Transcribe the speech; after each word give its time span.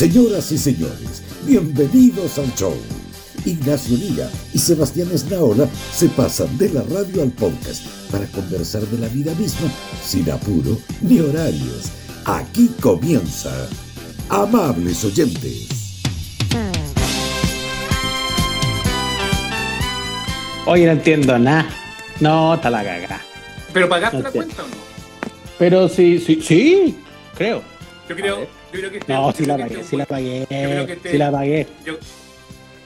Señoras 0.00 0.50
y 0.50 0.56
señores, 0.56 1.22
bienvenidos 1.44 2.38
al 2.38 2.50
show. 2.54 2.74
Ignacio 3.44 3.98
Liga 3.98 4.30
y 4.54 4.58
Sebastián 4.58 5.08
Esnaola 5.12 5.68
se 5.92 6.08
pasan 6.08 6.56
de 6.56 6.70
la 6.70 6.82
radio 6.84 7.20
al 7.20 7.30
podcast 7.32 7.84
para 8.10 8.24
conversar 8.28 8.80
de 8.80 8.96
la 8.96 9.08
vida 9.08 9.34
misma 9.34 9.70
sin 10.02 10.30
apuro 10.30 10.78
ni 11.02 11.20
horarios. 11.20 11.90
Aquí 12.24 12.70
comienza. 12.80 13.68
Amables 14.30 15.04
oyentes. 15.04 16.00
Oye, 20.64 20.86
no 20.86 20.92
entiendo 20.92 21.38
nada. 21.38 21.68
No, 22.20 22.54
está 22.54 22.70
la 22.70 22.82
caga. 22.82 23.20
¿Pero 23.74 23.86
pagaste 23.86 24.16
No 24.16 24.22
la 24.22 24.30
cuenta 24.30 24.64
o 24.64 24.66
no? 24.66 24.76
Pero 25.58 25.90
sí, 25.90 26.18
sí, 26.18 26.40
sí, 26.40 26.96
creo. 27.36 27.62
Yo 28.08 28.16
creo, 28.16 28.38
ver. 28.38 28.59
Yo 28.72 28.78
creo 28.78 28.90
que 28.90 28.98
este 28.98 29.12
No, 29.12 29.32
sí 29.32 29.44
la 29.46 29.56
pagué, 29.56 29.74
este 29.74 29.84
sí 29.84 29.96
la 29.96 30.06
pagué, 30.06 30.46
creo 30.48 30.86
que 30.86 30.92
este- 30.92 31.10
sí 31.10 31.18
la 31.18 31.30
pagué. 31.32 31.66
Yo, 31.84 31.94
yo 31.94 31.98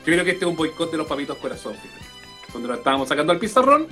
creo 0.05 0.25
que 0.25 0.31
este 0.33 0.45
es 0.45 0.51
un 0.51 0.57
boicot 0.57 0.91
de 0.91 0.97
los 0.99 1.07
papitos 1.07 1.37
corazón, 1.39 1.75
fíjate. 1.75 2.05
Cuando 2.51 2.69
lo 2.69 2.75
estábamos 2.75 3.09
sacando 3.09 3.33
al 3.33 3.39
pizarrón, 3.39 3.87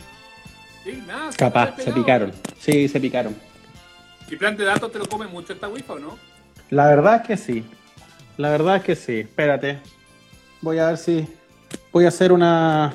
y 0.85 0.93
nada, 1.07 1.31
Capaz, 1.37 1.77
se 1.83 1.93
picaron. 1.93 2.33
Sí, 2.59 2.89
se 2.89 3.01
picaron. 3.01 3.35
¿Y 4.29 4.37
plan 4.37 4.57
de 4.57 4.65
datos 4.65 4.91
te 4.91 4.99
lo 4.99 5.07
come 5.07 5.27
mucho 5.27 5.53
esta 5.53 5.69
wifi 5.69 5.85
o 5.93 5.99
no? 5.99 6.19
La 6.71 6.87
verdad 6.87 7.17
es 7.17 7.27
que 7.27 7.37
sí. 7.37 7.65
La 8.39 8.51
verdad 8.51 8.77
es 8.77 8.83
que 8.83 8.97
sí. 8.97 9.21
Espérate. 9.21 9.79
Voy 10.61 10.79
a 10.79 10.87
ver 10.89 10.97
si. 10.97 11.27
Voy 11.93 12.07
a 12.07 12.09
hacer 12.09 12.33
una, 12.33 12.95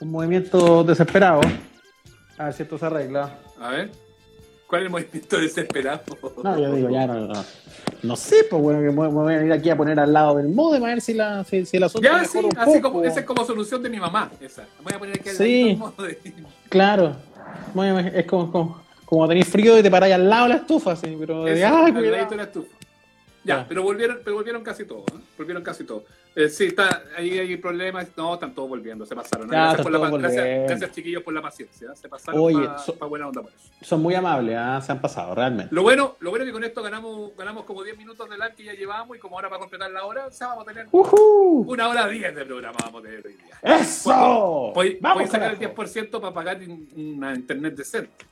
un 0.00 0.10
movimiento 0.10 0.82
desesperado. 0.84 1.40
A 2.38 2.44
ver 2.44 2.54
si 2.54 2.62
esto 2.62 2.78
se 2.78 2.86
arregla. 2.86 3.38
A 3.60 3.70
ver. 3.70 3.90
¿Cuál 4.66 4.82
es 4.82 4.86
el 4.86 4.90
movimiento 4.90 5.38
desesperado? 5.40 6.02
No, 6.42 6.58
yo 6.58 6.72
digo, 6.74 6.90
ya 6.90 7.06
no. 7.06 7.26
No, 7.26 7.44
no 8.02 8.16
sé, 8.16 8.44
pues 8.48 8.62
bueno, 8.62 8.80
que 8.80 8.86
me 8.86 8.92
me 8.92 9.08
voy 9.08 9.34
a 9.34 9.38
venir 9.38 9.52
aquí 9.52 9.70
a 9.70 9.76
poner 9.76 9.98
al 9.98 10.12
lado 10.12 10.36
del 10.36 10.48
modem 10.48 10.84
a 10.84 10.88
ver 10.88 11.00
si, 11.00 11.14
la, 11.14 11.44
si, 11.44 11.64
si 11.66 11.76
el 11.76 11.82
asunto 11.84 12.08
Ya, 12.08 12.24
sí, 12.24 12.38
un 12.38 12.56
así 12.56 12.78
poco. 12.78 12.92
como, 12.92 13.04
esa 13.04 13.20
es 13.20 13.26
como 13.26 13.44
solución 13.44 13.82
de 13.82 13.90
mi 13.90 13.98
mamá. 13.98 14.30
Esa. 14.40 14.64
Voy 14.82 14.92
a 14.94 14.98
poner 14.98 15.18
aquí 15.18 15.28
al 15.30 15.36
Sí. 15.36 15.76
modo 15.78 16.02
de- 16.04 16.18
Claro. 16.68 17.16
Bueno, 17.74 17.98
es 17.98 18.24
como, 18.26 18.50
como, 18.52 18.82
como 19.04 19.26
tenéis 19.28 19.48
frío 19.48 19.78
y 19.78 19.82
te 19.82 19.90
paráis 19.90 20.14
al 20.14 20.28
lado 20.28 20.44
de 20.44 20.48
la 20.50 20.56
estufa, 20.56 20.94
sí, 20.96 21.16
pero 21.18 21.44
de, 21.44 21.54
Eso, 21.62 21.66
al 21.76 21.92
ladito 21.94 22.30
de 22.30 22.36
la 22.36 22.42
estufa. 22.44 22.68
Ya, 23.44 23.56
Ya. 23.58 23.66
pero 23.68 23.82
volvieron, 23.82 24.18
pero 24.24 24.36
volvieron 24.36 24.62
casi 24.62 24.84
todos, 24.84 25.04
¿eh? 25.08 25.20
Volvieron 25.38 25.62
casi 25.62 25.84
todos. 25.84 26.02
Eh, 26.40 26.48
sí, 26.48 26.66
está, 26.66 27.02
ahí 27.16 27.36
hay 27.36 27.56
problemas. 27.56 28.06
No, 28.16 28.34
están 28.34 28.54
todos 28.54 28.68
volviendo, 28.68 29.04
se 29.04 29.16
pasaron. 29.16 29.48
Ya, 29.50 29.56
Gracias, 29.74 29.82
por 29.82 29.90
la, 29.90 29.98
chiquillos, 30.92 31.22
por 31.24 31.34
la 31.34 31.42
paciencia. 31.42 31.92
Se 31.96 32.08
pasaron 32.08 32.40
Oye, 32.40 32.64
para 32.64 32.78
so- 32.78 32.92
buena 33.08 33.26
onda 33.26 33.42
por 33.42 33.50
eso. 33.50 33.68
Son 33.82 34.00
muy 34.00 34.14
amables, 34.14 34.56
¿ah? 34.56 34.80
se 34.80 34.92
han 34.92 35.00
pasado, 35.00 35.34
realmente. 35.34 35.74
Lo 35.74 35.82
bueno, 35.82 36.14
lo 36.20 36.30
bueno 36.30 36.44
es 36.44 36.48
que 36.50 36.52
con 36.52 36.62
esto 36.62 36.80
ganamos, 36.80 37.36
ganamos 37.36 37.64
como 37.64 37.82
10 37.82 37.98
minutos 37.98 38.30
del 38.30 38.40
que 38.54 38.62
ya 38.62 38.72
llevamos 38.74 39.16
y 39.16 39.20
como 39.20 39.34
ahora 39.34 39.48
para 39.48 39.58
completar 39.58 39.90
la 39.90 40.04
hora, 40.04 40.26
o 40.26 40.30
sea, 40.30 40.46
vamos 40.48 40.62
a 40.62 40.66
tener 40.68 40.86
una 40.92 41.88
hora 41.88 42.06
10 42.06 42.34
de 42.36 42.44
programa 42.44 42.78
vamos 42.84 43.00
a 43.00 43.04
tener 43.08 43.26
hoy 43.26 43.34
día. 43.34 43.58
¡Eso! 43.60 44.70
Voy, 44.74 44.96
Vamos 45.00 45.18
voy 45.18 45.24
a 45.24 45.30
sacar 45.32 45.50
el 45.50 45.58
carajo. 45.58 45.82
10% 45.82 46.20
para 46.20 46.32
pagar 46.32 46.58
un- 46.68 46.88
una 46.96 47.34
internet 47.34 47.74
decente. 47.74 48.26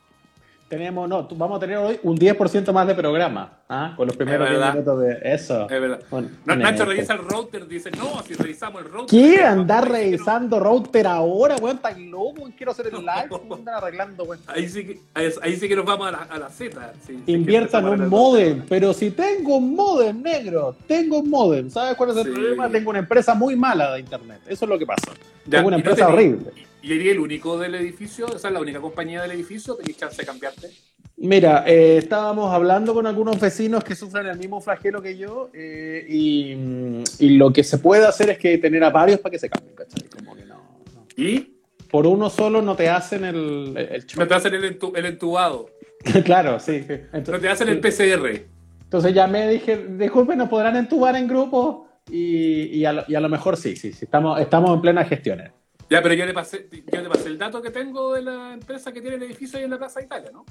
Tenemos, 0.68 1.08
no, 1.08 1.28
vamos 1.36 1.58
a 1.58 1.60
tener 1.60 1.76
hoy 1.76 2.00
un 2.02 2.18
10% 2.18 2.72
más 2.72 2.88
de 2.88 2.94
programa, 2.96 3.52
¿ah? 3.68 3.94
Con 3.96 4.08
los 4.08 4.16
primeros 4.16 4.48
Es 4.48 4.50
10 4.50 4.58
verdad. 4.60 4.72
minutos 4.74 5.00
de 5.00 5.18
eso. 5.34 5.62
Es 5.70 5.80
verdad. 5.80 6.00
Bueno, 6.10 6.28
No, 6.44 6.56
Nacho 6.56 6.84
revisa 6.84 7.12
el 7.12 7.20
router, 7.20 7.68
dice, 7.68 7.88
no, 7.92 8.20
si 8.26 8.34
revisamos 8.34 8.82
el 8.82 8.90
router. 8.90 9.06
¿Qué? 9.08 9.44
¿Andar 9.44 9.84
a 9.84 9.86
decir 9.86 9.92
que 9.92 10.00
no". 10.00 10.10
revisando 10.16 10.58
router 10.58 11.06
ahora, 11.06 11.54
weón? 11.62 11.78
¿Tan 11.78 12.10
loco? 12.10 12.50
Quiero 12.56 12.72
hacer 12.72 12.86
el 12.88 12.94
live. 12.94 13.26
¿Cómo 13.28 13.54
andan 13.54 13.76
arreglando, 13.76 14.24
weón? 14.24 14.42
Ahí 14.48 14.68
sí 14.68 14.84
que, 14.84 15.00
ahí, 15.14 15.54
sí 15.56 15.68
que 15.68 15.76
nos 15.76 15.84
vamos 15.84 16.08
a 16.08 16.10
la, 16.10 16.18
a 16.28 16.36
la 16.36 16.48
Z. 16.48 16.92
sí, 17.06 17.22
Inviertan 17.26 17.84
un 17.86 18.08
modem, 18.08 18.62
pero 18.68 18.92
si 18.92 19.12
tengo 19.12 19.58
un 19.58 19.72
modem 19.76 20.20
negro, 20.20 20.74
tengo 20.88 21.18
un 21.20 21.30
modem, 21.30 21.70
¿sabes 21.70 21.94
cuál 21.96 22.10
es 22.10 22.16
el 22.16 22.24
Sí. 22.24 22.30
problema? 22.32 22.68
Tengo 22.68 22.90
una 22.90 22.98
empresa 22.98 23.34
muy 23.34 23.54
mala 23.54 23.92
de 23.92 24.00
internet, 24.00 24.40
eso 24.48 24.64
es 24.64 24.68
lo 24.68 24.76
que 24.76 24.86
pasa. 24.86 25.12
Ya, 25.44 25.58
tengo 25.58 25.68
una 25.68 25.76
no 25.76 25.80
empresa 25.82 26.08
tenés- 26.08 26.12
horrible. 26.12 26.50
¿Y 26.86 26.92
eres 26.92 27.08
el 27.08 27.18
único 27.18 27.58
del 27.58 27.74
edificio? 27.74 28.26
¿Esa 28.28 28.46
es 28.46 28.54
la 28.54 28.60
única 28.60 28.80
compañía 28.80 29.20
del 29.22 29.32
edificio? 29.32 29.74
¿Tenéis 29.74 29.96
chance 29.96 30.22
de 30.22 30.24
cambiarte? 30.24 30.70
Mira, 31.16 31.64
eh, 31.66 31.96
estábamos 31.96 32.52
hablando 32.54 32.94
con 32.94 33.08
algunos 33.08 33.40
vecinos 33.40 33.82
que 33.82 33.96
sufren 33.96 34.26
el 34.26 34.38
mismo 34.38 34.60
flagelo 34.60 35.02
que 35.02 35.16
yo 35.18 35.50
eh, 35.52 36.06
y, 36.08 36.54
mm, 36.54 37.02
y 37.18 37.30
lo 37.30 37.52
que 37.52 37.64
se 37.64 37.78
puede 37.78 38.06
hacer 38.06 38.30
es 38.30 38.38
que 38.38 38.58
tener 38.58 38.84
a 38.84 38.90
varios 38.90 39.18
para 39.18 39.32
que 39.32 39.38
se 39.40 39.48
cambien, 39.50 39.74
¿cachai? 39.74 40.08
Como 40.08 40.36
que 40.36 40.44
no, 40.44 40.54
no. 40.94 41.06
¿Y? 41.16 41.54
Por 41.90 42.06
uno 42.06 42.30
solo 42.30 42.62
no 42.62 42.76
te 42.76 42.88
hacen 42.88 43.24
el, 43.24 43.74
el 43.76 44.06
show. 44.06 44.20
No 44.20 44.28
te 44.28 44.34
hacen 44.34 44.54
el, 44.54 44.78
entu- 44.78 44.96
el 44.96 45.06
entubado. 45.06 45.70
claro, 46.24 46.60
sí. 46.60 46.86
No 47.26 47.40
te 47.40 47.48
hacen 47.48 47.68
el 47.68 47.80
PCR. 47.80 48.44
entonces 48.84 49.12
ya 49.12 49.26
me 49.26 49.48
dije, 49.48 49.76
disculpen, 49.98 50.38
nos 50.38 50.48
podrán 50.48 50.76
entubar 50.76 51.16
en 51.16 51.26
grupo 51.26 51.88
y, 52.08 52.64
y, 52.78 52.84
a, 52.84 52.92
lo, 52.92 53.04
y 53.08 53.16
a 53.16 53.20
lo 53.20 53.28
mejor 53.28 53.56
sí, 53.56 53.74
sí, 53.74 53.92
sí, 53.92 54.04
estamos, 54.04 54.38
estamos 54.40 54.72
en 54.72 54.80
plena 54.80 55.04
gestiones. 55.04 55.50
Ya, 55.88 56.02
pero 56.02 56.14
yo 56.14 56.26
le, 56.26 56.34
pasé, 56.34 56.68
yo 56.92 57.00
le 57.02 57.08
pasé 57.08 57.28
el 57.28 57.38
dato 57.38 57.62
que 57.62 57.70
tengo 57.70 58.14
de 58.14 58.22
la 58.22 58.52
empresa 58.54 58.92
que 58.92 59.00
tiene 59.00 59.16
el 59.16 59.22
edificio 59.22 59.58
ahí 59.58 59.64
en 59.64 59.70
la 59.70 59.78
Plaza 59.78 60.02
Italia, 60.02 60.30
¿no? 60.32 60.44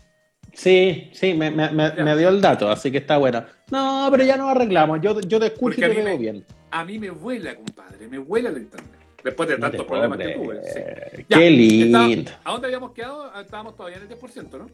Sí, 0.54 1.10
sí, 1.14 1.34
me, 1.34 1.52
me, 1.52 1.70
me, 1.72 2.18
dio 2.18 2.30
el 2.30 2.40
dato, 2.40 2.70
así 2.70 2.90
que 2.90 3.00
está 3.00 3.18
bueno. 3.18 3.44
No, 3.72 4.08
pero 4.10 4.24
ya 4.24 4.38
nos 4.38 4.50
arreglamos, 4.52 5.02
yo, 5.02 5.20
yo 5.20 5.40
te 5.40 5.48
escucho 5.48 5.76
Porque 5.76 5.82
y 5.82 5.84
a 5.84 5.88
te 5.90 5.96
mí 5.96 6.02
veo 6.02 6.14
me- 6.14 6.18
bien. 6.18 6.46
A 6.72 6.86
mí 6.86 6.98
me 7.00 7.10
vuela, 7.10 7.54
compadre, 7.56 8.08
me 8.08 8.18
vuela 8.18 8.50
el 8.50 8.58
internet. 8.60 8.92
Después 9.24 9.50
de 9.50 9.58
tantos 9.58 9.86
problemas 9.86 10.18
que 10.20 10.30
tuve. 10.36 10.62
sí. 10.64 10.80
Qué 11.18 11.26
Ya, 11.28 11.38
lindo. 11.40 12.04
estaba- 12.22 12.40
¿A 12.46 12.52
dónde 12.52 12.68
habíamos 12.68 12.92
quedado? 12.92 13.32
Ah, 13.34 13.42
Estábamos 13.42 13.76
todavía 13.76 13.98
en 13.98 14.04
el 14.04 14.10
10%, 14.10 14.58
¿no? 14.58 14.70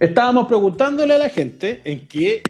Estábamos 0.00 0.48
preguntándole 0.48 1.14
a 1.14 1.18
la 1.18 1.28
gente 1.28 1.80
en 1.84 2.06
qué, 2.08 2.42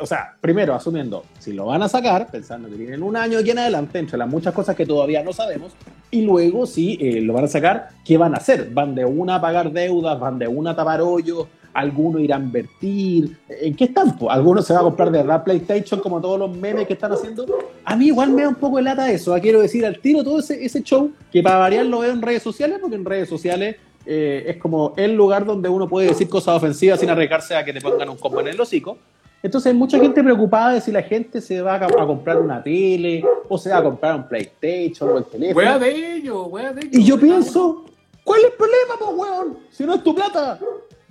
o 0.00 0.06
sea, 0.06 0.36
primero 0.40 0.74
asumiendo 0.74 1.24
si 1.38 1.52
lo 1.52 1.66
van 1.66 1.82
a 1.82 1.88
sacar, 1.88 2.30
pensando 2.30 2.68
que 2.68 2.76
tienen 2.76 3.02
un 3.02 3.16
año 3.16 3.38
aquí 3.38 3.50
en 3.50 3.58
adelante, 3.58 3.98
entre 3.98 4.18
las 4.18 4.28
muchas 4.28 4.54
cosas 4.54 4.76
que 4.76 4.86
todavía 4.86 5.22
no 5.22 5.32
sabemos, 5.32 5.72
y 6.10 6.22
luego 6.22 6.66
si 6.66 6.98
eh, 7.00 7.20
lo 7.20 7.32
van 7.32 7.44
a 7.44 7.48
sacar, 7.48 7.88
¿qué 8.04 8.16
van 8.16 8.34
a 8.34 8.38
hacer? 8.38 8.70
¿Van 8.70 8.94
de 8.94 9.04
una 9.04 9.36
a 9.36 9.40
pagar 9.40 9.72
deudas? 9.72 10.18
¿Van 10.18 10.38
de 10.38 10.46
una 10.46 10.70
a 10.70 10.76
tapar 10.76 11.00
hoyos? 11.00 11.46
¿Algunos 11.72 12.20
irán 12.20 12.42
a 12.42 12.44
invertir? 12.46 13.38
¿En 13.48 13.74
qué 13.74 13.84
están? 13.84 14.16
¿Algunos 14.28 14.66
se 14.66 14.74
va 14.74 14.80
a 14.80 14.82
comprar 14.82 15.10
de 15.10 15.18
verdad 15.18 15.44
PlayStation 15.44 16.00
como 16.00 16.20
todos 16.20 16.38
los 16.38 16.56
memes 16.56 16.86
que 16.86 16.94
están 16.94 17.12
haciendo? 17.12 17.46
A 17.84 17.96
mí 17.96 18.06
igual 18.06 18.30
me 18.30 18.42
da 18.42 18.48
un 18.48 18.56
poco 18.56 18.76
de 18.76 18.82
lata 18.82 19.10
eso, 19.10 19.34
ah, 19.34 19.40
quiero 19.40 19.60
decir 19.60 19.86
al 19.86 20.00
tiro 20.00 20.24
todo 20.24 20.40
ese, 20.40 20.64
ese 20.64 20.82
show, 20.82 21.12
que 21.32 21.42
para 21.42 21.58
variar 21.58 21.86
lo 21.86 22.00
veo 22.00 22.12
en 22.12 22.22
redes 22.22 22.42
sociales, 22.42 22.78
porque 22.80 22.96
en 22.96 23.04
redes 23.04 23.28
sociales 23.28 23.76
eh, 24.12 24.50
es 24.50 24.56
como 24.56 24.92
el 24.96 25.14
lugar 25.14 25.44
donde 25.44 25.68
uno 25.68 25.88
puede 25.88 26.08
decir 26.08 26.28
cosas 26.28 26.56
ofensivas 26.56 26.98
sin 26.98 27.08
arriesgarse 27.08 27.54
a 27.54 27.64
que 27.64 27.72
te 27.72 27.80
pongan 27.80 28.08
un 28.08 28.16
combo 28.16 28.40
en 28.40 28.48
el 28.48 28.60
hocico. 28.60 28.98
Entonces 29.40 29.70
hay 29.70 29.78
mucha 29.78 30.00
gente 30.00 30.20
preocupada 30.20 30.72
de 30.72 30.80
si 30.80 30.90
la 30.90 31.02
gente 31.02 31.40
se 31.40 31.62
va 31.62 31.76
a, 31.76 31.84
a 31.86 32.06
comprar 32.06 32.40
una 32.40 32.60
tele 32.60 33.24
o 33.48 33.56
se 33.56 33.70
va 33.70 33.76
a 33.76 33.82
comprar 33.84 34.16
un 34.16 34.26
PlayStation 34.26 35.10
o 35.10 35.18
el 35.18 35.24
teléfono. 35.26 35.64
Wea 35.64 35.78
de 35.78 36.16
ello, 36.16 36.46
wea 36.46 36.72
de 36.72 36.80
ello. 36.80 36.98
Y 36.98 37.04
yo 37.04 37.20
pienso, 37.20 37.84
¿cuál 38.24 38.40
es 38.40 38.46
el 38.46 38.52
problema, 38.54 38.94
pues, 38.98 39.10
weón? 39.14 39.58
Si 39.70 39.84
no 39.84 39.94
es 39.94 40.02
tu 40.02 40.12
plata. 40.12 40.58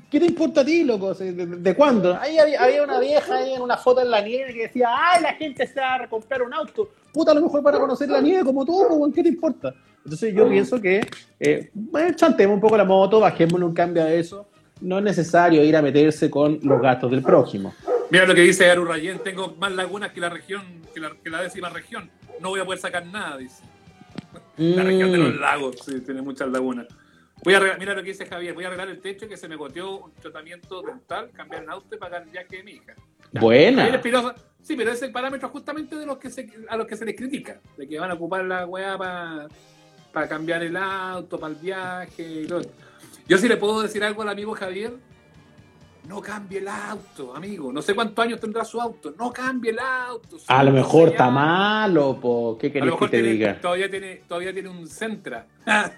¿Qué 0.10 0.20
te 0.20 0.26
importa 0.26 0.62
a 0.62 0.66
ti, 0.66 0.84
loco? 0.84 1.14
¿De, 1.14 1.34
de- 1.34 1.46
de 1.46 1.76
cuándo? 1.76 2.18
Ahí 2.20 2.38
había, 2.40 2.64
había 2.64 2.84
una 2.84 3.00
vieja 3.00 3.36
ahí 3.38 3.54
en 3.54 3.62
una 3.62 3.78
foto 3.78 4.02
en 4.02 4.10
la 4.10 4.22
nieve 4.22 4.54
que 4.54 4.62
decía, 4.64 4.88
ay, 4.92 5.22
la 5.22 5.34
gente 5.34 5.68
se 5.68 5.80
va 5.80 5.96
a 5.96 6.08
comprar 6.10 6.42
un 6.42 6.54
auto. 6.54 6.90
Puta, 7.14 7.32
a 7.32 7.36
lo 7.36 7.42
mejor 7.42 7.62
para 7.62 7.78
conocer 7.80 8.10
la 8.10 8.20
nieve 8.20 8.44
como 8.44 8.66
tú, 8.66 9.12
¿qué 9.14 9.22
te 9.22 9.30
importa? 9.30 9.74
Entonces 10.04 10.34
yo 10.34 10.50
pienso 10.50 10.82
que, 10.82 11.02
eh, 11.40 11.70
bueno, 11.74 12.16
chantemos 12.16 12.56
un 12.56 12.62
poco 12.62 12.76
la 12.78 12.86
moto, 12.86 13.20
bajémosle 13.20 13.66
un 13.66 13.74
cambio 13.74 14.04
a 14.04 14.12
eso. 14.12 14.48
No 14.82 14.98
es 14.98 15.04
necesario 15.04 15.64
ir 15.64 15.76
a 15.76 15.82
meterse 15.82 16.30
con 16.32 16.60
los 16.64 16.82
gastos 16.82 17.12
del 17.12 17.22
prójimo. 17.22 17.74
Mira 18.10 18.26
lo 18.26 18.34
que 18.34 18.42
dice 18.42 18.72
Aru 18.72 18.86
Rayén, 18.86 19.20
tengo 19.20 19.56
más 19.60 19.72
lagunas 19.74 20.12
que 20.12 20.22
la 20.22 20.30
región, 20.30 20.64
que 20.94 21.00
la, 21.02 21.12
que 21.24 21.30
la 21.30 21.42
décima 21.44 21.70
región. 21.70 22.10
No 22.40 22.50
voy 22.50 22.62
a 22.62 22.66
poder 22.66 22.80
sacar 22.80 23.06
nada, 23.06 23.38
dice. 23.38 23.62
La 24.58 24.84
región 24.84 25.12
de 25.12 25.18
los 25.18 25.36
Mm, 25.36 25.40
lagos, 25.40 25.76
sí, 25.86 26.00
tiene 26.02 26.22
muchas 26.22 26.50
lagunas. 26.50 26.88
Voy 27.44 27.54
a 27.54 27.58
arreglar, 27.58 27.80
mira 27.80 27.94
lo 27.94 28.04
que 28.04 28.10
dice 28.10 28.26
Javier, 28.26 28.54
voy 28.54 28.66
a 28.66 28.68
arreglar 28.68 28.90
el 28.90 29.00
techo 29.00 29.28
que 29.28 29.38
se 29.38 29.48
me 29.48 29.56
goteó 29.56 29.98
un 29.98 30.14
tratamiento 30.14 30.82
dental, 30.82 31.32
cambiar 31.32 31.64
el 31.64 31.70
auto 31.70 31.96
y 31.96 31.98
pagar 31.98 32.24
el 32.24 32.30
viaje 32.30 32.58
de 32.58 32.64
mi 32.64 32.72
hija. 32.72 32.96
Javier 33.32 33.42
buena. 33.42 34.36
Sí, 34.62 34.76
pero 34.76 34.92
es 34.92 35.02
el 35.02 35.12
parámetro 35.12 35.48
justamente 35.50 35.96
de 35.96 36.06
los 36.06 36.18
que 36.18 36.30
se, 36.30 36.50
a 36.68 36.76
los 36.76 36.86
que 36.86 36.98
se 36.98 37.06
les 37.06 37.16
critica, 37.16 37.62
de 37.78 37.88
que 37.88 37.98
van 37.98 38.12
a 38.12 38.16
ocupar 38.16 38.44
la 38.44 38.66
weá 38.66 38.98
para 38.98 40.28
cambiar 40.28 40.64
el 40.64 40.76
auto, 40.76 41.40
para 41.40 41.54
el 41.54 41.60
viaje 41.60 42.42
y 42.44 42.48
todo. 42.48 42.62
Yo 43.28 43.38
sí 43.38 43.48
le 43.48 43.58
puedo 43.58 43.82
decir 43.82 44.04
algo 44.04 44.22
al 44.22 44.30
amigo 44.30 44.54
Javier, 44.54 44.94
no 46.10 46.22
cambie 46.22 46.58
el 46.58 46.68
auto, 46.68 47.36
amigo. 47.36 47.72
No 47.72 47.84
sé 47.84 47.94
cuántos 47.94 48.26
años 48.26 48.40
tendrá 48.40 48.66
su 48.66 48.82
auto, 48.82 49.14
no 49.18 49.32
cambie 49.32 49.70
el 49.72 49.78
auto. 49.80 50.38
A 50.48 50.64
lo 50.64 50.72
mejor 50.72 51.10
está 51.10 51.30
malo, 51.30 52.20
po. 52.20 52.58
¿qué 52.60 52.68
A 52.68 52.70
lo 52.70 52.74
querés 52.74 52.84
que 52.84 52.92
mejor 52.92 53.10
te 53.12 53.18
tiene- 53.18 53.32
diga? 53.34 53.62
todavía 53.62 53.90
tiene, 53.92 54.16
todavía 54.28 54.52
tiene 54.52 54.70
un 54.70 54.88
Centra. 54.88 55.46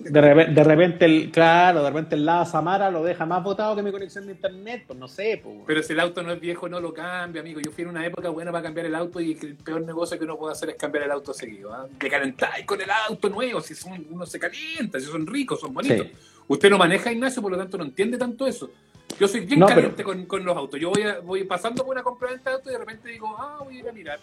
De 0.00 0.20
repente, 0.22 0.52
de 0.54 0.64
repente 0.64 1.04
el, 1.04 1.30
claro, 1.30 1.82
de 1.82 1.90
repente 1.90 2.14
el 2.14 2.24
lado 2.24 2.46
Samara 2.46 2.90
lo 2.90 3.02
deja 3.04 3.26
más 3.26 3.42
votado 3.44 3.76
que 3.76 3.82
mi 3.82 3.90
conexión 3.92 4.24
de 4.26 4.32
internet, 4.32 4.84
pues 4.86 4.98
no 4.98 5.08
sé, 5.08 5.38
pues. 5.44 5.58
Pero 5.66 5.82
si 5.82 5.92
el 5.92 6.00
auto 6.00 6.22
no 6.22 6.32
es 6.32 6.40
viejo, 6.40 6.70
no 6.70 6.80
lo 6.80 6.94
cambia, 6.94 7.42
amigo. 7.42 7.60
Yo 7.60 7.70
fui 7.70 7.82
en 7.82 7.90
una 7.90 8.06
época 8.06 8.30
buena 8.30 8.50
para 8.50 8.62
cambiar 8.62 8.86
el 8.86 8.94
auto 8.94 9.20
y 9.20 9.32
el 9.32 9.56
peor 9.56 9.82
negocio 9.82 10.16
que 10.18 10.24
uno 10.24 10.38
puede 10.38 10.52
hacer 10.52 10.70
es 10.70 10.76
cambiar 10.76 11.04
el 11.04 11.10
auto 11.10 11.34
seguido. 11.34 11.74
¿ah? 11.74 11.86
Te 11.98 12.08
calentáis 12.08 12.64
con 12.64 12.80
el 12.80 12.88
auto 12.90 13.28
nuevo, 13.28 13.60
si 13.60 13.74
son, 13.74 14.06
uno 14.10 14.24
se 14.24 14.38
calienta, 14.38 14.98
si 15.00 15.04
son 15.06 15.26
ricos, 15.26 15.60
son 15.60 15.74
bonitos. 15.74 16.06
Sí. 16.06 16.12
Usted 16.46 16.70
no 16.70 16.78
maneja 16.78 17.12
Ignacio, 17.12 17.42
por 17.42 17.52
lo 17.52 17.58
tanto 17.58 17.76
no 17.76 17.84
entiende 17.84 18.16
tanto 18.16 18.46
eso. 18.46 18.70
Yo 19.18 19.28
soy 19.28 19.40
bien 19.40 19.60
No, 19.60 19.66
caliente 19.66 20.02
con, 20.04 20.26
con 20.26 20.44
los 20.44 20.56
autos. 20.56 20.78
Yo 20.80 20.90
voy, 20.90 21.02
a- 21.02 21.20
voy 21.20 21.44
pasando 21.44 21.82
por 21.84 21.92
una 21.94 22.02
compraventa 22.02 22.50
de 22.50 22.56
auto 22.56 22.68
y 22.70 22.72
de 22.72 22.78
repente 22.78 23.08
digo, 23.10 23.34
ah, 23.38 23.60
voy 23.64 23.76
a 23.76 23.78
ir 23.80 23.88
a 23.88 23.92
mirar. 23.92 24.20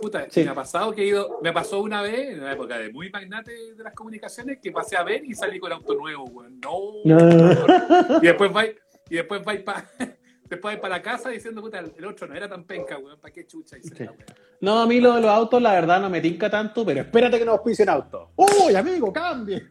Puta, 0.00 0.26
Sí. 0.28 0.42
me 0.44 0.50
ha 0.50 0.54
pasado 0.54 0.92
que 0.92 1.02
he 1.02 1.06
ido, 1.06 1.38
me 1.42 1.52
pasó 1.52 1.80
una 1.80 2.02
vez, 2.02 2.30
en 2.34 2.44
la 2.44 2.52
época 2.52 2.76
de 2.78 2.92
muy 2.92 3.08
magnate 3.10 3.52
de 3.74 3.82
las 3.84 3.94
comunicaciones, 3.94 4.58
que 4.60 4.72
pasé 4.72 4.96
a 4.96 5.04
ver 5.04 5.24
y 5.24 5.34
salí 5.34 5.58
con 5.60 5.72
auto 5.72 5.94
nuevo, 5.94 6.24
weón. 6.24 6.60
No. 6.60 6.78
No. 7.04 8.18
Y 8.20 8.26
después 8.26 8.52
vais, 8.52 8.74
y 9.08 9.14
después 9.14 9.44
vais 9.44 9.60
para 9.62 9.88
después 10.48 10.74
vais 10.74 10.78
para 10.80 10.96
la 10.96 11.02
casa 11.02 11.30
diciendo, 11.30 11.60
puta, 11.62 11.78
el 11.78 12.04
otro 12.04 12.26
no 12.26 12.34
era 12.34 12.48
tan 12.48 12.64
penca, 12.64 12.98
weón, 12.98 13.18
¿para 13.20 13.32
qué 13.32 13.46
chucha 13.46 13.76
Sí. 13.82 13.90
la? 14.04 14.12
No, 14.60 14.80
a 14.80 14.86
mí 14.86 15.00
lo 15.00 15.14
de 15.14 15.20
los 15.20 15.30
autos, 15.30 15.62
la 15.62 15.72
verdad, 15.72 16.00
no 16.00 16.10
me 16.10 16.20
tinca 16.20 16.50
tanto, 16.50 16.84
pero 16.84 17.00
espérate 17.02 17.38
que 17.38 17.44
nos 17.44 17.54
auspicien 17.58 17.88
autos. 17.88 18.28
¡Uy, 18.36 18.74
amigo, 18.74 19.12
cambie! 19.12 19.62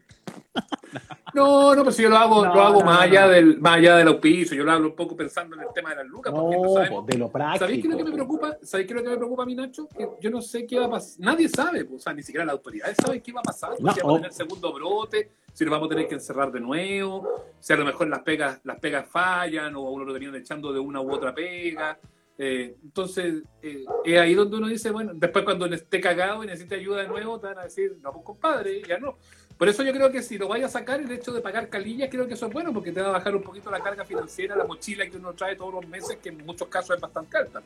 No, 1.34 1.74
no, 1.74 1.84
pues 1.84 1.96
si 1.96 2.02
yo 2.02 2.08
lo 2.08 2.16
hago, 2.16 2.46
No, 2.46 2.54
lo 2.54 2.62
hago 2.62 2.80
no, 2.80 2.86
más 2.86 3.02
allá 3.02 3.26
no. 3.26 3.32
del, 3.32 3.60
más 3.60 3.76
allá 3.76 3.96
del 3.96 4.08
auspicio, 4.08 4.56
yo 4.56 4.64
lo 4.64 4.72
hablo 4.72 4.88
un 4.88 4.96
poco 4.96 5.14
pensando 5.14 5.54
en 5.54 5.62
el 5.62 5.68
tema 5.74 5.90
de 5.90 5.96
las 5.96 6.06
lucas, 6.06 6.32
porque 6.32 6.56
sabemos. 6.72 7.06
de 7.06 7.18
lo 7.18 7.28
práctico. 7.30 7.58
¿Sabéis 7.66 7.82
qué 7.82 7.88
es 7.88 7.92
lo 7.92 7.98
que 7.98 8.04
me 8.04 8.12
preocupa? 8.12 8.56
¿Sabéis 8.62 8.88
qué 8.88 8.94
es 8.94 8.96
lo 8.96 9.04
que 9.04 9.10
me 9.10 9.16
preocupa 9.18 9.42
a 9.42 9.46
mí, 9.46 9.54
Nacho? 9.54 9.86
Que 9.88 10.08
yo 10.20 10.30
no 10.30 10.40
sé 10.40 10.66
qué 10.66 10.78
va 10.78 10.86
a 10.86 10.90
pasar. 10.90 11.20
Nadie 11.24 11.48
sabe, 11.50 11.84
pues, 11.84 12.00
o 12.00 12.04
sea, 12.04 12.14
ni 12.14 12.22
siquiera 12.22 12.46
las 12.46 12.54
autoridades 12.54 12.96
saben 13.04 13.20
qué 13.20 13.32
va 13.32 13.40
a 13.40 13.42
pasar. 13.42 13.76
Si 13.76 13.82
vamos 13.82 14.00
a 14.00 14.16
tener 14.16 14.32
segundo 14.32 14.72
brote, 14.72 15.32
si 15.52 15.64
nos 15.64 15.72
vamos 15.72 15.86
a 15.86 15.88
tener 15.90 16.08
que 16.08 16.14
encerrar 16.14 16.50
de 16.50 16.60
nuevo, 16.60 17.28
si 17.60 17.72
a 17.72 17.76
lo 17.76 17.84
mejor 17.84 18.08
las 18.08 18.20
pegas, 18.20 18.60
las 18.64 18.78
pegas 18.80 19.06
fallan 19.06 19.76
o 19.76 19.86
a 19.86 19.90
uno 19.90 20.04
lo 20.06 20.14
tenían 20.14 20.34
echando 20.36 20.72
de 20.72 20.78
una 20.80 21.02
u 21.02 21.12
otra 21.12 21.34
pega. 21.34 21.98
Eh, 22.38 22.76
entonces, 22.82 23.42
eh, 23.62 23.84
es 24.04 24.18
ahí 24.18 24.34
donde 24.34 24.56
uno 24.56 24.68
dice, 24.68 24.90
bueno, 24.90 25.12
después 25.14 25.44
cuando 25.44 25.66
esté 25.66 26.00
cagado 26.00 26.44
y 26.44 26.46
necesite 26.46 26.76
ayuda 26.76 27.02
de 27.02 27.08
nuevo, 27.08 27.38
te 27.40 27.46
van 27.46 27.58
a 27.58 27.64
decir, 27.64 27.96
no, 28.02 28.12
pues 28.12 28.24
compadre, 28.24 28.82
ya 28.82 28.98
no. 28.98 29.16
Por 29.58 29.68
eso 29.68 29.82
yo 29.82 29.92
creo 29.92 30.10
que 30.12 30.22
si 30.22 30.36
lo 30.36 30.48
vaya 30.48 30.66
a 30.66 30.68
sacar, 30.68 31.00
el 31.00 31.10
hecho 31.10 31.32
de 31.32 31.40
pagar 31.40 31.68
calillas, 31.68 32.08
creo 32.10 32.26
que 32.28 32.34
eso 32.34 32.46
es 32.46 32.52
bueno, 32.52 32.72
porque 32.74 32.92
te 32.92 33.00
va 33.00 33.08
a 33.08 33.12
bajar 33.12 33.34
un 33.34 33.42
poquito 33.42 33.70
la 33.70 33.80
carga 33.80 34.04
financiera, 34.04 34.54
la 34.54 34.64
mochila 34.64 35.06
que 35.08 35.16
uno 35.16 35.32
trae 35.32 35.56
todos 35.56 35.72
los 35.72 35.88
meses, 35.88 36.18
que 36.22 36.28
en 36.28 36.44
muchos 36.44 36.68
casos 36.68 36.96
es 36.96 37.00
bastante 37.00 37.38
alta. 37.38 37.62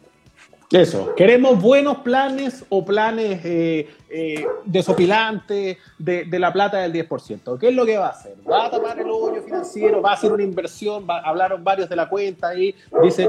Eso, 0.70 1.16
queremos 1.16 1.60
buenos 1.60 1.98
planes 1.98 2.64
o 2.68 2.84
planes 2.84 3.40
eh, 3.44 3.88
eh, 4.08 4.46
desopilantes 4.64 5.78
de, 5.98 6.24
de 6.24 6.38
la 6.38 6.52
plata 6.52 6.78
del 6.78 6.92
10%. 6.92 7.58
¿Qué 7.58 7.68
es 7.70 7.74
lo 7.74 7.84
que 7.84 7.98
va 7.98 8.06
a 8.06 8.10
hacer? 8.10 8.36
¿Va 8.48 8.66
a 8.66 8.70
tapar 8.70 8.96
el 9.00 9.10
hoyo 9.10 9.42
financiero? 9.42 10.00
¿Va 10.00 10.12
a 10.12 10.14
hacer 10.14 10.32
una 10.32 10.44
inversión? 10.44 11.04
Va, 11.10 11.18
hablaron 11.20 11.64
varios 11.64 11.88
de 11.88 11.96
la 11.96 12.08
cuenta 12.08 12.50
ahí. 12.50 12.72
Dice, 13.02 13.28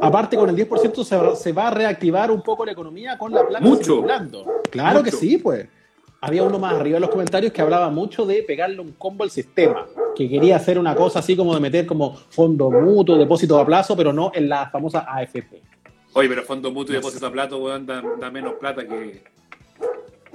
aparte 0.00 0.36
con 0.36 0.50
el 0.50 0.56
10% 0.56 1.04
se, 1.04 1.36
se 1.40 1.52
va 1.52 1.68
a 1.68 1.70
reactivar 1.70 2.32
un 2.32 2.42
poco 2.42 2.66
la 2.66 2.72
economía 2.72 3.16
con 3.16 3.32
la 3.32 3.46
plata 3.46 3.64
Mucho. 3.64 3.94
circulando. 3.94 4.44
Claro 4.68 4.98
que 5.04 5.12
Mucho. 5.12 5.16
sí, 5.18 5.38
pues. 5.38 5.68
Había 6.22 6.42
uno 6.42 6.58
más 6.58 6.74
arriba 6.74 6.96
en 6.98 7.00
los 7.02 7.10
comentarios 7.10 7.52
que 7.52 7.62
hablaba 7.62 7.88
mucho 7.88 8.26
de 8.26 8.42
pegarle 8.42 8.78
un 8.80 8.92
combo 8.92 9.24
al 9.24 9.30
sistema, 9.30 9.86
que 10.14 10.28
quería 10.28 10.56
hacer 10.56 10.78
una 10.78 10.94
cosa 10.94 11.20
así 11.20 11.34
como 11.34 11.54
de 11.54 11.60
meter 11.60 11.86
como 11.86 12.14
fondo 12.14 12.70
mutuo, 12.70 13.16
depósito 13.16 13.58
a 13.58 13.64
plazo, 13.64 13.96
pero 13.96 14.12
no 14.12 14.30
en 14.34 14.48
la 14.48 14.68
famosa 14.68 15.06
AFP. 15.08 15.62
Oye, 16.12 16.28
pero 16.28 16.42
fondo 16.42 16.70
mutuo 16.70 16.92
y 16.92 16.96
depósito 16.96 17.26
a 17.26 17.32
plato, 17.32 17.58
weón, 17.58 17.86
da, 17.86 18.02
da 18.20 18.30
menos 18.30 18.54
plata 18.54 18.86
que. 18.86 19.22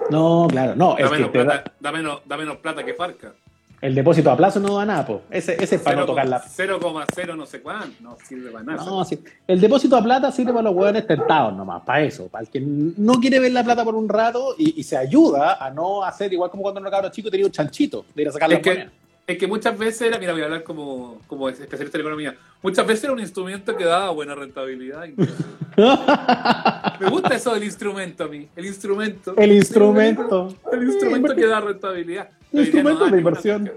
No, 0.09 0.47
claro, 0.49 0.75
no, 0.75 0.95
Da 0.95 0.99
es 1.03 1.09
que 1.11 1.15
menos, 1.17 1.31
te 1.31 1.37
da- 1.39 1.43
plata, 1.45 1.73
da, 1.79 1.91
menos, 1.91 2.21
da 2.25 2.37
menos 2.37 2.57
plata 2.57 2.83
que 2.83 2.93
Farca. 2.95 3.33
El 3.81 3.95
depósito 3.95 4.31
a 4.31 4.37
plazo 4.37 4.59
no 4.59 4.77
da 4.77 4.85
nada, 4.85 5.05
po. 5.05 5.21
Ese, 5.29 5.61
ese 5.61 5.75
es 5.75 5.81
para 5.81 5.97
no 5.97 6.05
tocar 6.05 6.27
la... 6.27 6.43
0,0 6.43 7.35
no 7.35 7.45
sé 7.45 7.61
cuánto, 7.61 7.95
no 8.01 8.17
sirve 8.27 8.51
para 8.51 8.63
nada. 8.63 8.85
No, 8.85 9.03
sí. 9.05 9.19
El 9.47 9.61
depósito 9.61 9.95
a 9.97 10.03
plata 10.03 10.31
sirve 10.31 10.51
para 10.51 10.63
los 10.63 10.75
hueones 10.75 11.05
tentados 11.05 11.55
nomás, 11.55 11.83
para 11.83 12.01
eso, 12.03 12.27
para 12.27 12.43
el 12.43 12.49
que 12.49 12.61
no 12.61 13.13
quiere 13.19 13.39
ver 13.39 13.51
la 13.51 13.63
plata 13.63 13.83
por 13.83 13.95
un 13.95 14.09
rato 14.09 14.55
y, 14.57 14.79
y 14.79 14.83
se 14.83 14.97
ayuda 14.97 15.63
a 15.63 15.69
no 15.69 16.03
hacer 16.03 16.31
igual 16.33 16.49
como 16.49 16.63
cuando 16.63 16.79
uno 16.79 16.89
cabro 16.89 17.09
chico 17.09 17.29
tenía 17.29 17.45
un 17.45 17.51
chanchito 17.51 18.05
de 18.13 18.21
ir 18.21 18.27
a 18.29 18.31
sacar 18.31 18.51
Es 18.51 18.65
las 18.65 18.75
que-. 18.75 19.05
Es 19.27 19.39
que 19.39 19.47
muchas 19.47 19.75
veces 19.75 20.03
era, 20.03 20.19
mira, 20.19 20.33
voy 20.33 20.43
a 20.43 20.45
hablar 20.45 20.63
como, 20.63 21.19
como 21.25 21.49
especialista 21.49 21.97
en 21.97 22.01
economía, 22.01 22.35
muchas 22.61 22.85
veces 22.85 23.05
era 23.05 23.13
un 23.13 23.19
instrumento 23.19 23.75
que 23.75 23.83
daba 23.83 24.11
buena 24.11 24.35
rentabilidad. 24.35 25.07
Me 26.99 27.09
gusta 27.09 27.33
eso 27.33 27.55
del 27.55 27.63
instrumento 27.63 28.25
a 28.25 28.27
mí, 28.27 28.47
el 28.55 28.67
instrumento. 28.67 29.33
El 29.35 29.51
instrumento. 29.53 30.55
El 30.71 30.83
instrumento 30.83 31.35
que 31.35 31.47
da 31.47 31.59
rentabilidad. 31.59 32.29
Yo 32.55 32.63
diría, 32.63 32.79
Instrumento 32.81 32.99
no 32.99 33.05
da 33.05 33.11
de 33.11 33.17
inversión. 33.17 33.71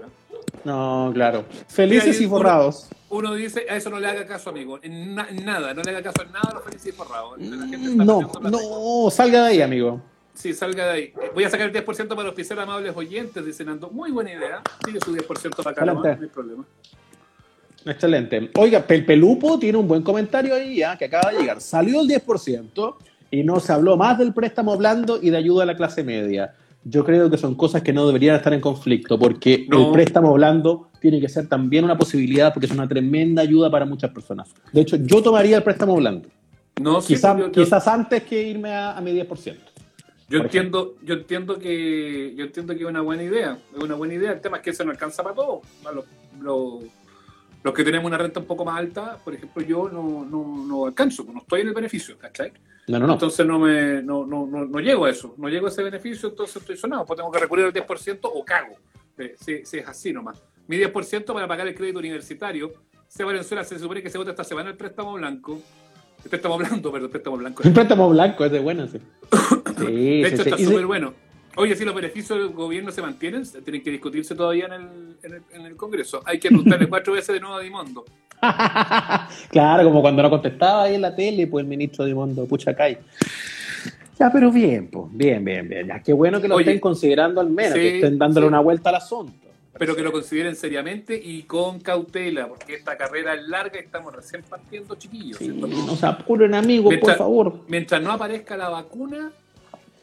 ¿no? 0.63 1.11
Claro. 1.13 1.45
Felices 1.67 2.19
y 2.21 2.27
forrados. 2.27 2.89
Uno 3.11 3.33
dice, 3.33 3.65
a 3.69 3.75
eso 3.75 3.89
no 3.89 3.99
le 3.99 4.07
haga 4.07 4.25
caso, 4.27 4.51
amigo. 4.51 4.79
En, 4.83 5.15
na- 5.15 5.27
en 5.29 5.43
nada, 5.43 5.73
no 5.73 5.81
le 5.81 5.89
haga 5.91 6.03
caso 6.03 6.21
en 6.23 6.31
nada 6.31 6.49
a 6.51 6.53
los 6.55 6.63
felices 6.63 6.87
y 6.87 6.91
forrados. 6.91 7.39
La 7.39 7.67
gente 7.67 7.89
está 7.89 8.03
No, 8.05 8.31
no, 8.41 9.09
salga 9.09 9.43
de 9.45 9.49
ahí, 9.49 9.61
amigo. 9.61 9.99
Sí, 10.35 10.53
salga 10.53 10.85
de 10.85 10.91
ahí. 10.91 11.13
Voy 11.33 11.43
a 11.43 11.49
sacar 11.49 11.67
el 11.67 11.73
10% 11.85 12.07
para 12.09 12.27
auspiciar 12.27 12.59
a 12.59 12.63
amables 12.63 12.95
oyentes, 12.95 13.43
dice 13.43 13.65
Nando. 13.65 13.89
Muy 13.89 14.11
buena 14.11 14.31
idea. 14.31 14.61
Sigue 14.85 14.99
su 15.01 15.13
10% 15.15 15.55
para 15.63 15.71
acá, 15.71 15.85
no 15.85 16.03
hay 16.03 16.27
problema. 16.27 16.63
Excelente. 17.85 18.51
Oiga, 18.57 18.85
Pel 18.85 19.05
Pelupo 19.05 19.57
tiene 19.57 19.77
un 19.77 19.87
buen 19.87 20.01
comentario 20.03 20.53
ahí, 20.53 20.77
ya, 20.77 20.97
que 20.97 21.05
acaba 21.05 21.31
de 21.31 21.39
llegar. 21.39 21.61
Salió 21.61 22.01
el 22.01 22.07
10% 22.07 22.95
y 23.31 23.43
no 23.43 23.59
se 23.59 23.71
habló 23.73 23.95
más 23.97 24.17
del 24.17 24.33
préstamo 24.33 24.77
blando 24.77 25.19
y 25.21 25.29
de 25.29 25.37
ayuda 25.37 25.63
a 25.63 25.65
la 25.65 25.75
clase 25.77 26.03
media. 26.03 26.53
Yo 26.89 27.05
creo 27.05 27.29
que 27.29 27.37
son 27.37 27.55
cosas 27.55 27.81
que 27.83 27.93
no 27.93 28.07
deberían 28.07 28.35
estar 28.35 28.53
en 28.53 28.61
conflicto, 28.61 29.19
porque 29.19 29.65
No. 29.69 29.87
el 29.87 29.91
préstamo 29.93 30.33
blando 30.33 30.89
tiene 30.99 31.21
que 31.21 31.29
ser 31.29 31.47
también 31.47 31.83
una 31.85 31.97
posibilidad, 31.97 32.51
porque 32.53 32.65
es 32.65 32.71
una 32.71 32.87
tremenda 32.87 33.41
ayuda 33.41 33.69
para 33.69 33.85
muchas 33.85 34.11
personas. 34.11 34.49
De 34.73 34.81
hecho, 34.81 34.95
yo 34.97 35.21
tomaría 35.21 35.57
el 35.57 35.63
préstamo 35.63 35.95
blando, 35.95 36.27
No, 36.81 37.01
sí, 37.01 37.13
Quizá- 37.15 37.37
yo, 37.37 37.45
yo- 37.47 37.51
quizás 37.51 37.87
antes 37.89 38.23
que 38.23 38.41
irme 38.41 38.71
a, 38.73 38.97
a 38.97 39.01
mi 39.01 39.11
10%. 39.11 39.59
yo 40.29 40.39
entiendo, 40.39 40.95
yo 41.03 41.13
entiendo 41.15 41.59
que 41.59 42.33
yo 42.37 42.45
entiendo 42.45 42.73
que 42.73 42.83
es 42.83 42.89
una 42.89 43.01
buena 43.01 43.23
idea. 43.23 43.57
Es 43.75 43.83
una 43.83 43.95
buena 43.95 44.13
idea. 44.13 44.31
El 44.31 44.39
tema 44.39 44.57
es 44.57 44.63
que 44.63 44.69
eso 44.69 44.85
no 44.85 44.91
alcanza 44.91 45.21
para 45.21 45.35
todos. 45.35 45.59
Para 45.83 45.95
Los, 45.97 46.05
los- 46.39 46.83
los 47.61 47.73
que 47.73 47.83
tenemos 47.83 48.07
una 48.07 48.17
renta 48.17 48.39
un 48.39 48.45
poco 48.45 48.63
más 48.63 48.77
alta, 48.79 49.17
por 49.25 49.33
ejemplo, 49.33 49.61
yo 49.61 49.89
no, 49.89 50.25
no, 50.25 50.65
no 50.65 50.85
alcanzo, 50.85 51.25
no 51.33 51.39
estoy 51.39 51.59
en 51.61 51.67
el 51.67 51.73
beneficio, 51.73 52.17
¿cachai? 52.17 52.53
No, 52.89 52.97
no, 52.97 53.05
no. 53.05 53.13
Entonces 53.13 53.45
no 53.45 53.59
me 53.59 54.01
no, 54.01 54.25
no, 54.25 54.47
no, 54.47 54.65
no 54.65 54.79
llego 54.79 55.05
a 55.05 55.11
eso, 55.11 55.35
no 55.37 55.47
llego 55.47 55.67
a 55.67 55.69
ese 55.69 55.83
beneficio, 55.83 56.29
entonces 56.29 56.55
estoy 56.55 56.75
sonado, 56.75 57.05
pues 57.05 57.17
tengo 57.17 57.31
que 57.31 57.37
recurrir 57.39 57.65
al 57.65 57.73
10% 57.73 58.19
o 58.23 58.43
cago. 58.43 58.75
Eh, 59.19 59.35
Si, 59.39 59.63
si 59.63 59.77
es 59.77 59.87
así 59.87 60.11
nomás. 60.11 60.41
Mi 60.67 60.77
10% 60.77 61.33
para 61.33 61.47
pagar 61.47 61.67
el 61.67 61.75
crédito 61.75 61.99
universitario. 61.99 62.73
Se 63.07 63.23
Valenzuela 63.23 63.63
se 63.63 63.77
supone 63.77 64.01
que 64.01 64.09
se 64.09 64.17
vota 64.17 64.31
esta 64.31 64.43
semana 64.43 64.71
el 64.71 64.75
préstamo 64.75 65.13
blanco. 65.13 65.59
El 66.23 66.29
préstamo 66.29 66.57
blando, 66.59 66.91
perdón, 66.91 67.05
el 67.05 67.11
préstamo 67.11 67.37
blanco. 67.37 67.63
Un 67.63 67.73
préstamo 67.73 68.09
blanco 68.09 68.45
es 68.45 68.51
de 68.51 68.59
buena, 68.59 68.87
sí. 68.87 68.99
Sí, 69.77 70.21
De 70.21 70.27
hecho, 70.27 70.43
sí, 70.43 70.49
está 70.49 70.57
súper 70.57 70.85
bueno. 70.87 71.13
Oye, 71.59 71.75
si 71.75 71.83
los 71.83 71.93
beneficios 71.93 72.39
del 72.39 72.49
gobierno 72.49 72.89
se 72.89 73.01
mantienen, 73.01 73.43
tienen 73.65 73.83
que 73.83 73.91
discutirse 73.91 74.33
todavía 74.33 74.67
en 74.67 74.71
el, 74.71 75.17
en 75.21 75.33
el, 75.33 75.41
en 75.51 75.65
el 75.65 75.75
Congreso. 75.75 76.21
Hay 76.23 76.39
que 76.39 76.47
preguntarle 76.47 76.87
cuatro 76.89 77.11
veces 77.11 77.35
de 77.35 77.41
nuevo 77.41 77.55
a 77.55 77.59
Dimondo. 77.59 78.05
claro, 79.49 79.83
como 79.83 79.99
cuando 79.99 80.23
no 80.23 80.29
contestaba 80.29 80.83
ahí 80.83 80.95
en 80.95 81.01
la 81.01 81.13
tele, 81.13 81.47
pues 81.47 81.63
el 81.63 81.67
ministro 81.67 82.05
de 82.05 82.13
Mondo 82.13 82.45
Puchacay. 82.45 82.97
Ya, 84.17 84.31
pero 84.31 84.53
bien, 84.53 84.87
pues, 84.87 85.07
bien, 85.11 85.43
bien, 85.43 85.67
bien. 85.67 85.87
Ya, 85.87 86.01
qué 86.01 86.13
bueno 86.13 86.39
que 86.39 86.47
lo 86.47 86.55
Oye, 86.55 86.63
estén 86.63 86.79
considerando 86.79 87.41
al 87.41 87.49
menos, 87.49 87.73
sí, 87.73 87.79
que 87.79 87.95
estén 87.95 88.17
dándole 88.17 88.45
sí. 88.45 88.47
una 88.47 88.61
vuelta 88.61 88.87
al 88.89 88.95
asunto. 88.95 89.49
Pero 89.77 89.97
que 89.97 90.01
lo 90.01 90.13
consideren 90.13 90.55
seriamente 90.55 91.21
y 91.21 91.43
con 91.43 91.81
cautela, 91.81 92.47
porque 92.47 92.75
esta 92.75 92.95
carrera 92.95 93.33
es 93.33 93.45
larga 93.49 93.77
y 93.81 93.83
estamos 93.83 94.15
recién 94.15 94.43
partiendo, 94.43 94.95
chiquillos. 94.95 95.37
Sí, 95.37 95.49
no 95.49 95.95
se 95.97 96.05
apuren, 96.05 96.53
amigos, 96.53 96.95
por 97.01 97.15
favor. 97.15 97.61
Mientras 97.67 98.01
no 98.01 98.13
aparezca 98.13 98.55
la 98.55 98.69
vacuna, 98.69 99.33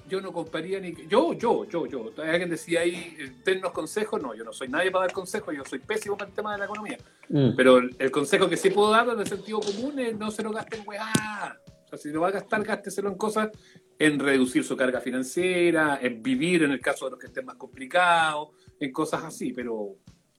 yo 0.08 0.20
no 0.20 0.32
compraría 0.32 0.80
ni. 0.80 0.94
Yo, 1.08 1.32
yo, 1.32 1.64
yo, 1.64 1.86
yo. 1.86 2.12
Alguien 2.18 2.50
decía 2.50 2.80
ahí, 2.80 3.16
eh, 3.18 3.32
dennos 3.44 3.72
consejos. 3.72 4.20
No, 4.22 4.34
yo 4.34 4.44
no 4.44 4.52
soy 4.52 4.68
nadie 4.68 4.90
para 4.90 5.06
dar 5.06 5.12
consejos, 5.12 5.54
yo 5.54 5.64
soy 5.64 5.78
pésimo 5.80 6.16
para 6.16 6.28
el 6.28 6.34
tema 6.34 6.52
de 6.52 6.58
la 6.58 6.64
economía. 6.64 6.98
Mm. 7.28 7.56
Pero 7.56 7.78
el, 7.78 8.10
consejo 8.10 8.48
que 8.48 8.56
sí 8.56 8.70
puedo 8.70 8.90
dar 8.90 9.06
desde 9.06 9.22
el 9.22 9.28
sentido 9.28 9.60
común 9.60 9.98
es 9.98 10.16
no 10.16 10.30
se 10.30 10.42
lo 10.42 10.50
gasten 10.50 10.80
en 10.80 10.88
weá. 10.88 11.58
O 11.84 11.88
sea, 11.88 11.98
si 11.98 12.10
lo 12.10 12.20
va 12.20 12.28
a 12.28 12.32
gastar, 12.32 12.64
gásteselo 12.64 13.08
en 13.08 13.16
cosas, 13.16 13.50
en 13.98 14.18
reducir 14.18 14.64
su 14.64 14.76
carga 14.76 15.00
financiera, 15.00 15.98
en 16.02 16.22
vivir 16.22 16.62
en 16.64 16.72
el 16.72 16.80
caso 16.80 17.06
de 17.06 17.12
los 17.12 17.20
que 17.20 17.26
estén 17.26 17.46
más 17.46 17.56
complicados, 17.56 18.50
en 18.80 18.92
cosas 18.92 19.24
así, 19.24 19.52
pero, 19.52 19.96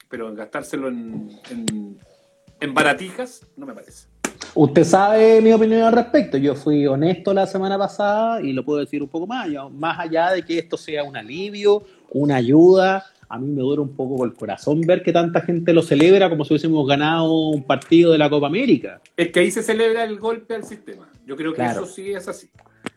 pero 0.10 0.30
en 0.30 0.36
gastárselo 0.36 0.90
en, 0.90 1.30
en, 1.50 1.98
en 2.60 2.74
baratijas, 2.74 3.46
no 3.56 3.66
me 3.66 3.74
parece. 3.74 4.08
Usted 4.60 4.86
sabe 4.86 5.40
mi 5.40 5.54
opinión 5.54 5.84
al 5.84 5.94
respecto. 5.94 6.36
Yo 6.36 6.56
fui 6.56 6.88
honesto 6.88 7.32
la 7.32 7.46
semana 7.46 7.78
pasada 7.78 8.42
y 8.42 8.54
lo 8.54 8.66
puedo 8.66 8.80
decir 8.80 9.04
un 9.04 9.08
poco 9.08 9.28
más. 9.28 9.48
Más 9.72 10.00
allá 10.00 10.32
de 10.32 10.42
que 10.42 10.58
esto 10.58 10.78
sea 10.78 11.04
un 11.04 11.16
alivio, 11.16 11.84
una 12.10 12.38
ayuda, 12.38 13.06
a 13.30 13.38
mí 13.38 13.50
me 13.50 13.62
duele 13.62 13.84
un 13.84 13.96
poco 13.96 14.26
el 14.26 14.34
corazón 14.34 14.82
ver 14.82 15.04
que 15.04 15.14
tanta 15.14 15.42
gente 15.42 15.74
lo 15.74 15.84
celebra 15.84 16.28
como 16.28 16.44
si 16.44 16.54
hubiésemos 16.54 16.88
ganado 16.88 17.50
un 17.50 17.62
partido 17.66 18.12
de 18.12 18.18
la 18.18 18.32
Copa 18.32 18.48
América. 18.48 19.00
Es 19.16 19.32
que 19.32 19.42
ahí 19.42 19.52
se 19.52 19.62
celebra 19.62 20.04
el 20.04 20.18
golpe 20.18 20.56
al 20.56 20.64
sistema. 20.64 21.08
Yo 21.28 21.36
creo 21.36 21.52
que 21.52 21.58
Claro. 21.58 21.84
eso 21.84 21.94
sí 21.94 22.12
es 22.12 22.28
así. 22.28 22.50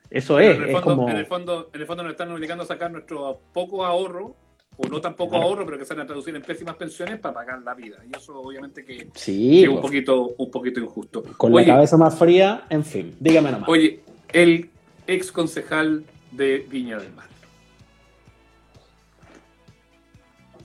Eso 0.09 0.40
es, 0.40 0.57
en, 0.57 0.62
el 0.62 0.69
es 0.71 0.73
fondo, 0.81 0.97
como... 0.97 1.09
en, 1.11 1.17
el 1.19 1.26
fondo, 1.26 1.71
en 1.75 1.81
el 1.83 1.87
fondo 1.87 2.02
nos 2.05 2.12
están 2.12 2.31
obligando 2.33 2.64
a 2.64 2.67
sacar 2.67 2.90
nuestro 2.90 3.38
poco 3.52 3.85
ahorro, 3.85 4.35
o 4.82 4.88
no 4.88 5.00
tan 5.00 5.14
poco 5.14 5.32
Claro. 5.32 5.44
ahorro, 5.46 5.66
pero 5.66 5.78
que 5.78 5.84
se 5.84 5.94
van 5.94 6.04
a 6.04 6.06
traducir 6.06 6.34
en 6.34 6.42
pésimas 6.42 6.75
pensiones 6.76 7.18
para 7.18 7.34
pagar 7.34 7.60
la 7.62 7.75
vida. 7.75 7.99
Y 8.10 8.16
eso 8.16 8.40
obviamente 8.40 8.84
que, 8.84 9.08
Sí, 9.14 9.50
que 9.50 9.62
es 9.62 9.68
un 9.68 9.75
pues, 9.75 9.82
poquito, 9.82 10.34
un 10.38 10.50
poquito 10.50 10.80
injusto. 10.80 11.22
con 11.37 11.54
oye, 11.54 11.66
la 11.66 11.75
cabeza 11.75 11.96
más 11.96 12.18
fría, 12.18 12.64
en 12.70 12.84
fin, 12.84 13.14
dígame 13.20 13.50
nomás. 13.52 13.68
oye, 13.68 14.00
el 14.32 14.70
ex 15.06 15.30
concejal 15.32 16.04
de 16.32 16.66
Viña 16.70 16.99
del 16.99 17.12
Mar. 17.12 17.26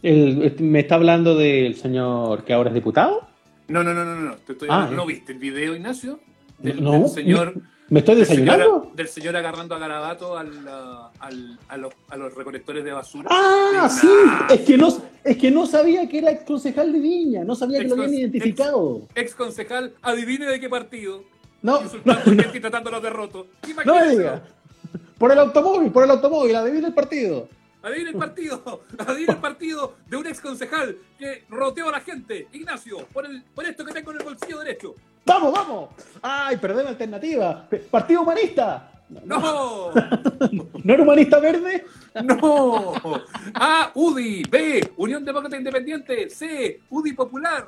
El- 0.03 0.55
¿Me 0.59 0.79
está 0.81 0.95
hablando 0.95 1.35
del 1.35 1.75
señor 1.75 2.43
que 2.43 2.53
ahora 2.53 2.69
es 2.69 2.75
diputado? 2.75 3.27
No, 3.67 3.83
no, 3.83 3.93
no, 3.93 4.05
no, 4.05 4.15
no. 4.15 4.35
Te 4.35 4.51
estoy 4.53 4.67
Ah, 4.69 4.75
hablando- 4.83 4.93
eh. 4.93 4.97
¿No 4.97 5.05
viste 5.07 5.31
el 5.31 5.39
video, 5.39 5.75
Ignacio? 5.75 6.19
Del, 6.59 6.83
No, 6.83 6.91
del 6.93 7.07
señor, 7.09 7.55
¿Me 7.89 7.99
estoy 7.99 8.15
desayunando? 8.15 8.91
del 8.95 9.07
señor 9.07 9.35
agarrando 9.35 9.75
a 9.75 9.79
garabato 9.79 10.37
al, 10.37 10.67
al- 11.19 11.59
a, 11.67 11.77
los, 11.77 11.93
a 12.09 12.17
los 12.17 12.33
recolectores 12.33 12.83
de 12.83 12.91
basura. 12.91 13.27
Ah, 13.31 13.87
sí, 13.89 14.09
es 14.49 14.61
que, 14.61 14.77
no, 14.77 14.87
es 15.23 15.37
que 15.37 15.51
no 15.51 15.65
sabía 15.67 16.07
que 16.09 16.17
era 16.17 16.31
ex 16.31 16.43
concejal 16.45 16.91
de 16.91 16.99
Viña, 16.99 17.43
no 17.43 17.53
sabía 17.55 17.79
que 17.81 17.87
lo 17.89 17.93
habían 17.95 18.09
Ex- 18.09 18.19
identificado. 18.19 19.01
Ex 19.13 19.35
concejal, 19.35 19.93
adivine 20.01 20.47
de 20.47 20.59
qué 20.59 20.67
partido. 20.69 21.23
No, 21.61 21.75
no, 21.77 21.81
Insultando 21.83 22.21
gente 22.23 22.57
y 22.57 22.59
tratándolos 22.59 23.03
de 23.03 23.09
roto. 23.09 23.47
no 23.85 23.95
me 23.95 24.09
diga. 24.09 24.43
Por 25.17 25.31
el 25.31 25.39
automóvil, 25.39 25.91
por 25.91 26.03
el 26.03 26.11
automóvil, 26.11 26.55
adivina 26.55 26.87
el 26.87 26.93
partido. 26.93 27.47
Adivina 27.83 28.09
el 28.09 28.15
partido, 28.15 28.81
adivina 28.97 29.33
el 29.33 29.39
partido 29.39 29.93
de 30.07 30.17
un 30.17 30.25
ex 30.25 30.41
concejal 30.41 30.97
que 31.19 31.43
roteó 31.49 31.89
a 31.89 31.91
la 31.91 31.99
gente. 32.01 32.47
Ignacio, 32.51 33.05
por, 33.13 33.25
el, 33.27 33.43
por 33.53 33.65
esto 33.65 33.85
que 33.85 33.93
tengo 33.93 34.11
en 34.11 34.17
el 34.21 34.23
bolsillo 34.23 34.59
derecho. 34.59 34.95
¡Vamos, 35.25 35.51
vamos! 35.53 35.89
¡Ay, 36.21 36.57
perdé 36.57 36.83
la 36.83 36.89
alternativa! 36.89 37.67
¡Partido 37.89 38.21
Humanista! 38.21 38.91
¡No! 39.23 39.91
¿No 40.83 40.93
era 40.93 41.03
Humanista 41.03 41.39
Verde? 41.39 41.85
¡No! 42.23 42.93
A, 43.53 43.91
UDI. 43.93 44.43
B, 44.49 44.91
Unión 44.97 45.23
Demócrata 45.23 45.57
Independiente. 45.57 46.29
C, 46.29 46.79
UDI 46.89 47.13
Popular. 47.13 47.65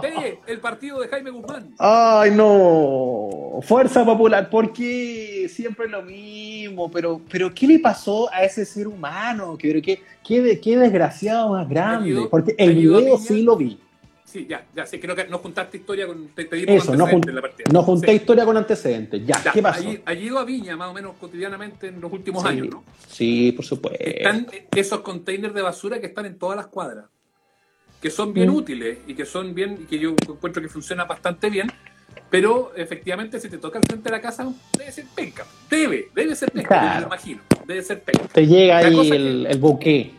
D, 0.00 0.38
el 0.46 0.60
partido 0.60 1.00
de 1.00 1.08
Jaime 1.08 1.30
Guzmán. 1.30 1.74
¡Ay, 1.78 2.30
no! 2.30 3.60
Fuerza 3.62 4.04
Popular, 4.04 4.48
¿por 4.50 4.72
qué 4.72 5.46
siempre 5.50 5.88
lo 5.88 6.02
mismo? 6.02 6.90
Pero, 6.90 7.20
pero 7.30 7.52
¿qué 7.54 7.66
le 7.66 7.78
pasó 7.78 8.30
a 8.32 8.42
ese 8.44 8.64
ser 8.64 8.86
humano? 8.88 9.56
¿Qué, 9.58 9.80
qué, 9.82 10.02
qué, 10.26 10.40
de- 10.42 10.60
qué 10.60 10.76
desgraciado 10.78 11.50
más 11.50 11.68
grande? 11.68 12.28
Porque 12.30 12.54
el 12.58 12.74
video 12.74 13.18
sí 13.18 13.42
lo 13.42 13.56
vi. 13.56 13.78
Sí, 14.26 14.44
ya, 14.50 14.66
ya, 14.74 14.84
creo 15.00 15.14
que 15.14 15.24
no 15.28 15.38
juntaste 15.38 15.76
historia 15.76 16.04
con. 16.06 16.28
Te, 16.34 16.44
te 16.46 16.76
Eso, 16.76 16.96
no, 16.96 17.06
jun- 17.06 17.28
en 17.28 17.34
la 17.36 17.40
partida. 17.40 17.68
no 17.72 17.82
junté 17.84 18.08
Sí. 18.08 18.16
historia 18.16 18.44
con 18.44 18.56
antecedentes. 18.56 19.24
Ya, 19.24 19.40
Ya, 19.42 19.52
¿qué 19.52 19.62
pasó? 19.62 19.78
Allí, 19.88 20.02
allí 20.04 20.26
ido 20.26 20.38
a 20.40 20.44
Viña, 20.44 20.76
más 20.76 20.88
o 20.90 20.94
menos 20.94 21.14
cotidianamente 21.20 21.86
en 21.86 22.00
los 22.00 22.12
últimos 22.12 22.42
Sí, 22.42 22.48
años, 22.48 22.68
¿no? 22.68 22.84
sí, 23.06 23.52
por 23.52 23.64
supuesto. 23.64 24.02
Están 24.04 24.48
esos 24.74 25.00
containers 25.02 25.54
de 25.54 25.62
basura 25.62 26.00
que 26.00 26.06
están 26.06 26.26
en 26.26 26.38
todas 26.38 26.56
las 26.56 26.66
cuadras, 26.66 27.04
que 28.00 28.10
son 28.10 28.34
bien 28.34 28.50
Mm. 28.50 28.54
útiles 28.56 28.98
y 29.06 29.14
que 29.14 29.24
son 29.24 29.54
bien, 29.54 29.78
y 29.82 29.84
que 29.86 29.98
yo 30.00 30.10
encuentro 30.28 30.60
que 30.60 30.68
funcionan 30.68 31.06
bastante 31.06 31.48
bien, 31.48 31.70
pero 32.28 32.72
efectivamente 32.74 33.38
si 33.38 33.48
te 33.48 33.58
toca 33.58 33.78
al 33.78 33.84
frente 33.84 34.10
de 34.10 34.16
la 34.16 34.20
casa, 34.20 34.52
debe 34.76 34.90
ser 34.90 35.04
penca. 35.14 35.46
Debe, 35.70 36.08
debe 36.16 36.34
ser 36.34 36.50
penca, 36.50 36.74
me 36.74 36.80
Claro. 36.80 37.00
lo 37.02 37.06
imagino. 37.06 37.42
Debe 37.64 37.82
ser 37.82 38.02
penca. 38.02 38.24
Te 38.26 38.44
llega 38.44 38.80
La 38.82 38.88
ahí 38.88 39.08
el, 39.12 39.46
el 39.46 39.58
buque. 39.58 40.10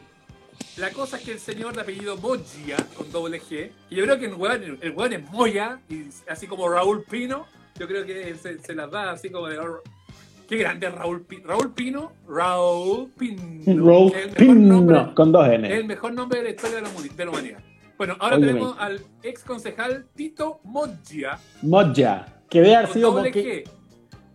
La 0.78 0.92
cosa 0.92 1.18
es 1.18 1.24
que 1.24 1.32
el 1.32 1.40
señor 1.40 1.74
de 1.76 1.82
apellido 1.82 2.18
Moya, 2.18 2.78
con 2.96 3.12
doble 3.12 3.42
G, 3.42 3.72
y 3.90 3.96
yo 3.96 4.04
creo 4.04 4.20
que 4.20 4.26
el 4.26 4.34
weón, 4.36 4.78
el 4.82 4.92
weón 4.92 5.14
es 5.14 5.32
Moya, 5.32 5.80
y 5.90 6.04
así 6.30 6.46
como 6.48 6.70
Raúl 6.70 7.04
Pino, 7.04 7.48
yo 7.80 7.88
creo 7.88 8.06
que 8.06 8.36
se, 8.36 8.60
se 8.60 8.76
las 8.76 8.90
da 8.92 9.12
así 9.12 9.30
como 9.30 9.48
de... 9.48 9.60
Qué 10.48 10.56
grande 10.58 10.90
Raúl 10.90 11.24
Pino. 11.26 11.48
Raúl 11.48 11.74
Pino, 11.74 12.14
Raúl 12.28 13.12
Pino. 13.18 13.42
El 13.66 13.82
mejor 14.32 14.56
nombre, 14.56 14.98
Pino, 15.00 15.16
con 15.16 15.32
dos 15.32 15.48
N. 15.50 15.74
el 15.76 15.86
mejor 15.86 16.14
nombre 16.14 16.38
de 16.40 16.44
la 16.46 16.50
historia 16.52 16.76
de 16.78 16.82
la, 16.84 16.90
de 16.90 17.26
la 17.26 17.32
humanidad. 17.32 17.60
Bueno, 17.98 18.16
ahora 18.20 18.38
Oye, 18.38 18.46
tenemos 18.48 18.76
me- 18.78 18.82
al 18.82 19.02
ex 19.24 19.44
concejal 19.44 20.06
Tito 20.16 20.60
Moya, 20.64 21.40
Moya. 21.64 22.34
Que 22.50 22.62
debe 22.62 22.76
haber 22.76 22.88
con 22.88 22.94
sido 22.94 23.12
doble 23.12 23.32
porque, 23.34 23.64
G. 23.66 23.70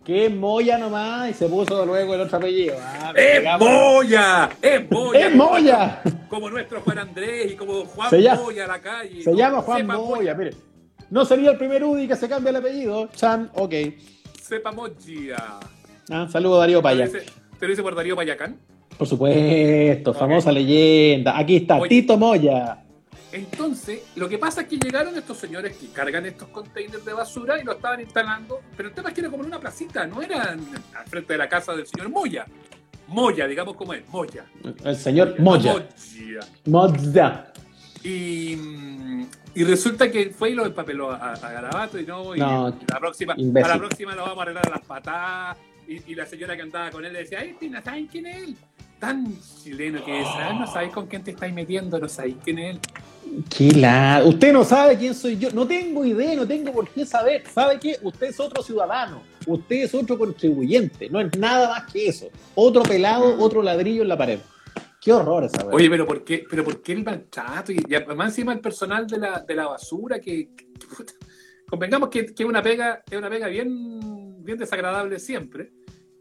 que 0.03 0.29
Moya 0.29 0.77
nomás 0.77 1.29
y 1.29 1.33
se 1.33 1.47
puso 1.47 1.85
luego 1.85 2.13
el 2.15 2.21
otro 2.21 2.37
apellido. 2.37 2.75
Ah, 2.81 3.13
¡Es. 3.15 3.43
Moya! 3.59 4.49
¡Es 4.61 4.91
Moya! 4.91 5.27
¡Es 5.27 5.35
Moya! 5.35 6.01
Como 6.29 6.49
nuestro 6.49 6.81
Juan 6.81 6.99
Andrés 6.99 7.51
y 7.51 7.55
como 7.55 7.85
Juan 7.85 8.09
Se 8.09 8.21
llama- 8.21 8.41
Moya 8.41 8.65
a 8.65 8.67
la 8.67 8.81
calle. 8.81 9.23
Se 9.23 9.31
¿no? 9.31 9.37
llama 9.37 9.61
Juan 9.61 9.87
Moya, 9.87 10.33
mire. 10.35 10.51
No 11.09 11.23
sería 11.25 11.51
el 11.51 11.57
primer 11.57 11.83
UDI 11.83 12.07
que 12.07 12.15
se 12.15 12.27
cambia 12.27 12.49
el 12.49 12.55
apellido. 12.57 13.07
Chan, 13.15 13.49
ok. 13.55 13.73
Sepa 14.41 14.71
Moya. 14.71 15.59
Ah, 16.11 16.27
saludo 16.29 16.59
Darío 16.59 16.79
¿Te 16.79 16.81
lo 16.81 16.83
Paya. 16.83 17.05
dice- 17.05 17.25
¿Te 17.59 17.65
lo 17.65 17.69
dice 17.69 17.81
por 17.83 17.95
Darío 17.95 18.15
Payacán? 18.15 18.57
Por 18.97 19.07
supuesto, 19.07 20.13
famosa 20.13 20.51
leyenda. 20.51 21.37
Aquí 21.37 21.55
está, 21.57 21.77
Oye. 21.77 21.89
Tito 21.89 22.17
Moya. 22.17 22.82
Entonces, 23.33 24.03
lo 24.15 24.29
que 24.29 24.37
pasa 24.37 24.61
es 24.61 24.67
que 24.67 24.77
llegaron 24.77 25.17
estos 25.17 25.37
señores 25.37 25.75
que 25.75 25.87
cargan 25.87 26.23
estos 26.27 26.49
containers 26.49 27.03
de 27.03 27.13
basura 27.13 27.59
y 27.59 27.63
lo 27.63 27.71
estaban 27.73 27.99
instalando, 27.99 28.61
pero 28.77 28.89
el 28.89 28.95
tema 28.95 29.09
es 29.09 29.15
que 29.15 29.21
era 29.21 29.29
como 29.31 29.41
en 29.43 29.47
una 29.49 29.59
placita, 29.59 30.05
no 30.05 30.21
era 30.21 30.51
al 30.51 30.59
frente 31.07 31.33
de 31.33 31.39
la 31.39 31.49
casa 31.49 31.73
del 31.75 31.87
señor 31.87 32.09
Moya. 32.09 32.45
Moya, 33.07 33.47
digamos 33.47 33.75
como 33.75 33.93
es, 33.95 34.07
Moya. 34.09 34.45
El 34.85 34.95
señor 34.95 35.39
Moya. 35.39 35.87
Moya. 36.65 37.51
Y, 38.03 38.55
y 39.55 39.63
resulta 39.63 40.11
que 40.11 40.29
fue 40.29 40.51
y 40.51 40.53
lo 40.53 40.65
empapeló 40.65 41.09
a, 41.11 41.33
a 41.33 41.51
Garabato 41.51 41.99
y 41.99 42.05
no, 42.05 42.35
y 42.35 42.39
No, 42.39 42.69
la 42.87 42.99
próxima, 42.99 43.33
imbécil. 43.35 43.71
a 43.71 43.73
la 43.75 43.79
próxima 43.79 44.13
lo 44.13 44.23
vamos 44.23 44.37
a 44.37 44.41
arreglar 44.43 44.67
a 44.67 44.69
las 44.69 44.81
patadas. 44.81 45.57
Y, 45.87 46.11
y 46.11 46.15
la 46.15 46.25
señora 46.25 46.55
que 46.55 46.61
andaba 46.61 46.91
con 46.91 47.03
él 47.03 47.11
le 47.13 47.19
decía, 47.19 47.39
ay, 47.39 47.57
¿saben 47.83 48.07
quién 48.07 48.27
es 48.27 48.43
él? 48.43 48.57
Tan 48.99 49.35
chileno 49.63 50.03
que 50.05 50.21
es, 50.21 50.27
ah, 50.29 50.53
no 50.57 50.67
sabéis 50.67 50.93
con 50.93 51.07
quién 51.07 51.23
te 51.23 51.31
estáis 51.31 51.53
metiendo, 51.53 51.99
no 51.99 52.07
sabéis 52.07 52.35
quién 52.43 52.59
es 52.59 52.75
él. 52.75 52.79
Qué 53.55 53.71
la... 53.71 54.21
Usted 54.25 54.53
no 54.53 54.63
sabe 54.63 54.97
quién 54.97 55.13
soy 55.15 55.37
yo. 55.37 55.49
No 55.51 55.65
tengo 55.67 56.05
idea, 56.05 56.35
no 56.35 56.47
tengo 56.47 56.71
por 56.71 56.87
qué 56.89 57.05
saber. 57.05 57.43
¿Sabe 57.53 57.79
qué? 57.79 57.97
Usted 58.01 58.27
es 58.27 58.39
otro 58.39 58.61
ciudadano. 58.63 59.23
Usted 59.47 59.83
es 59.83 59.93
otro 59.93 60.17
contribuyente. 60.17 61.09
No 61.09 61.19
es 61.19 61.37
nada 61.37 61.69
más 61.69 61.91
que 61.91 62.07
eso. 62.07 62.27
Otro 62.55 62.83
pelado, 62.83 63.37
otro 63.39 63.61
ladrillo 63.63 64.01
en 64.03 64.07
la 64.09 64.17
pared. 64.17 64.39
Qué 65.01 65.11
horror 65.11 65.43
esa 65.43 65.65
weá. 65.65 65.75
Oye, 65.75 65.89
pero 65.89 66.05
¿por 66.07 66.23
qué, 66.23 66.45
pero 66.49 66.63
por 66.63 66.81
qué 66.81 66.93
el 66.93 67.03
maltrato? 67.03 67.71
Y, 67.71 67.83
y 67.89 67.95
además 67.95 68.29
encima 68.29 68.53
el 68.53 68.59
personal 68.59 69.05
de 69.07 69.17
la, 69.17 69.39
de 69.45 69.53
la 69.55 69.67
basura, 69.67 70.19
que, 70.19 70.49
que- 70.55 70.67
convengamos 71.69 72.09
que, 72.09 72.27
que 72.27 72.43
es 72.43 72.47
una 72.49 72.61
pega, 72.61 73.03
es 73.09 73.17
una 73.17 73.29
pega 73.29 73.47
bien, 73.47 74.43
bien 74.43 74.57
desagradable 74.57 75.19
siempre. 75.19 75.71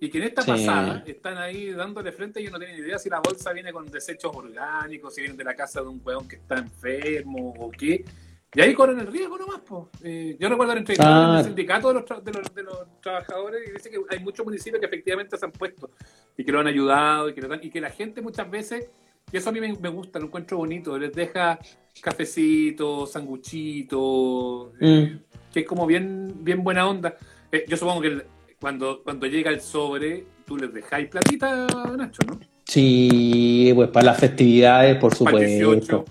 Y 0.05 0.11
que 0.11 0.19
en 0.19 0.25
esta 0.25 0.43
Sí. 0.43 0.51
pasada 0.51 1.05
están 1.07 1.39
ahí 1.39 1.71
dándole 1.71 2.11
frente 2.11 2.41
y 2.43 2.49
uno 2.49 2.59
no 2.59 2.65
tiene 2.65 2.75
ni 2.81 2.85
idea 2.85 2.99
si 2.99 3.09
la 3.09 3.21
bolsa 3.21 3.53
viene 3.53 3.73
con 3.73 3.87
desechos 3.89 4.33
orgánicos, 4.35 5.15
si 5.15 5.21
viene 5.21 5.37
de 5.37 5.45
la 5.45 5.55
casa 5.55 5.81
de 5.81 5.87
un 5.87 6.01
weón 6.05 6.27
que 6.27 6.35
está 6.37 6.59
enfermo 6.59 7.55
o 7.57 7.71
qué. 7.71 8.05
Y 8.53 8.61
ahí 8.61 8.75
corren 8.75 8.99
el 8.99 9.07
riesgo 9.07 9.39
nomás, 9.39 9.61
pues. 9.65 9.85
yo 10.41 10.49
recuerdo 10.49 10.73
entrevistado 10.73 11.15
Ah. 11.15 11.33
en 11.35 11.39
el 11.39 11.45
sindicato 11.45 11.89
de 11.89 11.95
los, 11.95 12.25
de, 12.25 12.33
los, 12.33 12.53
de 12.53 12.63
los 12.65 13.01
trabajadores 13.01 13.63
y 13.69 13.71
dice 13.71 13.91
que 13.91 13.99
hay 14.11 14.19
muchos 14.19 14.45
municipios 14.45 14.81
que 14.81 14.87
efectivamente 14.87 15.39
se 15.39 15.45
han 15.47 15.53
puesto 15.53 15.89
y 16.37 16.45
que 16.45 16.51
lo 16.51 16.59
han 16.59 16.67
ayudado 16.67 17.29
y 17.29 17.35
que, 17.35 17.41
lo 17.41 17.47
dan- 17.47 17.61
y 17.63 17.71
que 17.71 17.81
la 17.81 17.91
gente 17.91 18.21
muchas 18.23 18.51
veces, 18.51 18.91
y 19.31 19.37
eso 19.37 19.51
a 19.51 19.53
mí 19.53 19.61
me, 19.61 19.73
me 19.79 19.89
gusta, 19.89 20.19
lo 20.19 20.27
encuentro 20.27 20.57
bonito, 20.59 20.99
les 20.99 21.13
deja 21.15 21.61
cafecitos, 22.03 23.13
sanguchitos, 23.13 24.73
eh, 24.81 25.19
que 25.53 25.61
es 25.61 25.67
como 25.67 25.87
bien, 25.87 26.35
bien 26.45 26.63
buena 26.65 26.89
onda. 26.89 27.17
Eh, 27.53 27.65
yo 27.69 27.77
supongo 27.77 28.01
que 28.03 28.09
el- 28.09 28.25
cuando, 28.63 29.03
cuando 29.03 29.27
llega 29.27 29.51
el 29.51 29.61
sobre, 29.61 30.25
tú 30.47 30.57
les 30.57 30.73
dejáis 30.73 31.09
platita, 31.09 31.67
Nacho, 31.97 32.23
¿no? 32.27 32.39
Sí, 32.65 33.73
pues 33.75 33.91
para 33.91 34.07
las 34.07 34.19
festividades, 34.19 34.97
por 34.99 35.17
Para 35.19 35.39
el 35.41 35.47
18. 35.47 35.81
supuesto. 35.83 36.05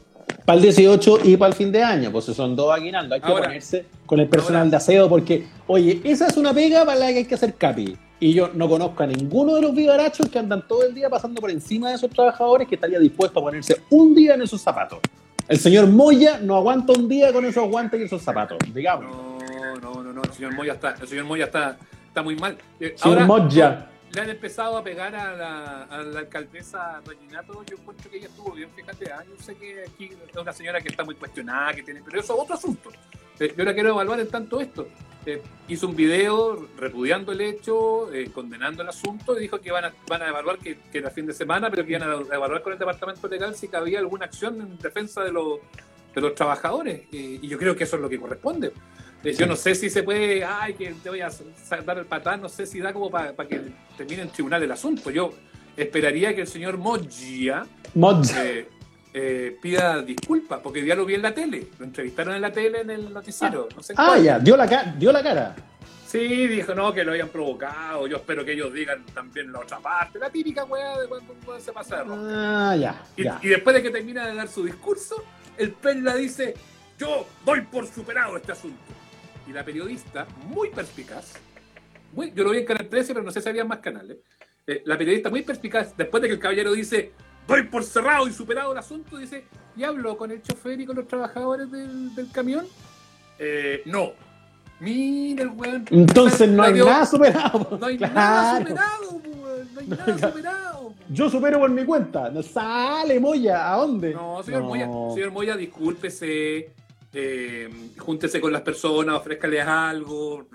Para 0.45 0.57
el 0.57 0.61
18 0.63 1.19
y 1.23 1.37
para 1.37 1.49
el 1.49 1.55
fin 1.55 1.71
de 1.71 1.81
año, 1.81 2.11
pues 2.11 2.25
son 2.25 2.55
dos 2.55 2.73
aguinaldos. 2.73 3.13
Hay 3.15 3.21
que 3.21 3.27
ponerse 3.41 3.85
con 4.05 4.19
el 4.19 4.27
personal 4.27 4.63
ahora- 4.63 4.69
de 4.71 4.75
aseo 4.75 5.07
porque, 5.09 5.47
oye, 5.67 6.01
esa 6.03 6.27
es 6.27 6.35
una 6.35 6.53
pega 6.53 6.83
para 6.85 6.99
la 6.99 7.07
que 7.07 7.19
hay 7.19 7.25
que 7.25 7.35
hacer 7.35 7.53
capi. 7.53 7.95
Y 8.19 8.33
yo 8.33 8.49
no 8.53 8.67
conozco 8.67 9.01
a 9.01 9.07
ninguno 9.07 9.55
de 9.55 9.61
los 9.61 9.73
vivarachos 9.73 10.27
que 10.29 10.37
andan 10.37 10.67
todo 10.67 10.83
el 10.85 10.93
día 10.93 11.09
pasando 11.09 11.39
por 11.39 11.49
encima 11.49 11.89
de 11.89 11.95
esos 11.95 12.09
trabajadores 12.11 12.67
que 12.67 12.75
estaría 12.75 12.99
dispuesto 12.99 13.39
a 13.39 13.43
ponerse 13.43 13.77
un 13.91 14.13
día 14.13 14.33
en 14.35 14.41
esos 14.41 14.61
zapatos. 14.61 14.99
El 15.47 15.57
señor 15.57 15.87
Moya 15.87 16.39
no 16.41 16.55
aguanta 16.57 16.93
un 16.93 17.07
día 17.07 17.31
con 17.33 17.45
esos 17.45 17.67
guantes 17.69 17.99
y 17.99 18.03
esos 18.03 18.21
zapatos, 18.21 18.57
digamos. 18.73 19.05
No, 19.15 19.75
no, 19.81 20.03
no, 20.03 20.13
no, 20.13 20.21
el 20.21 20.31
señor 20.33 20.53
Moya 20.53 20.73
está, 20.73 20.95
el 21.01 21.07
señor 21.07 21.25
Moya 21.25 21.45
está, 21.45 21.77
está 22.11 22.21
muy 22.21 22.35
mal. 22.35 22.57
Eh, 22.79 22.95
Moya. 23.25 23.89
le 24.11 24.21
han 24.21 24.29
empezado 24.29 24.77
a 24.77 24.83
pegar 24.83 25.15
a 25.15 25.33
la, 25.33 25.83
a 25.83 26.03
la 26.03 26.19
alcaldesa 26.19 27.01
Reginato, 27.05 27.63
yo 27.63 27.77
encuentro 27.77 28.11
que 28.11 28.17
ella 28.17 28.27
estuvo 28.27 28.51
bien, 28.51 28.69
fíjate, 28.75 29.11
ah, 29.11 29.23
yo 29.23 29.41
sé 29.41 29.55
que 29.55 29.85
aquí 29.87 30.09
es 30.27 30.37
una 30.37 30.51
señora 30.51 30.81
que 30.81 30.89
está 30.89 31.05
muy 31.05 31.15
cuestionada, 31.15 31.73
que 31.73 31.83
tiene, 31.83 32.01
pero 32.03 32.19
eso 32.19 32.35
es 32.35 32.39
otro 32.41 32.55
asunto. 32.55 32.91
Eh, 33.39 33.53
yo 33.57 33.63
la 33.63 33.73
quiero 33.73 33.89
evaluar 33.89 34.19
en 34.19 34.27
tanto 34.27 34.59
esto. 34.59 34.87
Eh, 35.25 35.41
hizo 35.67 35.87
un 35.87 35.95
video 35.95 36.67
repudiando 36.77 37.31
el 37.31 37.41
hecho, 37.41 38.11
eh, 38.11 38.29
condenando 38.33 38.83
el 38.83 38.89
asunto, 38.89 39.37
y 39.37 39.41
dijo 39.43 39.59
que 39.61 39.71
van 39.71 39.85
a, 39.85 39.93
van 40.07 40.23
a 40.23 40.27
evaluar 40.27 40.57
que, 40.57 40.79
que 40.91 40.97
era 40.97 41.09
fin 41.11 41.27
de 41.27 41.33
semana, 41.33 41.69
pero 41.69 41.85
que 41.85 41.91
iban 41.91 42.03
a 42.03 42.35
evaluar 42.35 42.61
con 42.61 42.73
el 42.73 42.79
departamento 42.79 43.27
legal 43.29 43.55
si 43.55 43.69
había 43.71 43.99
alguna 43.99 44.25
acción 44.25 44.59
en 44.59 44.77
defensa 44.77 45.23
de 45.23 45.31
los, 45.31 45.59
de 46.13 46.21
los 46.21 46.35
trabajadores. 46.35 47.01
Eh, 47.11 47.39
y 47.41 47.47
yo 47.47 47.57
creo 47.57 47.75
que 47.75 47.83
eso 47.83 47.95
es 47.95 48.01
lo 48.01 48.09
que 48.09 48.19
corresponde. 48.19 48.73
Yo 49.23 49.45
no 49.45 49.55
sé 49.55 49.75
si 49.75 49.89
se 49.89 50.03
puede, 50.03 50.43
ay, 50.43 50.73
que 50.73 50.93
te 51.03 51.09
voy 51.09 51.21
a 51.21 51.29
dar 51.85 51.97
el 51.99 52.05
patán, 52.05 52.41
no 52.41 52.49
sé 52.49 52.65
si 52.65 52.79
da 52.79 52.91
como 52.91 53.09
para 53.11 53.33
que 53.47 53.61
termine 53.97 54.23
en 54.23 54.29
tribunal 54.29 54.63
el 54.63 54.71
asunto. 54.71 55.11
Yo 55.11 55.31
esperaría 55.77 56.33
que 56.35 56.41
el 56.41 56.47
señor 56.47 56.77
Moya. 56.77 57.65
eh, 58.37 58.67
eh, 59.13 59.57
pida 59.61 60.01
disculpas, 60.01 60.59
porque 60.63 60.85
ya 60.85 60.95
lo 60.95 61.05
vi 61.05 61.15
en 61.15 61.21
la 61.21 61.33
tele, 61.33 61.67
lo 61.77 61.85
entrevistaron 61.85 62.33
en 62.35 62.41
la 62.41 62.51
tele 62.51 62.81
en 62.81 62.89
el 62.89 63.13
noticiero. 63.13 63.67
no 63.75 63.83
sé 63.83 63.93
en 63.93 63.99
Ah, 63.99 64.05
cuál. 64.07 64.23
ya, 64.23 64.39
dio 64.39 64.55
la, 64.57 64.65
dio 64.97 65.11
la 65.11 65.21
cara. 65.21 65.55
Sí, 66.07 66.47
dijo, 66.47 66.73
no, 66.75 66.91
que 66.93 67.03
lo 67.05 67.11
habían 67.11 67.29
provocado, 67.29 68.05
yo 68.07 68.17
espero 68.17 68.43
que 68.43 68.51
ellos 68.53 68.73
digan 68.73 69.05
también 69.13 69.51
la 69.51 69.59
otra 69.59 69.79
parte, 69.79 70.19
la 70.19 70.29
típica 70.29 70.65
weá 70.65 70.99
de 70.99 71.07
cuando 71.07 71.59
se 71.59 71.71
pasa 71.71 72.03
de. 72.03 72.11
Ah, 72.11 72.75
ya, 72.77 73.03
Y, 73.15 73.23
ya. 73.23 73.39
y 73.41 73.47
después 73.49 73.73
de 73.75 73.83
que 73.83 73.89
termina 73.91 74.27
de 74.27 74.35
dar 74.35 74.47
su 74.49 74.63
discurso, 74.65 75.23
el 75.57 75.71
Perla 75.71 76.15
dice, 76.15 76.53
yo 76.97 77.25
doy 77.45 77.61
por 77.61 77.85
superado 77.87 78.35
este 78.37 78.51
asunto. 78.51 78.77
Y 79.47 79.51
la 79.53 79.63
periodista, 79.65 80.27
muy 80.47 80.69
perspicaz, 80.69 81.33
muy, 82.13 82.31
yo 82.33 82.43
lo 82.43 82.51
vi 82.51 82.59
en 82.59 82.65
Canal 82.65 82.87
13, 82.87 83.13
pero 83.13 83.23
no 83.25 83.31
sé 83.31 83.41
si 83.41 83.49
había 83.49 83.65
más 83.65 83.79
canales. 83.79 84.17
Eh, 84.67 84.83
la 84.85 84.97
periodista 84.97 85.29
muy 85.29 85.41
perspicaz, 85.41 85.95
después 85.97 86.21
de 86.21 86.27
que 86.29 86.35
el 86.35 86.39
caballero 86.39 86.73
dice, 86.73 87.11
doy 87.47 87.63
por 87.63 87.83
cerrado 87.83 88.27
y 88.27 88.31
superado 88.33 88.71
el 88.73 88.77
asunto, 88.77 89.17
dice, 89.17 89.45
¿y 89.75 89.83
habló 89.83 90.17
con 90.17 90.31
el 90.31 90.41
chofer 90.41 90.79
y 90.79 90.85
con 90.85 90.95
los 90.97 91.07
trabajadores 91.07 91.71
del, 91.71 92.13
del 92.15 92.31
camión? 92.31 92.65
Eh, 93.39 93.81
no. 93.85 94.11
Mira 94.79 95.43
el 95.43 95.49
weón. 95.49 95.85
Entonces 95.91 96.49
no 96.49 96.63
hay 96.63 96.73
nada 96.73 97.05
superado. 97.05 97.67
No 97.79 97.85
hay 97.85 97.97
Claro. 97.97 98.13
nada 98.15 98.57
superado, 98.59 99.09
po, 99.19 99.29
weón, 99.29 99.67
no 99.73 99.79
hay 99.79 99.87
nada 99.87 100.17
superado. 100.31 100.93
Yo 101.09 101.29
supero 101.29 101.59
por 101.59 101.69
mi 101.69 101.83
cuenta. 101.85 102.29
No 102.29 102.41
sale, 102.41 103.19
Moya. 103.19 103.73
¿A 103.73 103.77
dónde? 103.77 104.13
No, 104.13 104.41
señor 104.43 104.61
No. 104.61 104.67
Moya, 104.67 104.87
señor 105.13 105.31
Moya, 105.31 105.55
discúlpese, 105.57 106.71
eh, 107.13 107.69
júntese 107.97 108.39
con 108.39 108.51
las 108.53 108.61
personas, 108.61 109.15
ofrézcales 109.15 109.65
algo, 109.65 110.47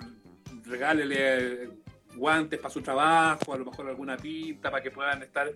regálele 0.65 1.15
eh, 1.19 1.69
guantes 2.15 2.59
para 2.59 2.73
su 2.73 2.81
trabajo, 2.81 3.53
a 3.53 3.57
lo 3.57 3.65
mejor 3.65 3.87
alguna 3.87 4.17
pinta 4.17 4.71
para 4.71 4.81
que 4.83 4.91
puedan 4.91 5.21
estar. 5.23 5.51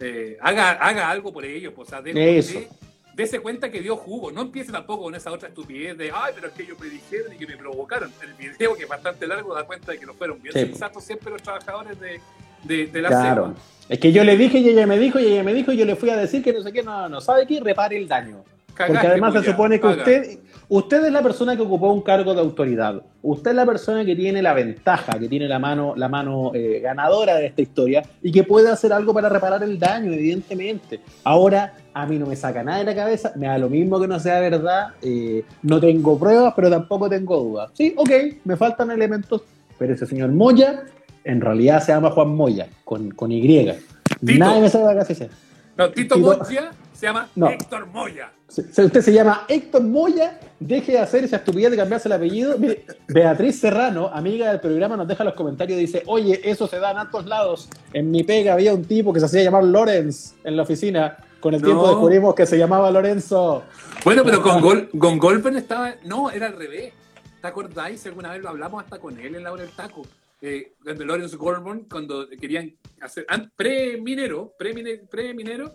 eh, 0.00 0.36
haga, 0.40 0.72
haga 0.72 1.10
algo 1.10 1.32
por 1.32 1.44
ellos, 1.44 1.72
pues, 1.74 1.88
o 1.88 1.90
sea, 1.90 2.02
Eso. 2.04 2.58
dé- 2.58 2.68
dése 3.14 3.40
cuenta 3.40 3.70
que 3.70 3.80
dio 3.80 3.96
jugo. 3.96 4.32
No 4.32 4.42
empiece 4.42 4.72
tampoco 4.72 5.04
con 5.04 5.14
esa 5.14 5.30
otra 5.30 5.48
estupidez 5.48 5.96
de, 5.96 6.10
ay, 6.12 6.32
pero 6.34 6.48
es 6.48 6.52
que 6.54 6.62
ellos 6.64 6.78
me 6.80 6.88
dijeron 6.88 7.32
y 7.32 7.36
que 7.36 7.46
me 7.46 7.56
provocaron. 7.56 8.10
El 8.22 8.32
video, 8.34 8.74
que 8.74 8.82
es 8.84 8.88
bastante 8.88 9.26
largo, 9.26 9.54
da 9.54 9.64
cuenta 9.64 9.92
de 9.92 9.98
que 9.98 10.06
no 10.06 10.14
fueron 10.14 10.40
bien 10.42 10.52
Sí. 10.54 10.60
sensatos 10.60 11.04
siempre 11.04 11.30
los 11.30 11.42
trabajadores 11.42 11.98
de, 12.00 12.20
de, 12.64 12.86
de 12.86 13.02
la 13.02 13.08
Claro. 13.08 13.54
Es 13.88 13.98
que 14.00 14.12
yo 14.12 14.24
le 14.24 14.36
dije 14.36 14.58
y 14.58 14.68
ella 14.70 14.86
me 14.86 14.98
dijo 14.98 15.18
y 15.20 15.26
ella 15.26 15.42
me 15.44 15.52
dijo 15.54 15.72
y 15.72 15.76
yo 15.76 15.84
le 15.84 15.94
fui 15.96 16.08
a 16.10 16.16
decir 16.16 16.42
que 16.42 16.52
no 16.52 16.62
sé 16.62 16.72
qué, 16.72 16.82
no, 16.82 17.08
no 17.08 17.20
sabe 17.20 17.46
qué, 17.46 17.60
repare 17.60 17.96
el 17.96 18.08
daño. 18.08 18.44
Porque 18.76 19.06
además 19.06 19.32
se 19.34 19.44
supone 19.50 19.80
que 19.80 19.86
usted, 19.86 20.38
usted 20.68 21.04
es 21.06 21.12
la 21.12 21.22
persona 21.22 21.56
que 21.56 21.62
ocupó 21.62 21.92
un 21.92 22.00
cargo 22.02 22.34
de 22.34 22.40
autoridad. 22.40 23.02
Usted 23.22 23.50
es 23.50 23.56
la 23.56 23.66
persona 23.66 24.04
que 24.04 24.16
tiene 24.16 24.42
la 24.42 24.54
ventaja, 24.54 25.18
que 25.18 25.28
tiene 25.28 25.46
la 25.46 25.58
mano, 25.58 25.94
la 25.96 26.08
mano 26.08 26.52
eh, 26.54 26.80
ganadora 26.82 27.36
de 27.36 27.46
esta 27.46 27.62
historia 27.62 28.02
y 28.22 28.32
que 28.32 28.42
puede 28.44 28.70
hacer 28.70 28.92
algo 28.92 29.12
para 29.14 29.28
reparar 29.28 29.62
el 29.62 29.78
daño, 29.78 30.12
evidentemente. 30.12 31.00
Ahora, 31.24 31.74
a 31.94 32.06
mí 32.06 32.18
no 32.18 32.26
me 32.26 32.34
saca 32.36 32.64
nada 32.64 32.78
de 32.78 32.84
la 32.84 32.94
cabeza, 32.94 33.32
me 33.36 33.46
da 33.46 33.58
lo 33.58 33.68
mismo 33.68 34.00
que 34.00 34.08
no 34.08 34.18
sea 34.18 34.40
verdad, 34.40 34.88
eh, 35.02 35.44
no 35.62 35.78
tengo 35.78 36.18
pruebas, 36.18 36.54
pero 36.56 36.70
tampoco 36.70 37.08
tengo 37.08 37.36
dudas. 37.38 37.70
Sí, 37.74 37.94
ok, 37.96 38.10
me 38.44 38.56
faltan 38.56 38.90
elementos, 38.90 39.42
pero 39.78 39.92
ese 39.94 40.06
señor 40.06 40.30
Moya, 40.30 40.84
en 41.24 41.40
realidad 41.40 41.82
se 41.82 41.92
llama 41.92 42.10
Juan 42.10 42.34
Moya, 42.34 42.66
con, 42.84 43.10
con 43.10 43.30
Y. 43.30 43.40
Tito. 43.42 44.38
Nadie 44.38 44.60
me 44.62 44.68
sabe 44.70 44.96
casi 44.96 45.14
sea. 45.14 45.28
No, 45.76 45.90
Tito 45.90 46.14
Tito- 46.16 46.38
Moya 46.38 46.70
se 47.02 47.06
llama 47.08 47.28
No. 47.34 47.48
Héctor 47.50 47.86
Moya. 47.86 48.32
Usted 48.46 49.00
se 49.00 49.12
llama 49.12 49.44
Héctor 49.48 49.82
Moya, 49.82 50.38
deje 50.60 50.92
de 50.92 50.98
hacer 51.00 51.24
esa 51.24 51.36
estupidez 51.38 51.72
de 51.72 51.76
cambiarse 51.76 52.06
el 52.06 52.12
apellido. 52.12 52.56
Mire, 52.58 52.86
Beatriz 53.08 53.58
Serrano, 53.58 54.06
amiga 54.14 54.48
del 54.52 54.60
programa, 54.60 54.96
nos 54.96 55.08
deja 55.08 55.24
los 55.24 55.34
comentarios 55.34 55.78
y 55.78 55.80
dice, 55.80 56.04
oye, 56.06 56.40
eso 56.44 56.68
se 56.68 56.78
da 56.78 56.92
en 56.92 56.98
altos 56.98 57.26
lados. 57.26 57.68
En 57.92 58.12
mi 58.12 58.22
pega 58.22 58.52
había 58.52 58.72
un 58.72 58.84
tipo 58.84 59.12
que 59.12 59.18
se 59.18 59.26
hacía 59.26 59.42
llamar 59.42 59.64
Lorenz 59.64 60.34
en 60.44 60.56
la 60.56 60.62
oficina. 60.62 61.16
Con 61.40 61.54
el 61.54 61.60
No. 61.60 61.66
tiempo 61.66 61.88
descubrimos 61.88 62.36
que 62.36 62.46
se 62.46 62.56
llamaba 62.56 62.88
Lorenzo. 62.92 63.64
Bueno, 64.04 64.22
pero 64.24 64.40
con, 64.40 64.60
Gol, 64.60 64.88
con 64.96 65.18
Golpen 65.18 65.56
estaba. 65.56 65.96
No, 66.04 66.30
era 66.30 66.46
al 66.46 66.56
revés. 66.56 66.92
¿Te 67.40 67.48
acordáis? 67.48 68.06
Alguna 68.06 68.30
vez 68.30 68.40
lo 68.42 68.48
hablamos 68.50 68.84
hasta 68.84 69.00
con 69.00 69.18
él 69.18 69.34
en 69.34 69.42
la 69.42 69.50
hora 69.50 69.64
del 69.64 69.72
taco. 69.72 70.02
Eh, 70.40 70.74
cuando 70.84 71.04
Lawrence 71.04 71.36
Goldburn, 71.36 71.86
cuando 71.90 72.28
querían 72.28 72.72
hacer. 73.00 73.26
an- 73.28 73.50
Pre-minero, 73.56 74.52
pre-mine- 74.56 75.00
pre-minero, 75.10 75.74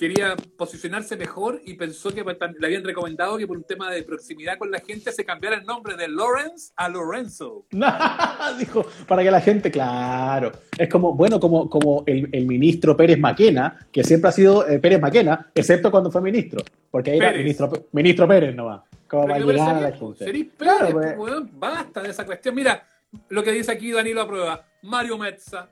quería 0.00 0.34
posicionarse 0.56 1.14
mejor 1.14 1.60
y 1.62 1.74
pensó 1.74 2.08
que 2.08 2.24
le 2.24 2.66
habían 2.66 2.82
recomendado 2.82 3.36
que 3.36 3.46
por 3.46 3.58
un 3.58 3.64
tema 3.64 3.90
de 3.90 4.02
proximidad 4.02 4.56
con 4.56 4.70
la 4.70 4.80
gente 4.80 5.12
se 5.12 5.26
cambiara 5.26 5.56
el 5.56 5.66
nombre 5.66 5.94
de 5.94 6.08
Lawrence 6.08 6.72
a 6.74 6.88
Lorenzo. 6.88 7.66
Dijo, 8.58 8.86
para 9.06 9.22
que 9.22 9.30
la 9.30 9.42
gente, 9.42 9.70
claro. 9.70 10.52
Es 10.78 10.88
como, 10.88 11.14
bueno, 11.14 11.38
como, 11.38 11.68
como 11.68 12.02
el, 12.06 12.30
el 12.32 12.46
ministro 12.46 12.96
Pérez 12.96 13.18
Maquena, 13.18 13.86
que 13.92 14.02
siempre 14.02 14.30
ha 14.30 14.32
sido 14.32 14.66
eh, 14.66 14.78
Pérez 14.78 15.02
Maquena, 15.02 15.50
excepto 15.54 15.90
cuando 15.90 16.10
fue 16.10 16.22
ministro. 16.22 16.64
Porque 16.90 17.10
ahí 17.10 17.18
era 17.18 17.32
Pérez. 17.32 17.42
ministro, 17.42 17.70
ministro 17.92 18.26
Pérez 18.26 18.54
nomás. 18.54 18.80
Como 19.06 19.26
para 19.26 19.38
llegar 19.38 19.76
a 19.76 19.80
la 19.82 19.92
gente. 19.92 20.50
Claro, 20.56 20.92
pues. 20.92 21.12
pues, 21.14 21.34
basta 21.52 22.00
de 22.00 22.08
esa 22.08 22.24
cuestión. 22.24 22.54
Mira 22.54 22.86
lo 23.28 23.42
que 23.42 23.52
dice 23.52 23.72
aquí 23.72 23.92
Danilo 23.92 24.22
aprueba. 24.22 24.64
Mario 24.80 25.18
Metza. 25.18 25.68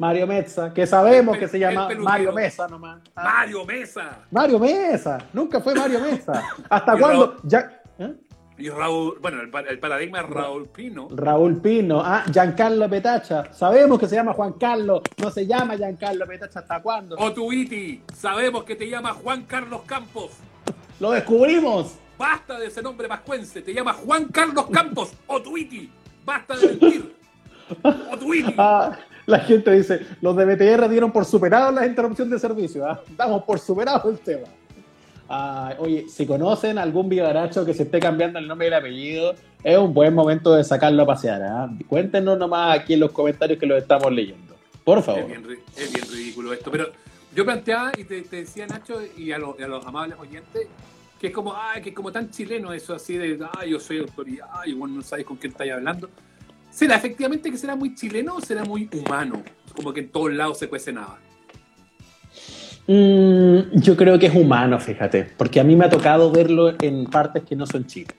Mario 0.00 0.26
Mesa, 0.26 0.72
que 0.72 0.86
sabemos 0.86 1.36
que 1.36 1.46
se 1.46 1.58
llama. 1.58 1.86
Mario 1.98 2.32
Mesa 2.32 2.66
nomás. 2.66 3.00
Ah, 3.14 3.22
Mario 3.40 3.66
Mesa. 3.66 4.18
Mario 4.30 4.58
Mesa, 4.58 5.18
nunca 5.34 5.60
fue 5.60 5.74
Mario 5.74 6.00
Mesa. 6.00 6.42
¿Hasta 6.70 6.96
cuándo? 6.98 7.36
Ya, 7.44 7.82
¿eh? 7.98 8.14
Y 8.56 8.68
Raúl, 8.70 9.18
bueno, 9.20 9.40
el, 9.42 9.50
pa- 9.50 9.60
el 9.60 9.78
paradigma 9.78 10.20
es 10.20 10.26
Raúl 10.30 10.68
Pino. 10.68 11.08
Raúl 11.10 11.60
Pino, 11.60 12.00
ah, 12.02 12.24
Giancarlo 12.32 12.88
Petacha. 12.88 13.52
Sabemos 13.52 13.98
que 13.98 14.06
se 14.08 14.14
llama 14.16 14.32
Juan 14.32 14.54
Carlos, 14.54 15.02
no 15.18 15.30
se 15.30 15.46
llama 15.46 15.76
Giancarlo 15.76 16.26
Petacha. 16.26 16.60
¿Hasta 16.60 16.80
cuándo? 16.80 17.16
Otuiti, 17.18 18.02
sabemos 18.14 18.64
que 18.64 18.76
te 18.76 18.88
llama 18.88 19.12
Juan 19.12 19.42
Carlos 19.44 19.82
Campos. 19.86 20.30
Lo 20.98 21.10
descubrimos. 21.10 21.94
Basta 22.18 22.58
de 22.58 22.66
ese 22.66 22.82
nombre 22.82 23.06
vascuense, 23.06 23.60
te 23.62 23.72
llama 23.74 23.92
Juan 23.94 24.24
Carlos 24.26 24.66
Campos. 24.70 25.12
Otuiti, 25.26 25.90
basta 26.24 26.56
de 26.56 26.66
mentir. 26.68 27.16
Otuiti. 28.12 28.54
Ah, 28.58 28.98
la 29.26 29.38
gente 29.40 29.70
dice, 29.72 30.00
los 30.20 30.36
de 30.36 30.44
BTR 30.44 30.88
dieron 30.88 31.12
por 31.12 31.24
superado 31.24 31.70
la 31.72 31.86
interrupción 31.86 32.28
de 32.30 32.38
servicio. 32.38 32.86
ah. 32.86 33.00
Damos 33.16 33.42
por 33.44 33.58
superado 33.58 34.10
el 34.10 34.18
tema. 34.18 34.46
Ah, 35.28 35.74
oye, 35.78 36.06
si 36.08 36.26
conocen 36.26 36.76
algún 36.78 37.08
vivaracho 37.08 37.64
que 37.64 37.72
se 37.72 37.84
esté 37.84 38.00
cambiando 38.00 38.38
el 38.38 38.48
nombre 38.48 38.66
y 38.66 38.68
el 38.68 38.74
apellido, 38.74 39.34
es 39.62 39.78
un 39.78 39.94
buen 39.94 40.12
momento 40.12 40.54
de 40.54 40.64
sacarlo 40.64 41.02
a 41.04 41.06
pasear. 41.06 41.42
ah. 41.42 41.70
Cuéntenos 41.86 42.36
nomás 42.38 42.78
aquí 42.78 42.94
en 42.94 43.00
los 43.00 43.12
comentarios 43.12 43.58
que 43.58 43.66
lo 43.66 43.76
estamos 43.76 44.10
leyendo. 44.12 44.54
Por 44.84 45.02
favor. 45.02 45.20
Es 45.20 45.28
bien, 45.28 45.58
es 45.76 45.92
bien 45.92 46.04
ridículo 46.10 46.52
esto, 46.52 46.70
pero 46.70 46.86
yo 47.34 47.44
planteaba 47.44 47.92
y 47.96 48.04
te, 48.04 48.22
te 48.22 48.36
decía 48.36 48.66
Nacho 48.66 49.00
y 49.16 49.30
a, 49.30 49.38
los- 49.38 49.58
y 49.58 49.62
a 49.62 49.68
los 49.68 49.86
amables 49.86 50.18
oyentes 50.18 50.66
que 51.20 51.26
es 51.28 51.32
como, 51.34 51.54
ay, 51.54 51.82
que 51.82 51.90
es 51.90 51.94
como 51.94 52.10
tan 52.10 52.30
chileno 52.30 52.72
eso 52.72 52.94
así 52.94 53.18
de, 53.18 53.38
ay, 53.58 53.70
yo 53.72 53.78
soy 53.78 53.98
autoridad, 53.98 54.46
y 54.64 54.72
bueno, 54.72 54.94
no 54.96 55.02
sabes 55.02 55.26
con 55.26 55.36
quién 55.36 55.52
estáis 55.52 55.70
hablando. 55.72 56.08
¿Será 56.70 56.96
efectivamente 56.96 57.50
que 57.50 57.58
será 57.58 57.76
muy 57.76 57.94
chileno 57.94 58.36
o 58.36 58.40
será 58.40 58.64
muy 58.64 58.88
humano? 58.92 59.42
Como 59.74 59.92
que 59.92 60.00
en 60.00 60.08
todos 60.10 60.32
lados 60.32 60.58
se 60.58 60.68
cuece 60.68 60.92
nada. 60.92 61.18
Mm, 62.86 63.80
yo 63.80 63.96
creo 63.96 64.18
que 64.18 64.26
es 64.26 64.34
humano, 64.34 64.78
fíjate, 64.80 65.28
porque 65.36 65.60
a 65.60 65.64
mí 65.64 65.76
me 65.76 65.84
ha 65.84 65.90
tocado 65.90 66.30
verlo 66.30 66.74
en 66.80 67.04
partes 67.04 67.44
que 67.44 67.54
no 67.54 67.66
son 67.66 67.86
Chile. 67.86 68.14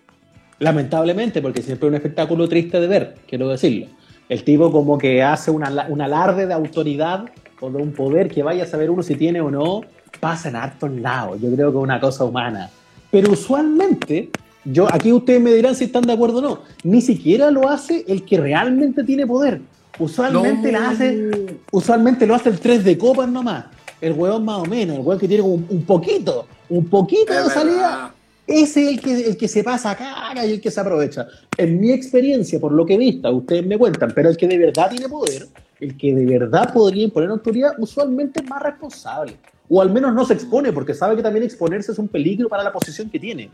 Lamentablemente, 0.60 1.42
porque 1.42 1.62
siempre 1.62 1.88
es 1.88 1.90
un 1.90 1.96
espectáculo 1.96 2.48
triste 2.48 2.80
de 2.80 2.88
ver, 2.88 3.16
quiero 3.28 3.50
decirlo. 3.50 3.88
El 4.30 4.44
tipo 4.44 4.72
como 4.72 4.98
que 4.98 5.24
hace 5.24 5.52
un 5.52 5.64
alarde 5.64 6.48
de 6.48 6.54
autoridad 6.54 7.26
o 7.60 7.70
de 7.70 7.78
un 7.82 7.92
poder 7.92 8.30
que 8.30 8.44
vaya 8.44 8.64
a 8.64 8.68
saber 8.68 8.90
uno 8.90 9.04
si 9.04 9.16
tiene 9.16 9.42
o 9.42 9.52
no, 9.52 9.82
pasa 10.20 10.50
en 10.50 10.56
hartos 10.56 10.92
lados. 10.92 11.42
Yo 11.42 11.54
creo 11.54 11.72
que 11.72 11.78
es 11.78 11.84
una 11.84 12.00
cosa 12.00 12.24
humana. 12.24 12.70
Pero 13.10 13.32
usualmente, 13.32 14.30
yo 14.66 14.88
aquí 14.94 15.12
ustedes 15.12 15.42
me 15.42 15.54
dirán 15.54 15.76
si 15.76 15.86
están 15.86 16.04
de 16.04 16.14
acuerdo 16.14 16.38
o 16.38 16.42
no, 16.42 16.60
ni 16.84 17.02
siquiera 17.02 17.50
lo 17.52 17.68
hace 17.70 18.06
el 18.08 18.24
que 18.26 18.40
realmente 18.40 19.04
tiene 19.04 19.26
poder. 19.26 19.62
Usualmente 20.00 20.72
No. 20.72 20.80
la 20.80 20.90
hace 20.90 21.58
usualmente 21.72 22.26
lo 22.26 22.36
hace 22.36 22.50
el 22.50 22.60
3 22.60 22.84
de 22.84 22.98
copas 22.98 23.30
nomás. 23.30 23.66
El 24.00 24.14
hueón 24.14 24.44
más 24.46 24.60
o 24.60 24.66
menos, 24.66 24.96
el 24.98 25.02
hueón 25.06 25.20
que 25.20 25.28
tiene 25.28 25.44
un, 25.44 25.66
un 25.70 25.84
poquito, 25.84 26.48
un 26.70 26.86
poquito 26.88 27.34
de 27.34 27.50
salida, 27.52 27.76
verdad. 27.76 28.12
ese 28.48 28.84
es 28.84 28.90
el 28.90 29.02
que, 29.02 29.14
el 29.28 29.38
que 29.38 29.48
se 29.48 29.64
pasa 29.64 29.96
caga 29.96 30.44
y 30.46 30.54
el 30.54 30.62
que 30.62 30.72
se 30.72 30.80
aprovecha. 30.80 31.28
En 31.56 31.80
mi 31.80 31.92
experiencia, 31.92 32.60
por 32.60 32.72
lo 32.72 32.84
que 32.86 32.96
he 32.96 32.98
visto, 32.98 33.32
ustedes 33.32 33.64
me 33.66 33.78
cuentan, 33.78 34.12
pero 34.16 34.30
el 34.30 34.38
que 34.38 34.48
de 34.48 34.58
verdad 34.58 34.90
tiene 34.90 35.08
poder, 35.08 35.48
el 35.80 35.96
que 35.98 36.16
de 36.16 36.26
verdad 36.26 36.74
podría 36.74 37.04
imponer 37.04 37.30
autoridad, 37.30 37.74
usualmente 37.78 38.42
es 38.42 38.50
más 38.50 38.62
responsable. 38.64 39.38
O 39.70 39.82
al 39.82 39.92
menos 39.92 40.14
no 40.16 40.26
se 40.26 40.34
expone, 40.34 40.74
porque 40.74 40.94
sabe 40.96 41.16
que 41.16 41.22
también 41.22 41.44
exponerse 41.46 41.92
es 41.92 42.00
un 42.00 42.08
peligro 42.08 42.50
para 42.50 42.64
la 42.64 42.74
posición 42.74 43.08
que 43.10 43.20
tiene. 43.20 43.52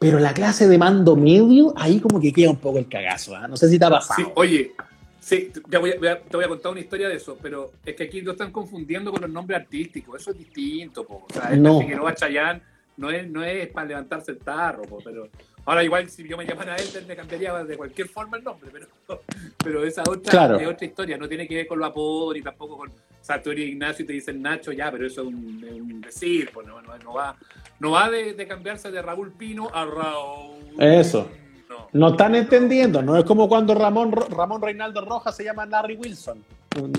Pero 0.00 0.18
la 0.18 0.32
clase 0.32 0.66
de 0.66 0.78
mando 0.78 1.14
medio, 1.14 1.74
ahí 1.76 2.00
como 2.00 2.18
que 2.20 2.32
queda 2.32 2.48
un 2.50 2.56
poco 2.56 2.78
el 2.78 2.88
cagazo. 2.88 3.36
¿ah? 3.36 3.46
No 3.46 3.54
sé 3.58 3.68
si 3.68 3.78
te 3.78 3.84
ha 3.84 3.90
pasado. 3.90 4.16
Sí, 4.18 4.32
oye, 4.34 4.72
sí, 5.20 5.52
te 5.68 5.76
voy, 5.76 5.90
a, 5.92 6.12
a- 6.12 6.18
te 6.18 6.36
voy 6.38 6.44
a 6.46 6.48
contar 6.48 6.72
una 6.72 6.80
historia 6.80 7.06
de 7.06 7.16
eso, 7.16 7.36
pero 7.40 7.72
es 7.84 7.94
que 7.94 8.04
aquí 8.04 8.22
lo 8.22 8.32
están 8.32 8.50
confundiendo 8.50 9.12
con 9.12 9.20
los 9.20 9.28
nombres 9.30 9.60
artísticos, 9.60 10.22
eso 10.22 10.30
es 10.30 10.38
distinto, 10.38 11.04
po. 11.04 11.26
o 11.28 11.32
sea, 11.34 11.50
No. 11.50 11.74
no. 11.74 11.80
Figueroa 11.80 12.14
Chayán 12.14 12.62
no 12.96 13.10
es, 13.10 13.28
no 13.30 13.44
es 13.44 13.68
para 13.68 13.88
levantarse 13.88 14.30
el 14.32 14.38
tarro, 14.38 14.84
po, 14.84 15.00
pero 15.04 15.28
ahora 15.64 15.84
igual 15.84 16.08
si 16.08 16.26
yo 16.28 16.36
me 16.36 16.44
llamara 16.46 16.74
a 16.74 16.76
él 16.76 16.86
me 17.06 17.16
cambiaría 17.16 17.52
de 17.64 17.76
cualquier 17.76 18.08
forma 18.08 18.36
el 18.36 18.44
nombre, 18.44 18.70
pero, 18.72 18.86
pero 19.62 19.84
esa 19.84 20.02
otra 20.08 20.30
Claro. 20.30 20.58
es 20.58 20.66
otra 20.66 20.86
historia, 20.86 21.16
no 21.18 21.28
tiene 21.28 21.46
que 21.46 21.54
ver 21.56 21.66
con 21.66 21.78
lo 21.78 21.86
apodo 21.86 22.32
ni 22.32 22.42
tampoco 22.42 22.76
con, 22.76 22.88
o 22.88 22.92
sea, 23.20 23.42
tú 23.42 23.50
eres 23.50 23.68
Ignacio 23.68 24.04
y 24.04 24.06
te 24.06 24.12
dicen 24.14 24.40
Nacho, 24.42 24.72
ya, 24.72 24.90
pero 24.90 25.06
eso 25.06 25.22
es 25.22 25.28
un, 25.28 25.64
es 25.66 25.72
un 25.80 26.00
decir, 26.00 26.50
pues 26.52 26.66
no, 26.66 26.80
no, 26.82 26.96
no 26.98 27.12
va, 27.14 27.36
no 27.78 27.90
va 27.92 28.10
de, 28.10 28.34
de 28.34 28.46
cambiarse 28.46 28.90
de 28.90 29.02
Raúl 29.02 29.32
Pino 29.32 29.68
a 29.72 29.84
Raúl. 29.84 30.74
Eso. 30.78 31.28
No. 31.68 31.88
No 31.92 32.08
están 32.10 32.34
entendiendo, 32.34 33.00
no 33.00 33.16
es 33.16 33.24
como 33.24 33.48
cuando 33.48 33.74
Ramón, 33.74 34.10
Ramón 34.12 34.60
Reinaldo 34.60 35.02
Rojas 35.04 35.36
se 35.36 35.44
llama 35.44 35.66
Larry 35.66 35.96
Wilson. 35.96 36.42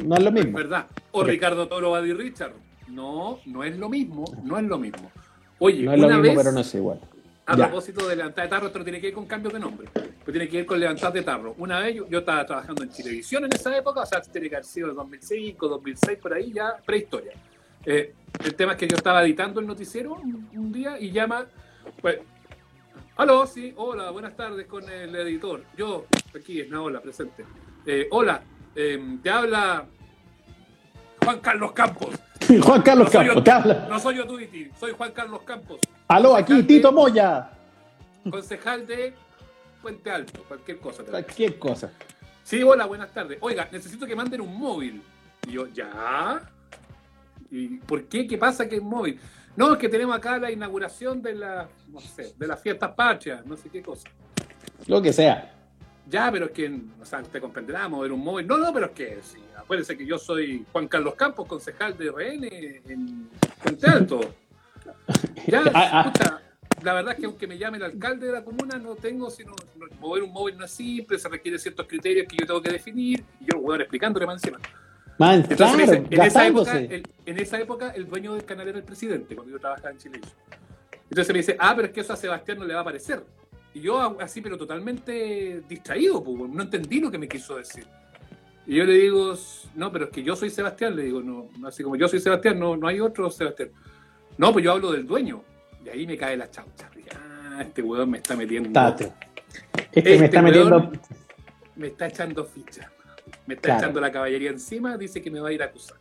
No 0.06 0.16
es 0.16 0.22
lo 0.24 0.30
Es 0.30 0.34
mismo. 0.34 0.58
verdad. 0.58 0.86
O. 1.12 1.24
Ricardo 1.24 1.68
Toro 1.68 1.90
Buddy 1.90 2.14
Richard. 2.14 2.54
No, 2.88 3.40
no 3.46 3.64
es 3.64 3.78
lo 3.78 3.90
mismo, 3.90 4.26
no 4.44 4.58
es 4.58 4.64
lo 4.66 4.78
mismo. 4.78 5.10
Oye, 5.60 5.84
No 5.84 5.94
es 5.94 6.00
lo 6.00 6.08
mismo, 6.08 6.22
vez, 6.24 6.36
pero 6.38 6.52
no 6.52 6.60
es 6.62 6.76
igual. 6.76 7.00
A 7.46 7.56
Ya. 7.58 7.66
propósito 7.68 8.08
de 8.08 8.16
levantar 8.16 8.46
de 8.46 8.50
tarro, 8.50 8.68
esto 8.68 8.80
no 8.80 8.86
tiene 8.86 9.02
que 9.02 9.08
ir 9.08 9.14
con 9.14 9.26
cambios 9.26 9.52
de 9.54 9.60
nombre, 9.60 9.88
pero 9.94 10.32
tiene 10.32 10.48
que 10.48 10.60
ir 10.60 10.66
con 10.66 10.80
levantar 10.80 11.12
de 11.12 11.24
tarro. 11.24 11.56
Una 11.58 11.80
vez 11.80 11.96
yo, 11.96 12.08
yo 12.08 12.20
estaba 12.20 12.46
trabajando 12.46 12.84
en 12.84 12.92
Chilevisión 12.92 13.44
en 13.46 13.54
esa 13.54 13.76
época, 13.76 14.02
o 14.02 14.06
sea, 14.06 14.22
tiene 14.22 14.48
que 14.50 14.56
haber 14.56 14.66
sido 14.66 14.90
el 14.90 14.96
2005, 14.96 15.68
2006, 15.68 16.18
por 16.20 16.34
ahí, 16.34 16.52
ya 16.54 16.78
prehistoria. 16.86 17.34
Eh, 17.86 18.14
el 18.44 18.56
tema 18.56 18.74
es 18.74 18.78
que 18.78 18.88
yo 18.88 18.96
estaba 18.96 19.24
editando 19.24 19.60
el 19.60 19.66
noticiero 19.68 20.14
un, 20.14 20.50
un 20.56 20.72
día 20.72 21.00
y 21.00 21.12
llama, 21.12 21.48
pues, 22.00 22.20
aló, 23.18 23.46
sí, 23.48 23.74
hola, 23.76 24.12
buenas 24.12 24.36
tardes 24.36 24.68
con 24.68 24.88
el 24.88 25.14
editor. 25.16 25.64
Yo, 25.76 26.06
aquí 26.36 26.62
es 26.62 26.70
Naola, 26.70 27.02
presente. 27.02 27.44
Eh, 27.88 28.08
hola, 28.12 28.44
eh, 28.76 29.18
te 29.24 29.30
habla 29.32 29.86
Juan 31.24 31.40
Carlos 31.40 31.72
Campos. 31.74 32.16
Juan 32.62 32.82
Carlos 32.84 33.08
No 33.08 33.12
Campos, 33.12 33.36
yo- 33.36 33.44
te 33.44 33.52
habla. 33.52 33.88
No 33.90 34.00
soy 34.00 34.16
yo 34.18 34.28
Tuiti, 34.28 34.70
soy 34.80 34.92
Juan 34.92 35.12
Carlos 35.12 35.42
Campos. 35.44 35.80
Aló, 36.12 36.36
aquí 36.36 36.62
Tito 36.64 36.92
Moya. 36.92 37.50
Concejal 38.30 38.86
de 38.86 39.14
Puente 39.82 40.12
Alto, 40.12 40.44
cualquier 40.46 40.78
cosa. 40.80 41.04
Cualquier 41.06 41.58
cosa. 41.58 41.90
Sí, 42.44 42.62
hola, 42.62 42.86
buenas 42.86 43.14
tardes. 43.14 43.38
Oiga, 43.40 43.70
necesito 43.72 44.06
que 44.06 44.14
manden 44.14 44.42
un 44.42 44.60
móvil. 44.60 45.02
Y 45.48 45.54
yo, 45.54 45.68
¿ya? 45.68 46.42
¿Y 47.50 47.78
por 47.78 48.04
qué? 48.10 48.28
¿Qué 48.28 48.38
pasa 48.38 48.68
que 48.68 48.76
es 48.76 48.82
móvil? 48.82 49.22
No, 49.56 49.72
es 49.72 49.80
que 49.80 49.88
tenemos 49.88 50.14
acá 50.14 50.38
la 50.38 50.52
inauguración 50.52 51.22
de 51.22 51.34
la, 51.34 51.70
no 51.88 52.02
sé, 52.02 52.34
de 52.38 52.46
las 52.46 52.62
fiestas 52.62 52.92
patrias, 52.92 53.46
no 53.46 53.56
sé 53.56 53.70
qué 53.70 53.82
cosa. 53.82 54.10
Lo 54.88 55.02
que 55.02 55.14
sea. 55.14 55.56
Ya, 56.10 56.30
pero 56.30 56.48
es 56.48 56.52
que, 56.52 56.78
o 57.02 57.06
sea, 57.06 57.24
te 57.24 57.40
comprenderá 57.40 57.88
mover 57.88 58.12
un 58.12 58.22
móvil. 58.22 58.46
No, 58.46 58.58
no, 58.58 58.74
pero 58.74 58.88
es 58.88 58.92
que, 58.92 59.20
sí, 59.24 59.40
acuérdense 59.58 59.98
que 59.98 60.06
yo 60.06 60.18
soy 60.18 60.66
Juan 60.74 60.90
Carlos 60.90 61.16
Campos, 61.16 61.48
concejal 61.48 61.98
de 61.98 62.12
RN 62.12 62.50
en 62.92 63.30
Puente 63.64 63.88
Alto. 63.88 64.20
Ya, 65.48 65.64
Ah, 65.74 65.90
ah. 65.94 66.02
escucha, 66.14 66.42
la 66.84 66.94
verdad 66.94 67.14
es 67.14 67.20
que 67.20 67.26
aunque 67.26 67.48
me 67.48 67.58
llame 67.58 67.78
el 67.78 67.84
alcalde 67.84 68.28
de 68.28 68.34
la 68.34 68.44
comuna, 68.44 68.78
no 68.78 68.96
tengo, 68.96 69.30
sino 69.30 69.52
no- 69.78 69.86
mover 70.00 70.24
un 70.24 70.32
móvil 70.32 70.58
no 70.58 70.66
es 70.66 70.72
simple, 70.72 71.18
se 71.20 71.30
requiere 71.30 71.58
ciertos 71.60 71.88
criterios 71.88 72.28
que 72.28 72.38
yo 72.38 72.46
tengo 72.46 72.62
que 72.62 72.72
definir, 72.72 73.24
y 73.40 73.46
yo 73.46 73.56
lo 73.58 73.62
voy 73.62 73.74
a 73.74 73.76
ir 73.78 73.82
explicándole 73.82 74.26
más 74.26 74.36
encima. 74.44 74.60
Man, 75.18 75.46
Entonces, 75.50 75.58
claro, 75.58 75.76
en, 75.78 75.82
ese- 76.06 76.16
en 76.16 76.22
esa 76.22 76.48
época, 76.48 76.78
el, 76.80 77.04
en 77.26 77.40
esa 77.40 77.60
época, 77.60 77.90
el 77.92 78.08
dueño 78.08 78.34
del 78.34 78.46
canal 78.46 78.68
era 78.68 78.78
el 78.78 78.84
presidente, 78.84 79.36
cuando 79.36 79.52
yo 79.54 79.60
trabajaba 79.60 79.92
en 79.92 79.98
Chile. 79.98 80.20
Entonces 81.10 81.34
me 81.34 81.40
dice, 81.40 81.56
ah, 81.60 81.74
pero 81.76 81.88
es 81.90 81.94
que 81.94 82.00
eso 82.02 82.14
a 82.14 82.16
Sebastián 82.16 82.58
no 82.60 82.66
le 82.66 82.74
va 82.74 82.82
a 82.82 82.86
parecer. 82.86 83.24
Y 83.74 83.82
yo 83.82 84.00
así, 84.20 84.42
pero 84.42 84.58
totalmente 84.58 85.62
distraído, 85.68 86.24
pues, 86.24 86.38
no 86.50 86.62
entendí 86.64 87.00
lo 87.00 87.12
que 87.12 87.18
me 87.18 87.28
quiso 87.28 87.58
decir. 87.58 87.86
Y 88.66 88.76
yo 88.76 88.86
le 88.86 88.94
digo, 88.94 89.34
no, 89.76 89.92
pero 89.92 90.06
es 90.06 90.12
que 90.12 90.24
yo 90.24 90.36
soy 90.36 90.50
Sebastián, 90.50 90.96
le 90.96 91.04
digo, 91.04 91.22
no, 91.22 91.50
así 91.68 91.84
como 91.84 91.96
yo 91.96 92.08
soy 92.08 92.20
Sebastián, 92.20 92.58
no, 92.60 92.76
no 92.78 92.88
hay 92.88 93.00
otro 93.00 93.30
Sebastián. 93.30 93.70
No, 94.42 94.52
pues 94.52 94.66
yo 94.66 94.72
hablo 94.72 94.92
del 94.92 95.06
dueño. 95.06 95.44
Y 95.86 95.90
ahí 95.90 96.08
me 96.08 96.18
cae 96.18 96.36
la 96.36 96.50
chaucha. 96.50 96.90
Ah, 97.16 97.62
este 97.62 97.84
weón 97.84 98.10
me 98.10 98.18
está 98.18 98.36
metiendo. 98.36 98.70
Este, 98.90 99.12
Este 99.94 100.18
me 100.20 100.26
está 100.26 100.42
weón- 100.42 100.44
metiendo. 100.46 100.92
Me 101.76 101.88
está 101.88 102.08
echando 102.08 102.44
ficha. 102.46 102.92
Me 103.46 103.54
está 103.54 103.68
Claro. 103.68 103.80
echando 103.82 104.02
la 104.02 104.12
caballería 104.12 104.50
encima, 104.50 104.98
dice 104.98 105.22
que 105.22 105.30
me 105.30 105.40
va 105.40 105.50
a 105.50 105.52
ir 105.52 105.62
a 105.62 105.66
acusar. 105.66 105.98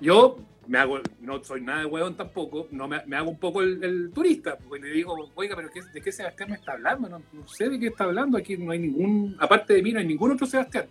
Yo 0.00 0.38
me 0.66 0.78
hago, 0.78 0.98
no 1.20 1.42
soy 1.44 1.60
nada 1.60 1.80
de 1.80 1.86
hueón 1.86 2.16
tampoco, 2.16 2.66
no 2.72 2.88
me, 2.88 3.00
me 3.06 3.16
hago 3.16 3.30
un 3.30 3.38
poco 3.38 3.62
el, 3.62 3.82
el 3.84 4.10
turista, 4.12 4.56
porque 4.58 4.84
le 4.86 4.90
digo, 4.92 5.30
oiga, 5.36 5.54
pero 5.54 5.70
¿qué- 5.70 5.82
¿de 5.82 6.00
qué 6.00 6.10
Sebastián 6.10 6.50
me 6.50 6.56
está 6.56 6.72
hablando? 6.72 7.08
No, 7.08 7.22
no 7.32 7.46
sé 7.48 7.68
de 7.68 7.78
qué 7.78 7.88
está 7.88 8.04
hablando, 8.04 8.38
aquí 8.38 8.56
no 8.56 8.72
hay 8.72 8.78
ningún, 8.80 9.36
aparte 9.38 9.74
de 9.74 9.82
mí, 9.82 9.92
no 9.92 10.00
hay 10.00 10.06
ningún 10.06 10.32
otro 10.32 10.46
Sebastián. 10.46 10.86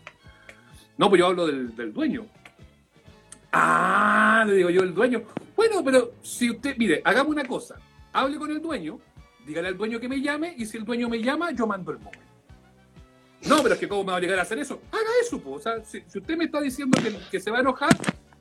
No, 0.98 1.10
pues 1.10 1.20
yo 1.20 1.28
hablo 1.28 1.48
del, 1.48 1.76
del 1.76 1.92
dueño. 1.94 2.26
Ah, 3.52 4.44
le 4.48 4.54
digo 4.56 4.70
yo, 4.70 4.82
el 4.84 4.94
dueño. 4.94 5.24
Bueno, 5.56 5.84
pero 5.84 6.14
si 6.22 6.50
usted, 6.52 6.76
mire, 6.78 7.02
hagamos 7.04 7.32
una 7.34 7.46
cosa, 7.46 7.76
hable 8.14 8.38
con 8.38 8.52
el 8.52 8.62
dueño, 8.62 9.00
dígale 9.46 9.70
al 9.70 9.78
dueño 9.78 10.00
que 10.00 10.08
me 10.08 10.22
llame, 10.22 10.54
y 10.58 10.66
si 10.66 10.78
el 10.78 10.86
dueño 10.86 11.10
me 11.10 11.22
llama, 11.22 11.52
yo 11.52 11.66
mando 11.68 11.92
el 11.92 12.00
móvil. 12.00 12.20
No, 13.48 13.62
pero 13.64 13.74
es 13.74 13.80
que 13.80 13.88
¿cómo 13.88 14.04
me 14.04 14.08
va 14.08 14.14
a 14.14 14.18
obligar 14.18 14.38
a 14.38 14.42
hacer 14.42 14.60
eso? 14.60 14.82
Haga 14.92 15.10
eso, 15.22 15.40
po. 15.40 15.54
O 15.54 15.60
sea, 15.60 15.84
si, 15.84 16.02
si 16.08 16.20
usted 16.20 16.36
me 16.38 16.46
está 16.46 16.60
diciendo 16.62 16.98
que, 17.02 17.16
que 17.32 17.40
se 17.40 17.50
va 17.50 17.58
a 17.58 17.62
enojar, 17.62 17.90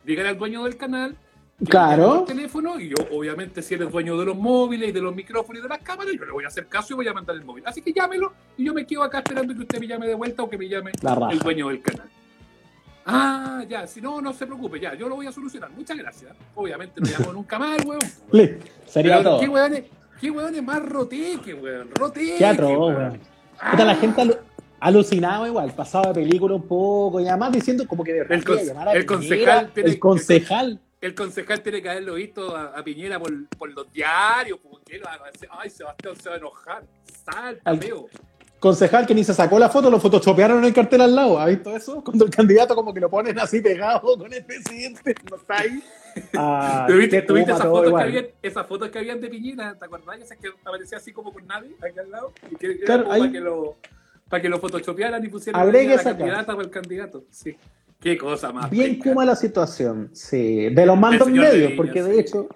dígale 0.04 0.30
al 0.30 0.38
dueño 0.38 0.64
del 0.64 0.76
canal. 0.76 1.16
que 1.58 1.66
Claro. 1.66 2.18
por 2.18 2.24
teléfono 2.26 2.78
y 2.80 2.88
yo, 2.88 2.96
obviamente, 3.12 3.62
si 3.62 3.74
él 3.74 3.82
es 3.82 3.92
dueño 3.92 4.18
de 4.18 4.26
los 4.26 4.36
móviles 4.36 4.88
y 4.88 4.92
de 4.92 5.00
los 5.00 5.14
micrófonos 5.14 5.60
y 5.60 5.62
de 5.62 5.68
las 5.68 5.78
cámaras, 5.78 6.12
yo 6.14 6.24
le 6.24 6.32
voy 6.32 6.44
a 6.44 6.48
hacer 6.48 6.66
caso 6.66 6.92
y 6.94 6.96
voy 6.96 7.08
a 7.08 7.12
mandar 7.12 7.36
el 7.36 7.44
móvil. 7.44 7.62
Así 7.66 7.80
que 7.80 7.92
llámelo 7.92 8.32
y 8.56 8.64
yo 8.64 8.74
me 8.74 8.84
quedo 8.86 9.04
acá 9.04 9.18
esperando 9.18 9.54
que 9.54 9.60
usted 9.60 9.78
me 9.80 9.86
llame 9.86 10.08
de 10.08 10.14
vuelta 10.14 10.42
o 10.42 10.50
que 10.50 10.58
me 10.58 10.68
llame 10.68 10.90
el 11.30 11.38
dueño 11.38 11.68
del 11.68 11.80
canal. 11.80 12.08
Ah, 13.10 13.64
ya, 13.68 13.86
si 13.86 14.00
no, 14.00 14.20
no 14.20 14.32
se 14.32 14.46
preocupe, 14.46 14.78
ya, 14.78 14.94
yo 14.94 15.08
lo 15.08 15.16
voy 15.16 15.26
a 15.26 15.32
solucionar. 15.32 15.70
Muchas 15.70 15.96
gracias. 15.96 16.32
Obviamente 16.54 17.00
no 17.00 17.06
llamo 17.08 17.32
nunca 17.32 17.58
más, 17.58 17.78
weón. 17.84 18.00
Sería 18.86 19.18
Pero 19.18 19.30
todo. 19.30 19.40
¿Qué 19.40 19.48
weones, 19.48 19.84
qué 20.20 20.30
weones 20.30 20.62
más 20.62 20.84
roteque, 20.84 21.54
weón? 21.54 21.90
Roteque. 21.94 22.36
Qué 22.36 22.46
atroz, 22.46 22.70
weón. 22.78 22.94
weón. 22.96 23.20
Puta, 23.70 23.84
la 23.84 23.94
gente 23.96 24.20
alu- 24.22 24.38
alucinaba 24.80 25.48
igual, 25.48 25.72
pasaba 25.74 26.08
de 26.12 26.14
película 26.22 26.54
un 26.54 26.62
poco, 26.68 27.20
y 27.20 27.26
además 27.28 27.52
diciendo 27.52 27.86
como 27.88 28.04
que 28.04 28.12
de 28.12 28.20
El 28.20 28.40
a 28.40 28.44
concejal 29.06 29.70
tiene- 29.72 29.90
el 29.90 29.98
concejal. 29.98 30.80
El 31.00 31.14
concejal 31.14 31.60
tiene 31.62 31.80
que 31.80 31.88
haberlo 31.88 32.14
visto 32.14 32.56
a, 32.56 32.76
a 32.76 32.82
Piñera 32.82 33.20
por, 33.20 33.32
por 33.56 33.72
los 33.72 33.90
diarios, 33.92 34.58
porque 34.68 34.98
lo. 34.98 35.06
Ay, 35.50 35.70
Sebastián 35.70 36.14
se 36.20 36.28
va 36.28 36.34
a 36.34 36.38
enojar. 36.38 36.82
Salta, 37.24 37.60
Al-. 37.64 37.78
Concejal 38.60 39.06
que 39.06 39.14
ni 39.14 39.22
se 39.22 39.34
sacó 39.34 39.58
la 39.58 39.68
foto, 39.68 39.88
lo 39.88 40.00
photoshopearon 40.00 40.58
en 40.58 40.64
el 40.64 40.74
cartel 40.74 41.00
al 41.02 41.14
lado. 41.14 41.38
¿Ha 41.38 41.46
visto 41.46 41.76
eso? 41.76 42.02
Cuando 42.02 42.24
el 42.24 42.30
candidato 42.30 42.74
como 42.74 42.92
que 42.92 42.98
lo 43.00 43.08
ponen 43.08 43.38
así 43.38 43.60
pegado 43.60 44.18
con 44.18 44.32
el 44.32 44.44
presidente, 44.44 45.14
no 45.30 45.36
está 45.36 45.58
ahí. 45.60 45.82
Ah, 46.36 46.84
¿Tuviste, 46.88 47.18
esas 47.18 47.62
fotos, 47.62 47.94
que 47.94 48.02
habían, 48.02 48.26
esas 48.42 48.66
fotos 48.66 48.88
que 48.88 48.98
habían 48.98 49.20
de 49.20 49.28
Piñera? 49.28 49.76
¿Te 49.78 49.84
acordás? 49.84 50.18
Esas 50.18 50.36
que 50.38 50.48
aparecía 50.64 50.98
así 50.98 51.12
como 51.12 51.32
con 51.32 51.46
nadie 51.46 51.70
aquí 51.80 51.96
al 51.96 52.10
lado. 52.10 52.32
Y 52.50 52.56
que 52.56 52.80
Claro, 52.80 53.12
ahí- 53.12 53.20
para 53.20 53.32
que 53.32 53.40
lo, 53.40 53.76
para 54.28 54.42
que 54.42 54.48
lo 54.48 54.58
photoshopearan 54.58 55.24
y 55.24 55.28
pusieran 55.28 55.62
Agregue 55.62 55.94
la 55.94 56.02
candidata 56.02 56.56
o 56.56 56.60
el 56.60 56.70
candidato. 56.70 57.22
Sí. 57.30 57.56
Qué 58.00 58.18
cosa 58.18 58.50
más. 58.50 58.68
Bien 58.68 58.98
kuma 58.98 59.24
la 59.24 59.36
situación, 59.36 60.10
sí. 60.12 60.70
De 60.70 60.86
los 60.86 60.98
mandos 60.98 61.28
de 61.28 61.34
medios, 61.34 61.72
porque 61.76 62.02
de 62.02 62.14
sí. 62.14 62.20
hecho, 62.20 62.48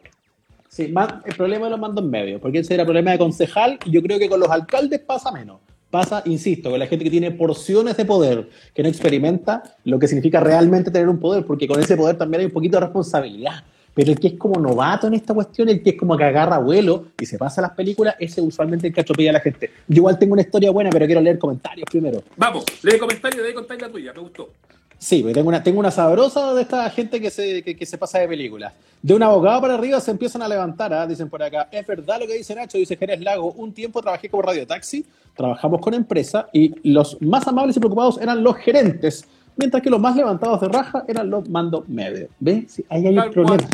sí, 0.68 0.88
más, 0.88 1.14
el 1.24 1.36
problema 1.36 1.66
de 1.66 1.70
los 1.70 1.80
mandos 1.80 2.04
medios, 2.04 2.40
porque 2.40 2.60
ese 2.60 2.74
era 2.74 2.84
problema 2.84 3.12
de 3.12 3.18
concejal, 3.18 3.78
y 3.84 3.92
yo 3.92 4.02
creo 4.02 4.18
que 4.18 4.28
con 4.28 4.40
los 4.40 4.50
alcaldes 4.50 5.00
pasa 5.00 5.30
menos. 5.30 5.60
Pasa, 5.92 6.22
insisto, 6.24 6.70
con 6.70 6.78
la 6.78 6.86
gente 6.86 7.04
que 7.04 7.10
tiene 7.10 7.32
porciones 7.32 7.98
de 7.98 8.06
poder, 8.06 8.48
que 8.74 8.82
no 8.82 8.88
experimenta 8.88 9.62
lo 9.84 9.98
que 9.98 10.08
significa 10.08 10.40
realmente 10.40 10.90
tener 10.90 11.06
un 11.06 11.18
poder, 11.18 11.44
porque 11.44 11.68
con 11.68 11.78
ese 11.78 11.98
poder 11.98 12.16
también 12.16 12.40
hay 12.40 12.46
un 12.46 12.52
poquito 12.52 12.78
de 12.78 12.86
responsabilidad. 12.86 13.62
Pero 13.92 14.12
el 14.12 14.18
que 14.18 14.28
es 14.28 14.32
como 14.38 14.58
novato 14.58 15.06
en 15.06 15.12
esta 15.12 15.34
cuestión, 15.34 15.68
el 15.68 15.82
que 15.82 15.90
es 15.90 15.96
como 15.98 16.16
que 16.16 16.24
agarra 16.24 16.56
vuelo 16.56 17.08
y 17.20 17.26
se 17.26 17.36
pasa 17.36 17.60
las 17.60 17.72
películas, 17.72 18.14
ese 18.18 18.40
es 18.40 18.46
usualmente 18.46 18.86
el 18.86 18.94
que 18.94 19.02
atropella 19.02 19.28
a 19.28 19.32
la 19.34 19.40
gente. 19.40 19.70
Yo 19.86 19.96
igual 19.96 20.18
tengo 20.18 20.32
una 20.32 20.40
historia 20.40 20.70
buena, 20.70 20.88
pero 20.88 21.04
quiero 21.04 21.20
leer 21.20 21.38
comentarios 21.38 21.84
primero. 21.90 22.22
Vamos, 22.38 22.64
lee 22.82 22.98
comentario, 22.98 23.42
de 23.42 23.52
contar 23.52 23.78
la 23.78 23.90
tuya, 23.90 24.14
me 24.14 24.20
gustó. 24.20 24.48
Sí, 25.02 25.20
porque 25.20 25.34
tengo 25.34 25.48
una, 25.48 25.60
tengo 25.64 25.80
una 25.80 25.90
sabrosa 25.90 26.54
de 26.54 26.62
esta 26.62 26.88
gente 26.90 27.20
que 27.20 27.28
se, 27.28 27.60
que, 27.64 27.74
que 27.74 27.84
se 27.84 27.98
pasa 27.98 28.20
de 28.20 28.28
películas. 28.28 28.72
De 29.02 29.12
un 29.12 29.22
abogado 29.24 29.60
para 29.60 29.74
arriba 29.74 29.98
se 30.00 30.12
empiezan 30.12 30.42
a 30.42 30.48
levantar, 30.48 30.94
¿ah? 30.94 31.04
dicen 31.08 31.28
por 31.28 31.42
acá. 31.42 31.68
Es 31.72 31.84
verdad 31.84 32.20
lo 32.20 32.26
que 32.28 32.34
dice 32.34 32.54
Nacho, 32.54 32.78
dice 32.78 32.96
Jerez 32.96 33.20
Lago. 33.20 33.50
Un 33.54 33.72
tiempo 33.72 34.00
trabajé 34.00 34.28
como 34.28 34.42
radiotaxi, 34.42 35.04
trabajamos 35.36 35.80
con 35.80 35.94
empresa 35.94 36.46
y 36.52 36.88
los 36.88 37.20
más 37.20 37.48
amables 37.48 37.76
y 37.76 37.80
preocupados 37.80 38.20
eran 38.20 38.44
los 38.44 38.54
gerentes, 38.58 39.24
mientras 39.56 39.82
que 39.82 39.90
los 39.90 39.98
más 39.98 40.14
levantados 40.14 40.60
de 40.60 40.68
raja 40.68 41.04
eran 41.08 41.28
los 41.28 41.48
mandos 41.48 41.88
medios. 41.88 42.30
¿Ves? 42.38 42.66
Sí, 42.68 42.84
ahí 42.88 43.04
hay 43.04 43.18
un 43.18 43.30
problema. 43.32 43.68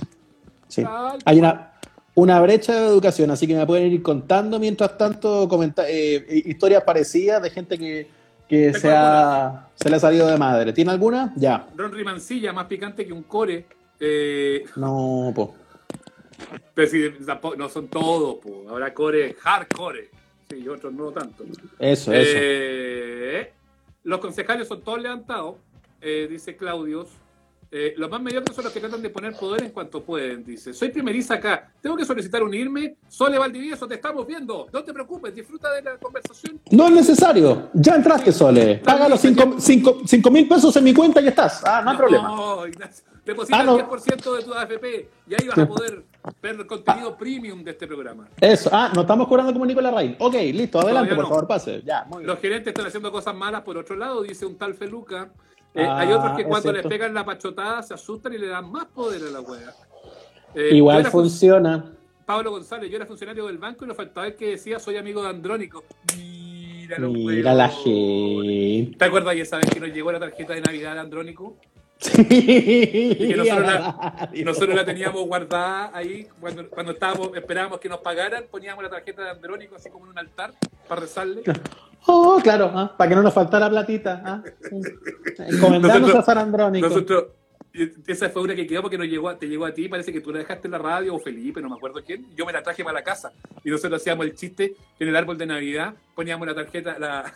Sí. 0.66 0.82
Hay 1.26 1.38
una, 1.38 1.72
una 2.14 2.40
brecha 2.40 2.72
de 2.72 2.86
educación, 2.86 3.30
así 3.30 3.46
que 3.46 3.54
me 3.54 3.66
pueden 3.66 3.92
ir 3.92 4.02
contando 4.02 4.58
mientras 4.58 4.96
tanto 4.96 5.46
comenta- 5.46 5.84
eh, 5.86 6.42
historias 6.46 6.84
parecidas 6.84 7.42
de 7.42 7.50
gente 7.50 7.76
que, 7.76 8.16
que 8.48 8.72
se, 8.74 8.90
ha- 8.90 9.68
se 9.74 9.90
le 9.90 9.96
ha 9.96 10.00
salido 10.00 10.26
de 10.28 10.38
madre. 10.38 10.72
¿Tiene 10.72 10.90
alguna? 10.90 11.32
Ya. 11.36 11.66
Ron 11.76 11.92
Rimancilla, 11.92 12.52
más 12.52 12.66
picante 12.66 13.06
que 13.06 13.12
un 13.12 13.22
core. 13.24 13.66
Eh, 14.00 14.64
No, 14.76 15.32
po. 15.34 15.54
pero 16.74 16.88
si 16.88 17.10
tampoco- 17.26 17.56
no 17.56 17.68
son 17.68 17.88
todos, 17.88 18.36
po. 18.36 18.64
habrá 18.70 18.92
core 18.94 19.34
hardcore. 19.40 20.10
Sí, 20.48 20.56
y 20.64 20.68
otros 20.68 20.92
no 20.94 21.10
tanto. 21.10 21.44
Eso, 21.78 22.12
eso. 22.12 22.32
Eh, 22.40 23.52
los 24.04 24.18
concejales 24.20 24.66
son 24.66 24.80
todos 24.82 25.02
levantados, 25.02 25.56
eh, 26.00 26.26
dice 26.30 26.56
Claudios. 26.56 27.08
Eh, 27.70 27.92
los 27.98 28.08
más 28.10 28.22
mediocres 28.22 28.56
son 28.56 28.64
los 28.64 28.72
que 28.72 28.80
tratan 28.80 29.02
de 29.02 29.10
poner 29.10 29.34
poder 29.34 29.62
en 29.64 29.70
cuanto 29.72 30.02
pueden, 30.02 30.42
dice. 30.44 30.72
Soy 30.72 30.88
primeriza 30.88 31.34
acá. 31.34 31.70
Tengo 31.82 31.96
que 31.96 32.04
solicitar 32.06 32.42
unirme. 32.42 32.96
Sole 33.08 33.38
Valdivieso, 33.38 33.86
te 33.86 33.96
estamos 33.96 34.26
viendo. 34.26 34.66
No 34.72 34.82
te 34.82 34.94
preocupes, 34.94 35.34
disfruta 35.34 35.70
de 35.74 35.82
la 35.82 35.98
conversación. 35.98 36.58
No 36.70 36.86
es 36.86 36.92
necesario. 36.92 37.68
Ya 37.74 37.94
entraste, 37.96 38.32
Sole. 38.32 38.76
Paga 38.78 39.08
los 39.08 39.20
5 39.20 40.30
mil 40.30 40.48
pesos 40.48 40.74
en 40.76 40.84
mi 40.84 40.94
cuenta 40.94 41.20
y 41.20 41.24
ya 41.24 41.30
estás. 41.30 41.62
Ah, 41.64 41.82
no 41.84 41.90
hay 41.90 41.96
problema. 41.98 42.28
No, 42.28 42.66
Ignacio. 42.66 43.04
Deposita 43.24 43.60
Ah, 43.60 43.62
no. 43.62 43.78
el 43.78 43.84
10% 43.84 44.36
de 44.36 44.42
tu 44.42 44.54
AFP 44.54 45.10
y 45.28 45.34
ahí 45.34 45.48
vas 45.48 45.58
a 45.58 45.68
poder 45.68 46.02
ver 46.40 46.54
el 46.54 46.66
contenido 46.66 47.14
premium 47.18 47.62
de 47.62 47.72
este 47.72 47.86
programa. 47.86 48.26
Eso. 48.40 48.70
Ah, 48.72 48.90
no 48.94 49.02
estamos 49.02 49.28
cobrando 49.28 49.52
como 49.52 49.66
Nicolás 49.66 49.92
Rain. 49.92 50.16
Ok, 50.18 50.32
listo. 50.54 50.80
Adelante, 50.80 51.14
por 51.14 51.24
no. 51.24 51.28
favor, 51.28 51.46
pase. 51.46 51.82
Ya, 51.84 52.04
muy 52.04 52.20
bien. 52.20 52.28
Los 52.28 52.38
gerentes 52.40 52.68
están 52.68 52.86
haciendo 52.86 53.12
cosas 53.12 53.34
malas 53.34 53.60
por 53.60 53.76
otro 53.76 53.96
lado, 53.96 54.22
dice 54.22 54.46
un 54.46 54.56
tal 54.56 54.72
Feluca. 54.72 55.28
Eh, 55.74 55.84
Ah, 55.86 55.98
hay 56.00 56.12
otros 56.12 56.32
que 56.36 56.42
es 56.42 56.48
cuando 56.48 56.72
les 56.72 56.86
pegan 56.86 57.14
la 57.14 57.24
pachotada 57.24 57.82
se 57.82 57.94
asustan 57.94 58.32
y 58.34 58.38
le 58.38 58.48
dan 58.48 58.70
más 58.70 58.86
poder 58.86 59.22
a 59.22 59.30
la 59.30 59.40
wea. 59.40 59.72
Eh, 60.54 60.70
Igual 60.74 61.02
fun- 61.04 61.22
funciona. 61.22 61.92
Pablo 62.26 62.50
González, 62.50 62.90
yo 62.90 62.96
era 62.96 63.06
funcionario 63.06 63.46
del 63.46 63.58
banco 63.58 63.84
y 63.84 63.88
nos 63.88 63.96
faltaba 63.96 64.26
el 64.26 64.34
que 64.36 64.50
decía 64.50 64.78
soy 64.78 64.96
amigo 64.96 65.22
de 65.22 65.28
Andrónico. 65.30 65.84
Mira, 66.16 66.98
los 66.98 67.12
Mira 67.12 67.54
la 67.54 67.68
gente. 67.68 68.96
¿Te 68.98 69.04
acuerdas 69.04 69.36
ya 69.36 69.44
sabes 69.44 69.70
que 69.70 69.80
nos 69.80 69.90
llegó 69.90 70.10
la 70.12 70.20
tarjeta 70.20 70.54
de 70.54 70.60
Navidad 70.62 70.94
de 70.94 71.00
Andrónico? 71.00 71.56
Sí, 71.98 72.24
que 72.24 73.34
nosotros 73.36 73.66
la-. 73.66 74.30
Nosotros 74.44 74.74
la 74.76 74.84
teníamos 74.84 75.26
guardada 75.26 75.90
ahí 75.92 76.28
cuando, 76.40 76.68
cuando 76.70 76.92
estábamos, 76.92 77.30
esperábamos 77.36 77.80
que 77.80 77.88
nos 77.88 77.98
pagaran, 78.00 78.44
poníamos 78.50 78.84
la 78.84 78.90
tarjeta 78.90 79.24
de 79.24 79.30
Andrónico 79.30 79.74
así 79.76 79.90
como 79.90 80.04
en 80.06 80.12
un 80.12 80.18
altar 80.18 80.52
para 80.88 81.00
rezarle. 81.00 81.42
Oh, 82.10 82.38
claro, 82.42 82.70
ah, 82.74 82.94
para 82.96 83.10
que 83.10 83.16
no 83.16 83.22
nos 83.22 83.34
faltara 83.34 83.68
platita. 83.68 84.22
Ah. 84.24 84.42
Encomendarnos 85.46 86.14
a 86.14 86.22
San 86.22 86.38
Andrónico. 86.38 86.88
Nosotros, 86.88 87.24
y 87.74 87.90
esa 88.10 88.30
fue 88.30 88.42
una 88.42 88.54
que 88.54 88.66
quedó 88.66 88.82
porque 88.82 88.96
nos 88.96 89.08
llegó, 89.08 89.28
a- 89.28 89.38
te 89.38 89.46
llegó 89.48 89.66
a 89.66 89.74
ti, 89.74 89.88
parece 89.88 90.12
que 90.12 90.20
tú 90.20 90.32
la 90.32 90.38
dejaste 90.38 90.68
en 90.68 90.72
la 90.72 90.78
radio 90.78 91.14
o 91.16 91.18
Felipe, 91.18 91.60
no 91.60 91.68
me 91.68 91.74
acuerdo 91.74 92.02
quién. 92.06 92.26
Yo 92.34 92.46
me 92.46 92.52
la 92.52 92.62
traje 92.62 92.82
para 92.84 92.94
la 92.94 93.04
casa 93.04 93.32
y 93.64 93.70
nosotros 93.70 94.00
hacíamos 94.00 94.24
el 94.26 94.34
chiste 94.34 94.74
que 94.96 95.04
en 95.04 95.10
el 95.10 95.16
árbol 95.16 95.36
de 95.36 95.46
Navidad 95.46 95.94
poníamos 96.14 96.46
la 96.46 96.54
tarjeta, 96.54 96.98
la, 96.98 97.32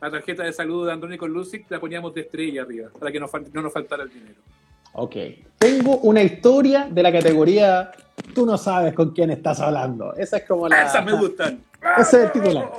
la 0.00 0.10
tarjeta 0.10 0.42
de 0.44 0.52
salud 0.52 0.86
de 0.86 0.92
Andrónico 0.92 1.26
Lucic, 1.26 1.70
la 1.70 1.80
poníamos 1.80 2.14
de 2.14 2.22
estrella 2.22 2.62
arriba 2.62 2.88
para 2.98 3.10
que 3.10 3.20
no, 3.20 3.26
no 3.52 3.62
nos 3.62 3.72
faltara 3.72 4.02
el 4.04 4.10
dinero. 4.10 4.40
Ok. 4.92 5.16
Tengo 5.58 5.98
una 5.98 6.22
historia 6.22 6.88
de 6.90 7.02
la 7.02 7.12
categoría 7.12 7.90
Tú 8.34 8.46
no 8.46 8.56
sabes 8.56 8.94
con 8.94 9.10
quién 9.10 9.30
estás 9.30 9.60
hablando. 9.60 10.14
Esa 10.14 10.38
es 10.38 10.44
como 10.44 10.68
la. 10.68 10.84
Esas 10.86 11.04
me 11.04 11.12
gustan. 11.12 11.62
Ese 11.98 12.16
es 12.18 12.24
el 12.24 12.32
titular. 12.32 12.70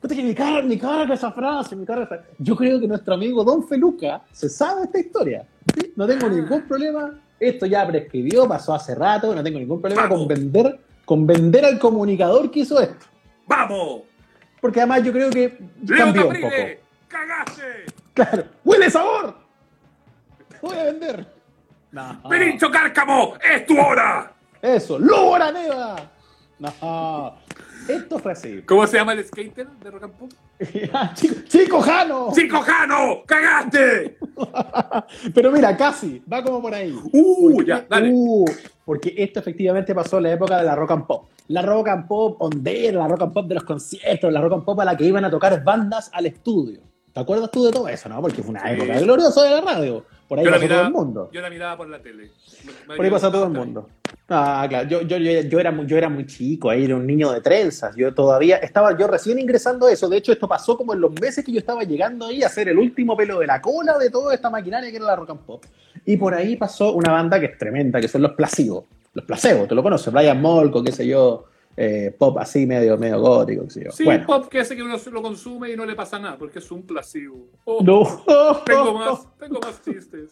Puta 0.00 0.14
que 0.16 0.22
me 0.22 0.34
carga, 0.34 0.62
me 0.62 0.78
carga 0.78 1.14
esa 1.14 1.30
frase, 1.30 1.76
me 1.76 1.86
carga 1.86 2.04
esa- 2.04 2.24
Yo 2.38 2.56
creo 2.56 2.80
que 2.80 2.88
nuestro 2.88 3.14
amigo 3.14 3.44
Don 3.44 3.66
Feluca 3.68 4.22
se 4.32 4.48
sabe 4.48 4.84
esta 4.84 4.98
historia. 4.98 5.46
¿sí? 5.74 5.92
No 5.94 6.06
tengo 6.06 6.28
ningún 6.28 6.62
problema. 6.62 7.20
Esto 7.38 7.66
ya 7.66 7.86
prescribió, 7.86 8.48
pasó 8.48 8.74
hace 8.74 8.94
rato. 8.94 9.34
No 9.34 9.42
tengo 9.42 9.58
ningún 9.60 9.80
problema 9.80 10.08
con 10.08 10.26
Vamos. 10.26 10.28
vender, 10.28 10.78
con 11.04 11.26
vender 11.26 11.64
al 11.64 11.78
comunicador 11.78 12.50
que 12.50 12.60
hizo 12.60 12.80
esto. 12.80 13.06
¡Vamos! 13.46 14.02
Porque 14.62 14.78
además 14.80 15.02
yo 15.02 15.12
creo 15.12 15.28
que 15.28 15.58
¡Leo 15.84 15.98
cambió 15.98 16.28
un 16.28 16.40
poco. 16.40 16.54
¡Cagaste! 17.08 17.86
Claro. 18.14 18.44
¡Huele 18.64 18.88
sabor! 18.88 19.34
Voy 20.62 20.78
a 20.78 20.84
vender. 20.84 21.26
No. 21.90 22.22
¡Perincho 22.28 22.70
Cárcamo! 22.70 23.34
¡Es 23.42 23.66
tu 23.66 23.76
hora! 23.78 24.32
Eso. 24.62 25.00
¡Lobo 25.00 25.34
Araneda! 25.34 26.10
No. 26.60 27.36
Esto 27.88 28.20
fue 28.20 28.30
así. 28.32 28.62
¿Cómo 28.62 28.86
se 28.86 28.98
llama 28.98 29.14
el 29.14 29.24
skater 29.26 29.66
de 29.66 29.90
Rock 29.90 30.04
and 30.04 30.12
Pop? 30.14 30.30
chico, 31.14 31.34
chico 31.48 31.80
Jano. 31.80 32.28
¡Chico 32.32 32.60
Jano! 32.60 33.22
¡Cagaste! 33.26 34.16
Pero 35.34 35.50
mira, 35.50 35.76
casi, 35.76 36.22
va 36.32 36.40
como 36.44 36.62
por 36.62 36.72
ahí. 36.72 36.96
¡Uh! 37.12 37.54
Porque- 37.56 37.68
Ya, 37.68 37.84
dale. 37.90 38.10
uh, 38.12 38.44
porque 38.84 39.12
esto 39.18 39.40
efectivamente 39.40 39.92
pasó 39.92 40.18
en 40.18 40.22
la 40.22 40.32
época 40.34 40.58
de 40.58 40.62
la 40.64 40.76
rock 40.76 40.92
and 40.92 41.06
pop. 41.06 41.28
La 41.48 41.62
rock 41.62 41.88
and 41.88 42.06
pop 42.06 42.36
ondera, 42.40 42.98
la 42.98 43.08
rock 43.08 43.22
and 43.22 43.32
pop 43.32 43.46
de 43.46 43.54
los 43.54 43.64
conciertos, 43.64 44.32
la 44.32 44.40
rock 44.40 44.52
and 44.54 44.64
pop 44.64 44.80
a 44.80 44.84
la 44.84 44.96
que 44.96 45.04
iban 45.04 45.24
a 45.24 45.30
tocar 45.30 45.62
bandas 45.64 46.10
al 46.12 46.26
estudio. 46.26 46.80
¿Te 47.12 47.20
acuerdas 47.20 47.50
tú 47.50 47.64
de 47.64 47.72
todo 47.72 47.88
eso, 47.88 48.08
no? 48.08 48.22
Porque 48.22 48.42
fue 48.42 48.50
una 48.52 48.62
Sí. 48.62 48.68
época 48.80 48.98
gloriosa 49.00 49.42
de 49.44 49.50
la 49.50 49.60
radio. 49.60 50.04
Por 50.28 50.38
ahí 50.38 50.46
Yo 50.46 50.50
pasó 50.50 50.66
todo 50.66 50.80
el 50.80 50.90
mundo. 50.92 51.28
yo 51.30 51.40
la 51.42 51.50
miraba 51.50 51.76
por 51.76 51.88
la 51.90 51.98
tele. 52.00 52.30
Me- 52.88 52.96
Por 52.96 53.04
ahí 53.04 53.10
pasó 53.10 53.30
todo 53.30 53.44
el 53.44 53.50
mundo. 53.50 53.86
Ah, 54.30 54.64
claro. 54.66 54.88
Yo, 54.88 55.02
yo, 55.02 55.18
yo, 55.18 55.40
yo 55.42 55.60
era, 55.60 55.70
muy- 55.70 55.84
yo 55.86 55.98
era 55.98 56.08
muy 56.08 56.24
chico, 56.24 56.70
ahí 56.70 56.86
era 56.86 56.96
un 56.96 57.06
niño 57.06 57.30
de 57.32 57.42
trenzas. 57.42 57.94
Yo 57.96 58.14
todavía 58.14 58.56
estaba 58.56 58.96
yo 58.96 59.06
recién 59.08 59.38
ingresando 59.38 59.86
a 59.86 59.92
eso. 59.92 60.08
De 60.08 60.16
hecho, 60.16 60.32
esto 60.32 60.48
pasó 60.48 60.74
como 60.78 60.94
en 60.94 61.02
los 61.02 61.12
meses 61.20 61.44
que 61.44 61.52
yo 61.52 61.58
estaba 61.58 61.82
llegando 61.84 62.24
ahí 62.26 62.42
a 62.42 62.46
hacer 62.46 62.68
el 62.70 62.78
último 62.78 63.14
pelo 63.14 63.40
de 63.40 63.46
la 63.46 63.60
cola 63.60 63.98
de 63.98 64.08
toda 64.08 64.32
esta 64.34 64.48
maquinaria 64.48 64.90
que 64.90 64.96
era 64.96 65.04
la 65.04 65.16
rock 65.16 65.30
and 65.30 65.40
pop. 65.40 65.64
Y 66.06 66.16
por 66.16 66.32
ahí 66.32 66.56
pasó 66.56 66.94
una 66.94 67.12
banda 67.12 67.38
que 67.38 67.46
es 67.46 67.58
tremenda, 67.58 68.00
que 68.00 68.08
son 68.08 68.22
los 68.22 68.32
Placebo. 68.32 68.86
Los 69.14 69.24
Placebo, 69.24 69.66
¿te 69.66 69.74
lo 69.74 69.82
conoces? 69.82 70.12
Brian 70.12 70.40
Molko, 70.40 70.82
qué 70.82 70.92
sé 70.92 71.06
yo, 71.06 71.44
eh, 71.76 72.14
pop 72.18 72.38
así 72.38 72.66
medio, 72.66 72.96
medio 72.96 73.20
gótico, 73.20 73.64
qué 73.64 73.70
sé 73.70 73.84
yo. 73.84 73.90
Sí, 73.92 74.04
bueno. 74.04 74.26
pop 74.26 74.48
que 74.48 74.60
hace 74.60 74.74
que 74.76 74.82
uno 74.82 74.96
lo 75.10 75.22
consume 75.22 75.70
y 75.70 75.76
no 75.76 75.84
le 75.84 75.94
pasa 75.94 76.18
nada, 76.18 76.36
porque 76.38 76.58
es 76.60 76.70
un 76.70 76.82
placebo. 76.82 77.46
Oh, 77.64 77.82
No. 77.82 78.24
Tengo 78.64 78.94
más, 78.94 79.26
tengo 79.38 79.60
más 79.60 79.82
chistes. 79.84 80.30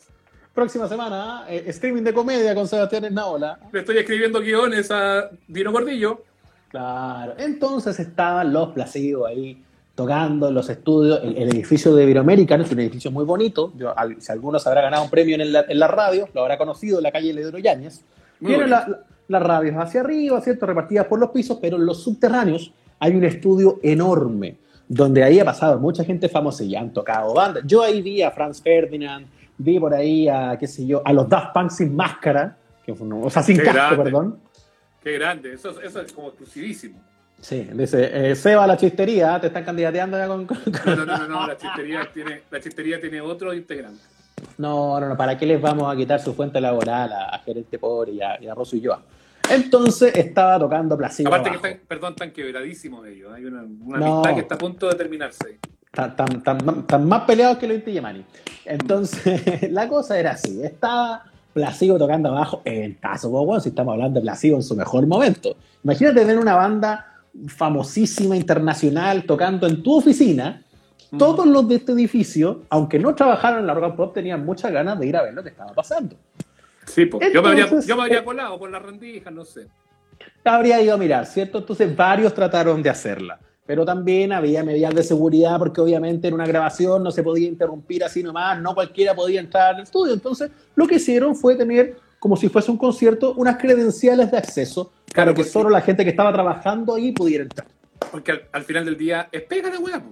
Próxima 0.55 0.89
semana, 0.89 1.45
eh, 1.49 1.65
streaming 1.69 2.03
de 2.03 2.13
comedia 2.13 2.55
con 2.55 2.67
Sebastián 2.67 3.05
Esnaola. 3.05 3.59
Le 3.73 3.81
estoy 3.81 3.99
escribiendo 3.99 4.41
guiones 4.41 4.91
a 4.91 5.31
Dino 5.47 5.71
Gordillo. 5.73 6.23
Claro. 6.71 7.35
Entonces 7.39 7.99
estaban 8.01 8.53
los 8.53 8.71
placivos 8.71 9.29
ahí 9.29 9.63
tocando 9.95 10.49
en 10.49 10.55
los 10.55 10.69
estudios. 10.69 11.21
El, 11.23 11.37
el 11.37 11.49
edificio 11.51 11.95
de 11.95 12.05
Iberoamerican 12.05 12.61
es 12.63 12.71
un 12.73 12.81
edificio 12.81 13.11
muy 13.11 13.25
bonito. 13.25 13.73
Yo, 13.77 13.97
al- 13.97 14.21
si 14.21 14.33
alguno 14.33 14.59
se 14.59 14.69
habrá 14.69 14.83
ganado 14.83 15.05
un 15.05 15.11
premio 15.11 15.35
en 15.37 15.53
la, 15.53 15.65
en 15.69 15.79
la 15.79 15.89
radio, 15.89 16.29
lo 16.35 16.43
habrá 16.43 16.59
conocido 16.59 16.99
en 16.99 17.05
la 17.05 17.13
calle 17.13 17.33
Ledro 17.33 17.59
Yáñez. 17.59 18.03
Muy 18.41 18.49
Tiene 18.55 18.65
bonito. 18.65 18.81
la- 18.81 18.89
la- 18.89 19.05
las 19.29 19.43
radios 19.43 19.77
hacia 19.77 20.01
arriba, 20.01 20.41
¿cierto? 20.41 20.67
Repartidas 20.67 21.07
por 21.07 21.19
los 21.21 21.31
pisos, 21.31 21.59
pero 21.61 21.77
en 21.77 21.87
los 21.87 22.03
subterráneos 22.03 22.73
hay 22.99 23.15
un 23.15 23.23
estudio 23.25 23.79
enorme, 23.83 24.57
donde 24.89 25.23
ahí 25.23 25.39
ha 25.39 25.45
pasado 25.45 25.79
mucha 25.79 26.03
gente 26.03 26.29
famosa 26.29 26.65
y 26.65 26.75
han 26.75 26.93
tocado 26.93 27.33
bandas. 27.35 27.63
Yo 27.65 27.83
ahí 27.83 28.03
vi 28.03 28.23
a 28.23 28.31
Franz 28.33 28.61
Ferdinand, 28.61 29.27
vi 29.57 29.79
por 29.79 29.95
ahí 29.95 30.29
a, 30.29 30.57
qué 30.59 30.67
sé 30.67 30.85
yo, 30.85 31.01
a 31.05 31.13
los 31.13 31.29
Daft 31.29 31.53
Punk 31.55 31.71
sin 31.71 31.95
máscara, 31.95 32.57
que 32.85 32.93
fue 32.95 33.07
o 33.13 33.31
sea, 33.31 33.43
sin 33.43 33.59
Qué 33.59 33.63
casco, 33.65 33.79
grande. 33.79 34.03
perdón. 34.05 34.39
Qué 35.03 35.13
grande, 35.13 35.53
eso, 35.55 35.81
eso 35.81 36.01
es 36.01 36.13
como 36.13 36.29
exclusivísimo. 36.29 36.99
Sí, 37.41 37.69
dice, 37.73 38.31
eh, 38.33 38.35
Seba 38.35 38.67
la 38.67 38.77
chistería, 38.77 39.41
te 39.41 39.47
están 39.47 39.65
candidateando 39.65 40.19
ya 40.19 40.27
con... 40.27 40.45
con- 40.45 40.59
No, 40.87 40.97
no, 40.97 41.07
no, 41.07 41.19
no, 41.19 41.29
no, 41.29 41.47
la 41.47 41.57
chistería 41.57 42.07
tiene, 42.13 42.43
la 42.51 42.61
chistería 42.61 43.01
tiene 43.01 43.21
otro 43.21 43.55
integrante. 43.55 44.01
No, 44.59 44.99
no, 45.01 45.09
no, 45.09 45.17
¿para 45.17 45.37
qué 45.39 45.47
les 45.47 45.61
vamos 45.61 45.93
a 45.93 45.97
quitar 45.97 46.21
su 46.21 46.35
fuente 46.35 46.61
laboral 46.61 47.13
a, 47.13 47.29
a 47.35 47.39
Gerente 47.41 47.79
Pobre 47.79 48.13
y 48.13 48.21
a, 48.23 48.41
y 48.43 48.47
a 48.47 48.55
Rosso 48.55 48.77
y 48.77 48.85
Joa? 48.85 49.03
Entonces 49.51 50.15
estaba 50.15 50.59
tocando 50.59 50.97
Placido 50.97 51.29
Aparte 51.29 51.51
que 51.51 51.57
están, 51.57 51.81
perdón, 51.89 52.15
tan 52.15 52.31
quebradísimos 52.31 53.07
ellos. 53.07 53.33
Hay 53.35 53.45
una, 53.45 53.63
una 53.63 53.99
No. 53.99 54.13
amistad 54.19 54.35
que 54.35 54.41
está 54.43 54.55
a 54.55 54.59
punto 54.59 54.89
de 54.89 54.95
terminarse. 54.95 55.59
Tan, 55.93 56.15
tan, 56.15 56.43
tan, 56.43 56.87
tan 56.87 57.09
más 57.09 57.23
peleados 57.23 57.59
que 57.59 57.67
los 57.67 57.77
Inti 57.79 57.93
Yamani. 57.93 58.25
Entonces, 58.65 59.43
la 59.73 59.89
cosa 59.89 60.19
era 60.19 60.33
así. 60.33 60.63
Estaba 60.63 61.25
Placido 61.53 61.99
tocando 61.99 62.29
abajo 62.29 62.63
en 62.65 62.95
caso, 62.95 63.29
bueno, 63.31 63.61
si 63.61 63.71
estamos 63.71 63.93
hablando 63.95 64.21
de 64.21 64.23
Placido 64.23 64.55
en 64.57 64.63
su 64.63 64.77
mejor 64.77 65.05
momento. 65.09 65.57
Imagínate 65.83 66.21
tener 66.21 66.39
una 66.39 66.55
banda 66.55 67.07
famosísima, 67.49 68.37
internacional, 68.37 69.25
tocando 69.25 69.67
en 69.67 69.83
tu 69.83 69.99
oficina. 69.99 70.63
Todos 71.19 71.47
los 71.47 71.67
de 71.69 71.77
este 71.77 71.93
edificio, 71.93 72.63
aunque 72.69 72.99
no 72.99 73.15
trabajaron 73.15 73.61
en 73.61 73.67
la 73.67 73.75
rock 73.75 73.97
pop, 73.97 74.15
tenían 74.15 74.45
muchas 74.45 74.73
ganas 74.73 74.99
de 74.99 75.07
ir 75.07 75.17
a 75.17 75.23
ver 75.23 75.35
lo 75.35 75.43
que 75.43 75.49
estaba 75.49 75.73
pasando. 75.73 76.17
Sí, 76.87 77.07
pues. 77.07 77.33
yo, 77.33 77.43
me 77.43 77.49
habría, 77.49 77.65
Entonces, 77.65 77.89
yo 77.89 77.97
me 77.97 78.03
habría 78.03 78.19
eh, 78.21 78.25
colado 78.25 78.59
por 78.59 78.71
las 78.71 78.83
rendijas, 78.83 79.33
no 79.33 79.45
sé. 79.45 79.67
habría 80.45 80.81
ido 80.83 80.95
a 80.95 80.97
mirar, 80.97 81.27
¿cierto? 81.27 81.59
Entonces 81.59 81.95
varios 81.95 82.35
trataron 82.35 82.83
de 82.83 82.91
hacerla, 82.91 83.39
pero 83.67 83.85
también 83.85 84.33
había 84.33 84.65
medidas 84.65 84.95
de 84.95 85.03
seguridad 85.03 85.59
porque 85.59 85.81
obviamente 85.81 86.29
en 86.29 86.35
una 86.35 86.47
grabación 86.47 87.03
no 87.03 87.11
se 87.11 87.23
podía 87.23 87.49
interrumpir 87.49 88.05
así 88.05 88.23
nomás, 88.23 88.61
no 88.61 88.75
cualquiera 88.75 89.15
podía 89.15 89.41
entrar 89.41 89.75
al 89.77 89.83
estudio. 89.83 90.15
Entonces 90.15 90.51
lo 90.75 90.87
que 90.87 90.97
hicieron 90.97 91.35
fue 91.37 91.55
tener, 91.55 91.97
como 92.19 92.37
si 92.37 92.49
fuese 92.49 92.71
un 92.71 92.77
concierto, 92.77 93.35
unas 93.37 93.57
credenciales 93.57 94.31
de 94.31 94.39
acceso 94.39 94.93
Claro, 95.13 95.33
para 95.33 95.45
que 95.45 95.51
solo 95.51 95.71
la 95.71 95.81
gente 95.81 96.05
que 96.05 96.11
estaba 96.11 96.33
trabajando 96.33 96.95
ahí 96.95 97.13
pudiera 97.13 97.43
entrar. 97.43 97.67
Porque 98.11 98.33
al, 98.33 98.43
al 98.53 98.63
final 98.63 98.85
del 98.85 98.97
día 98.97 99.29
es 99.31 99.43
pega 99.43 99.71
la 99.71 99.79
weá. 99.79 100.03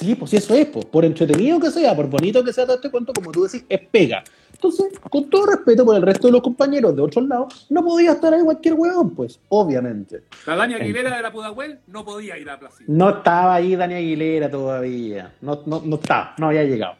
Sí, 0.00 0.14
pues 0.14 0.30
sí, 0.30 0.38
eso 0.38 0.54
es, 0.54 0.66
pues, 0.66 0.86
por 0.86 1.04
entretenido 1.04 1.60
que 1.60 1.70
sea, 1.70 1.94
por 1.94 2.08
bonito 2.08 2.42
que 2.42 2.54
sea 2.54 2.64
todo 2.64 2.76
este 2.76 2.90
cuento, 2.90 3.12
como 3.12 3.30
tú 3.30 3.44
decís, 3.44 3.66
es 3.68 3.80
pega. 3.80 4.24
Entonces, 4.50 4.98
con 5.10 5.28
todo 5.28 5.44
respeto 5.44 5.84
por 5.84 5.94
el 5.94 6.00
resto 6.00 6.28
de 6.28 6.32
los 6.32 6.40
compañeros 6.40 6.96
de 6.96 7.02
otros 7.02 7.28
lados, 7.28 7.66
no 7.68 7.84
podía 7.84 8.12
estar 8.12 8.32
ahí 8.32 8.42
cualquier 8.42 8.74
huevón, 8.74 9.14
pues, 9.14 9.38
obviamente. 9.50 10.22
La 10.46 10.56
Dani 10.56 10.72
Aguilera 10.72 11.14
de 11.14 11.22
la 11.22 11.30
Pudahuel 11.30 11.80
no 11.88 12.02
podía 12.02 12.38
ir 12.38 12.48
a 12.48 12.58
Placido. 12.58 12.86
No 12.90 13.10
estaba 13.10 13.56
ahí 13.56 13.76
Dani 13.76 13.92
Aguilera 13.92 14.50
todavía. 14.50 15.34
No, 15.42 15.62
no, 15.66 15.82
no 15.84 15.96
estaba, 15.96 16.34
no 16.38 16.46
había 16.46 16.64
llegado. 16.64 16.94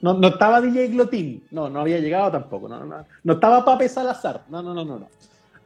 No, 0.00 0.14
no 0.14 0.28
estaba 0.28 0.60
DJ 0.60 0.88
Glotín. 0.88 1.42
No, 1.50 1.68
no 1.68 1.80
había 1.80 1.98
llegado 1.98 2.30
tampoco. 2.30 2.68
No, 2.68 2.84
no, 2.84 3.04
no 3.24 3.32
estaba 3.32 3.64
Pape 3.64 3.88
Salazar. 3.88 4.44
No, 4.48 4.62
no, 4.62 4.72
no, 4.72 4.84
no. 4.84 5.00
no. 5.00 5.08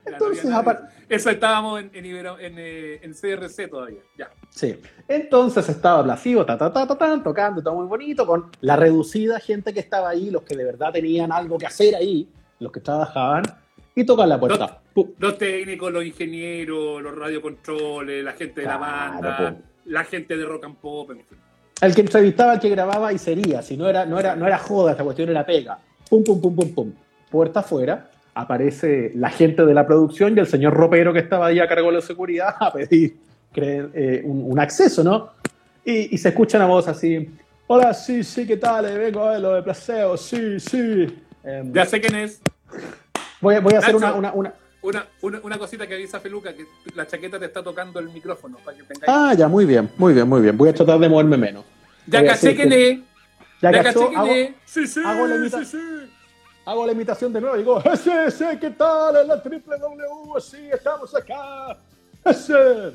Entonces, 0.07 0.51
había 0.51 0.89
Eso 1.09 1.31
estábamos 1.31 1.81
en, 1.81 1.91
en, 1.95 2.05
Ibero- 2.05 2.39
en, 2.39 2.55
eh, 2.59 3.01
en 3.03 3.13
CRC 3.15 3.69
todavía. 3.69 4.01
Ya. 4.19 4.31
sí. 4.51 4.79
Entonces 5.07 5.69
estaba 5.69 6.05
Placido, 6.05 6.45
ta, 6.45 6.59
ta, 6.59 6.73
ta, 6.73 6.87
ta, 6.87 6.97
ta, 6.99 7.23
tocando, 7.23 7.63
todo 7.63 7.75
muy 7.77 7.87
bonito, 7.87 8.27
con 8.27 8.51
la 8.61 8.77
reducida 8.77 9.41
gente 9.41 9.73
que 9.73 9.81
estaba 9.81 10.11
ahí, 10.11 10.31
los 10.31 10.43
que 10.43 10.55
de 10.57 10.65
verdad 10.65 10.93
tenían 10.93 11.33
algo 11.33 11.57
que 11.59 11.67
hacer 11.67 11.95
ahí, 11.95 12.29
los 12.61 12.71
que 12.73 12.81
trabajaban, 12.81 13.43
y 13.95 14.05
tocan 14.05 14.29
la 14.29 14.39
puerta. 14.39 14.81
Pu- 14.95 15.15
Los 15.19 15.39
técnicos, 15.39 15.91
los 15.93 16.05
ingenieros, 16.05 17.01
los 17.03 17.17
radiocontroles, 17.17 18.23
la 18.23 18.33
gente 18.33 18.61
de 18.61 18.67
la 18.67 18.77
banda, 18.77 19.37
po. 19.37 19.63
la 19.87 20.05
gente 20.05 20.37
de 20.37 20.45
rock 20.45 20.65
and 20.67 20.77
pop, 20.77 21.11
en 21.11 21.25
fin. 21.25 21.39
El 21.81 21.95
que 21.95 22.01
entrevistaba, 22.03 22.55
el 22.55 22.61
que 22.61 22.69
grababa 22.71 23.13
y 23.13 23.19
sería. 23.19 23.63
Si 23.63 23.77
no 23.77 23.89
era, 23.89 24.05
no 24.05 24.19
era, 24.19 24.35
no 24.37 24.47
era 24.47 24.59
joda, 24.59 24.91
esta 24.93 25.05
cuestión 25.05 25.29
era 25.31 25.47
pega. 25.47 25.79
Pum, 26.11 26.23
pum, 26.25 26.41
pum, 26.41 26.55
pum, 26.57 26.75
pum. 26.75 26.93
Puerta 27.31 27.61
afuera, 27.61 28.11
aparece 28.43 29.11
la 29.17 29.31
gente 29.31 29.65
de 29.67 29.75
la 29.75 29.85
producción 29.85 30.37
y 30.37 30.41
el 30.41 30.47
señor 30.47 30.73
ropero 30.75 31.13
que 31.13 31.19
estaba 31.19 31.47
ahí 31.47 31.59
a 31.59 31.67
cargo 31.67 31.89
de 31.89 31.97
la 31.97 32.01
seguridad 32.01 32.55
a 32.61 32.73
pedir 32.73 33.17
eh, 33.57 34.23
un, 34.25 34.53
un 34.53 34.61
acceso, 34.61 35.03
¿no? 35.03 35.31
Y, 35.85 36.15
y 36.15 36.19
se 36.19 36.29
escucha 36.29 36.57
una 36.59 36.67
voz 36.67 36.87
así. 36.87 37.29
Hola, 37.67 37.93
sí, 37.93 38.23
sí, 38.23 38.47
¿qué 38.47 38.57
tal? 38.57 38.87
Eh, 38.87 38.97
Vengo 38.97 39.25
a 39.25 39.33
ver 39.33 39.41
lo 39.41 39.55
de 39.55 39.63
placeo, 39.63 40.17
sí, 40.17 40.61
sí. 40.61 41.07
Em, 41.43 41.73
Ya 41.73 41.85
sé 41.85 42.01
quién 42.01 42.15
es. 42.15 42.41
voy, 43.41 43.57
a- 43.57 43.61
voy 43.61 43.75
a 43.75 43.79
hacer 43.79 43.97
una, 43.97 44.15
una, 44.15 44.33
una, 44.33 44.55
una, 45.23 45.41
una, 45.43 45.59
cosita 45.59 45.87
que 45.89 45.95
avisa 45.95 46.21
Feluca, 46.21 46.55
que 46.55 46.65
la 46.95 47.07
chaqueta 47.09 47.41
te 47.41 47.47
está 47.47 47.63
tocando 47.63 47.99
el 47.99 48.09
micrófono 48.11 48.59
para 48.65 48.77
que 48.77 48.85
tengáis. 48.85 49.05
Ah, 49.09 49.35
ya, 49.37 49.49
muy 49.49 49.65
bien, 49.65 49.91
muy 49.97 50.15
bien, 50.15 50.29
muy 50.29 50.41
bien. 50.43 50.57
Voy 50.57 50.69
a 50.69 50.73
tratar 50.75 51.01
de 51.01 51.09
moverme 51.09 51.37
menos. 51.37 51.65
ya 52.07 52.25
caché 52.25 52.55
quién 52.55 52.73
es. 52.73 52.99
Ya, 53.61 53.73
Ya 53.73 53.83
caché 53.83 53.99
quién 54.09 54.27
es. 54.29 54.51
Sí, 54.65 54.87
sí, 54.87 55.01
hago 55.05 55.27
la 55.27 55.49
sí, 55.51 55.65
sí. 55.65 55.79
Hago 56.69 56.85
la 56.87 56.93
imitación 56.93 57.33
de 57.33 57.41
nuevo 57.41 57.57
y 57.57 57.61
digo, 57.61 57.83
ese, 57.93 58.27
ese, 58.27 58.59
¿qué 58.59 58.71
tal? 58.71 59.17
En 59.17 59.29
la 59.29 59.43
triple 59.43 59.79
W, 59.79 60.41
sí, 60.41 60.69
estamos 60.73 61.15
acá. 61.15 61.79
Ese. 62.25 62.91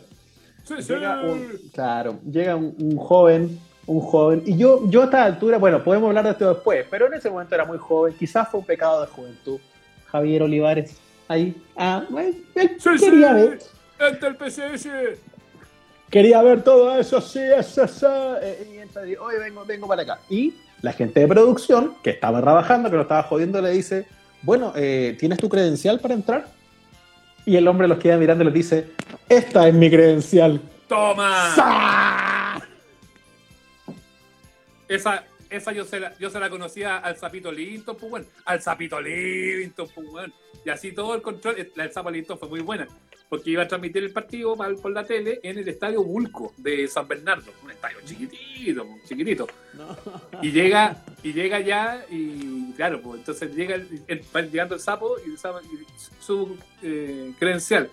Sí, 0.64 0.76
sí. 0.82 0.94
Llega 0.94 1.22
un- 1.22 1.58
claro, 1.74 2.20
llega 2.30 2.56
un, 2.56 2.76
un 2.80 2.98
joven, 2.98 3.60
un 3.88 4.00
joven, 4.00 4.44
y 4.46 4.56
yo, 4.58 4.82
yo 4.90 5.02
a 5.02 5.06
esta 5.06 5.24
altura, 5.26 5.58
bueno, 5.58 5.84
podemos 5.84 6.08
hablar 6.08 6.24
de 6.26 6.32
esto 6.32 6.54
después, 6.54 6.86
pero 6.90 7.08
en 7.08 7.16
ese 7.16 7.30
momento 7.30 7.56
era 7.56 7.66
muy 7.66 7.78
joven, 7.80 8.14
quizás 8.18 8.48
fue 8.48 8.60
un 8.60 8.66
pecado 8.66 9.02
de 9.02 9.08
juventud. 9.08 9.60
Javier 10.06 10.44
Olivares, 10.44 10.96
ahí, 11.28 11.60
ah, 11.76 12.06
bueno, 12.10 12.36
Sí, 12.56 12.90
quería 13.00 13.34
ver, 13.34 13.60
Ante 14.00 14.28
el 14.28 14.36
PSS. 14.38 14.88
quería 16.12 16.42
ver 16.44 16.64
todo 16.64 16.96
eso, 16.98 17.20
sí, 17.20 17.40
eso, 17.40 17.88
sí, 17.88 18.06
eh, 18.42 18.72
y 18.76 18.78
entonces 18.78 19.18
oye, 19.20 19.40
vengo, 19.40 19.66
vengo 19.66 19.88
para 19.88 20.04
acá. 20.04 20.20
Y 20.30 20.54
la 20.84 20.92
gente 20.92 21.22
de 21.22 21.28
producción, 21.30 21.96
que 22.04 22.10
estaba 22.10 22.42
trabajando, 22.42 22.90
que 22.90 22.98
lo 22.98 23.04
estaba 23.04 23.24
jodiendo, 23.24 23.62
le 23.62 23.72
dice, 23.72 24.06
bueno, 24.42 24.74
eh, 24.76 25.16
¿tienes 25.18 25.40
tu 25.40 25.48
credencial 25.48 26.02
para 26.02 26.14
entrar? 26.14 26.48
Y 27.46 27.56
el 27.56 27.68
hombre 27.70 27.88
los 27.88 28.00
queda 28.00 28.18
mirando 28.18 28.44
y 28.44 28.48
les 28.48 28.54
dice, 28.54 28.90
esta 29.30 29.66
es 29.66 29.74
mi 29.74 29.90
credencial. 29.90 30.60
Toma. 30.90 31.56
¡Sa! 31.56 32.68
Esa, 34.90 35.24
esa 35.50 35.72
yo 35.72 35.86
se 35.86 36.02
la, 36.02 36.18
yo 36.20 36.30
se 36.30 36.40
la 36.42 36.50
conocía 36.50 36.98
al 36.98 37.16
Zapito 37.16 37.50
Linton, 37.50 37.96
pues 37.96 38.12
bueno, 38.12 38.26
al 38.44 38.62
Zapito 38.62 39.00
Linton, 39.00 39.88
pues 39.96 40.08
bueno. 40.12 40.34
Y 40.66 40.70
así 40.70 40.92
todo 40.92 41.16
el 41.16 41.22
control, 41.22 41.56
la 41.76 41.84
del 41.84 41.94
Zapo 41.94 42.12
Linton 42.12 42.38
fue 42.38 42.50
muy 42.50 42.60
buena, 42.60 42.90
porque 43.34 43.50
iba 43.50 43.64
a 43.64 43.68
transmitir 43.68 44.04
el 44.04 44.12
partido 44.12 44.56
pa- 44.56 44.70
por 44.80 44.92
la 44.92 45.04
tele 45.04 45.40
en 45.42 45.58
el 45.58 45.68
estadio 45.68 46.04
Bulco 46.04 46.54
de 46.56 46.88
San 46.88 47.08
Bernardo, 47.08 47.52
un 47.64 47.72
estadio 47.72 47.98
chiquitito, 48.06 48.86
chiquitito. 49.08 49.48
Y 50.44 50.52
llega, 50.52 51.04
y 51.24 51.34
llega 51.40 51.60
ya, 51.60 52.06
y 52.12 52.72
claro, 52.74 53.02
pues 53.02 53.22
entonces 53.22 53.56
llega 53.56 53.74
el, 53.74 53.88
el- 54.08 54.52
llegando 54.52 54.76
el 54.76 54.82
sapo 54.82 55.16
y, 55.26 55.32
el 55.32 55.38
sapo- 55.40 55.62
y 55.64 55.84
su 56.24 56.56
eh, 56.84 57.34
credencial. 57.40 57.90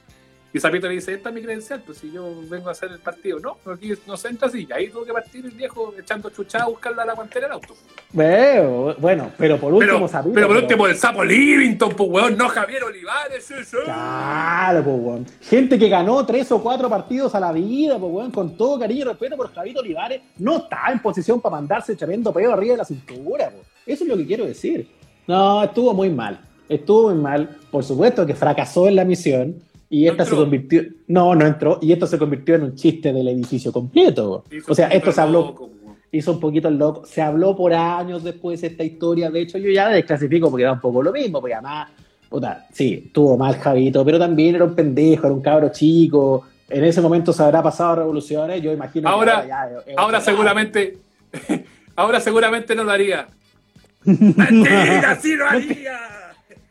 Y 0.53 0.59
Zapito 0.59 0.89
le 0.89 0.95
dice, 0.95 1.15
esta 1.15 1.29
es 1.29 1.35
mi 1.35 1.43
credencial, 1.43 1.81
pues 1.87 1.99
si 1.99 2.11
yo 2.11 2.35
vengo 2.49 2.69
a 2.69 2.73
hacer 2.73 2.91
el 2.91 2.99
partido. 2.99 3.39
No, 3.39 3.57
aquí 3.73 3.93
no 4.07 4.17
se 4.17 4.29
entra 4.29 4.49
así. 4.49 4.67
Y 4.69 4.73
ahí 4.73 4.89
tuvo 4.89 5.05
que 5.05 5.13
partir 5.13 5.45
el 5.45 5.53
viejo 5.53 5.95
echando 5.97 6.29
chuchada 6.31 6.65
a 6.65 6.69
buscarla 6.69 7.05
a 7.05 7.07
la 7.07 7.15
guantera 7.15 7.47
del 7.47 7.55
auto. 7.55 7.75
Veo, 8.13 8.97
bueno, 8.99 9.31
pero 9.39 9.59
por 9.59 9.73
último, 9.73 9.93
Pero, 9.93 10.09
Zapito, 10.09 10.35
pero 10.35 10.49
por 10.49 10.57
último, 10.57 10.87
el 10.89 10.97
sapo 10.97 11.25
Livington, 11.25 11.95
pues 11.95 12.11
weón, 12.11 12.37
no 12.37 12.49
Javier 12.49 12.83
Olivares, 12.83 13.45
sí, 13.45 13.55
sí. 13.65 13.77
Claro, 13.85 14.83
pues, 14.83 14.97
weón. 14.99 15.27
Gente 15.41 15.79
que 15.79 15.89
ganó 15.89 16.27
tres 16.27 16.51
o 16.51 16.61
cuatro 16.61 16.89
partidos 16.89 17.33
a 17.37 17.41
la 17.41 17.53
vida, 17.53 17.97
pues, 17.99 18.13
weón, 18.13 18.33
con 18.33 18.57
todo 18.57 18.79
cariño 18.79 19.03
y 19.03 19.05
respeto 19.05 19.37
por 19.37 19.55
Javier 19.55 19.79
Olivares, 19.79 20.21
no 20.39 20.59
está 20.59 20.91
en 20.91 21.01
posición 21.01 21.41
para 21.41 21.57
mandarse 21.57 21.95
tremendo 21.95 22.33
pedo 22.33 22.53
arriba 22.53 22.73
de 22.73 22.79
la 22.79 22.85
cintura, 22.85 23.51
pues. 23.51 23.67
Eso 23.87 24.05
es 24.05 24.11
lo 24.11 24.17
que 24.17 24.27
quiero 24.27 24.45
decir. 24.45 24.89
No, 25.29 25.63
estuvo 25.63 25.95
muy 25.95 26.11
mal. 26.11 26.41
Estuvo 26.69 27.11
muy 27.11 27.21
mal. 27.21 27.57
Por 27.71 27.85
supuesto 27.85 28.27
que 28.27 28.35
fracasó 28.35 28.89
en 28.89 28.97
la 28.97 29.05
misión. 29.05 29.55
Y 29.93 30.05
No 30.05 30.13
esta 30.13 30.25
se 30.25 30.37
convirtió. 30.37 30.83
No, 31.09 31.35
no 31.35 31.45
entró. 31.45 31.79
Y 31.83 31.93
esto 31.93 32.07
se 32.07 32.17
convirtió 32.17 32.55
en 32.55 32.63
un 32.63 32.75
chiste 32.77 33.13
del 33.13 33.27
edificio 33.29 33.73
completo. 33.73 34.45
O 34.69 34.75
sea, 34.75 34.87
esto 34.89 35.11
se 35.11 35.21
habló. 35.21 35.41
loco, 35.41 35.71
hizo 36.13 36.33
un 36.33 36.39
poquito 36.41 36.69
el 36.69 36.79
loco. 36.79 37.05
Se 37.05 37.21
habló 37.21 37.57
por 37.57 37.75
años 37.75 38.23
después 38.23 38.61
de 38.61 38.69
esta 38.69 38.85
historia. 38.85 39.31
De 39.31 39.41
hecho, 39.41 39.59
yo 39.59 39.69
ya 39.71 39.89
la 39.89 39.95
desclasifico 39.97 40.49
porque 40.49 40.63
era 40.63 40.73
un 40.73 40.81
poco 40.81 41.03
lo 41.03 41.11
mismo. 41.13 41.41
Porque 41.41 41.55
además, 41.55 41.91
puta, 42.29 42.67
sí, 42.73 43.11
tuvo 43.13 43.37
mal 43.37 43.57
Javito, 43.57 44.05
pero 44.05 44.17
también 44.19 44.55
era 44.55 44.65
un 44.65 44.77
pendejo, 44.77 45.27
era 45.27 45.35
un 45.35 45.43
cabro 45.43 45.71
chico. 45.73 46.47
En 46.69 46.85
ese 46.85 47.01
momento 47.01 47.33
se 47.33 47.43
habrá 47.43 47.61
pasado 47.61 47.97
revoluciones. 47.97 48.63
Yo 48.63 48.73
imagino 48.73 49.09
que 49.09 49.13
Ahora- 49.13 49.45
ya 49.47 49.69
Ahora 49.97 50.21
seguramente, 50.21 50.99
ahora 51.97 52.21
seguramente 52.21 52.77
no 52.77 52.85
lo 52.85 52.93
haría. 52.93 53.27
¡Mentira, 54.05 55.19
sí 55.21 55.35
lo 55.35 55.47
haría! 55.47 55.99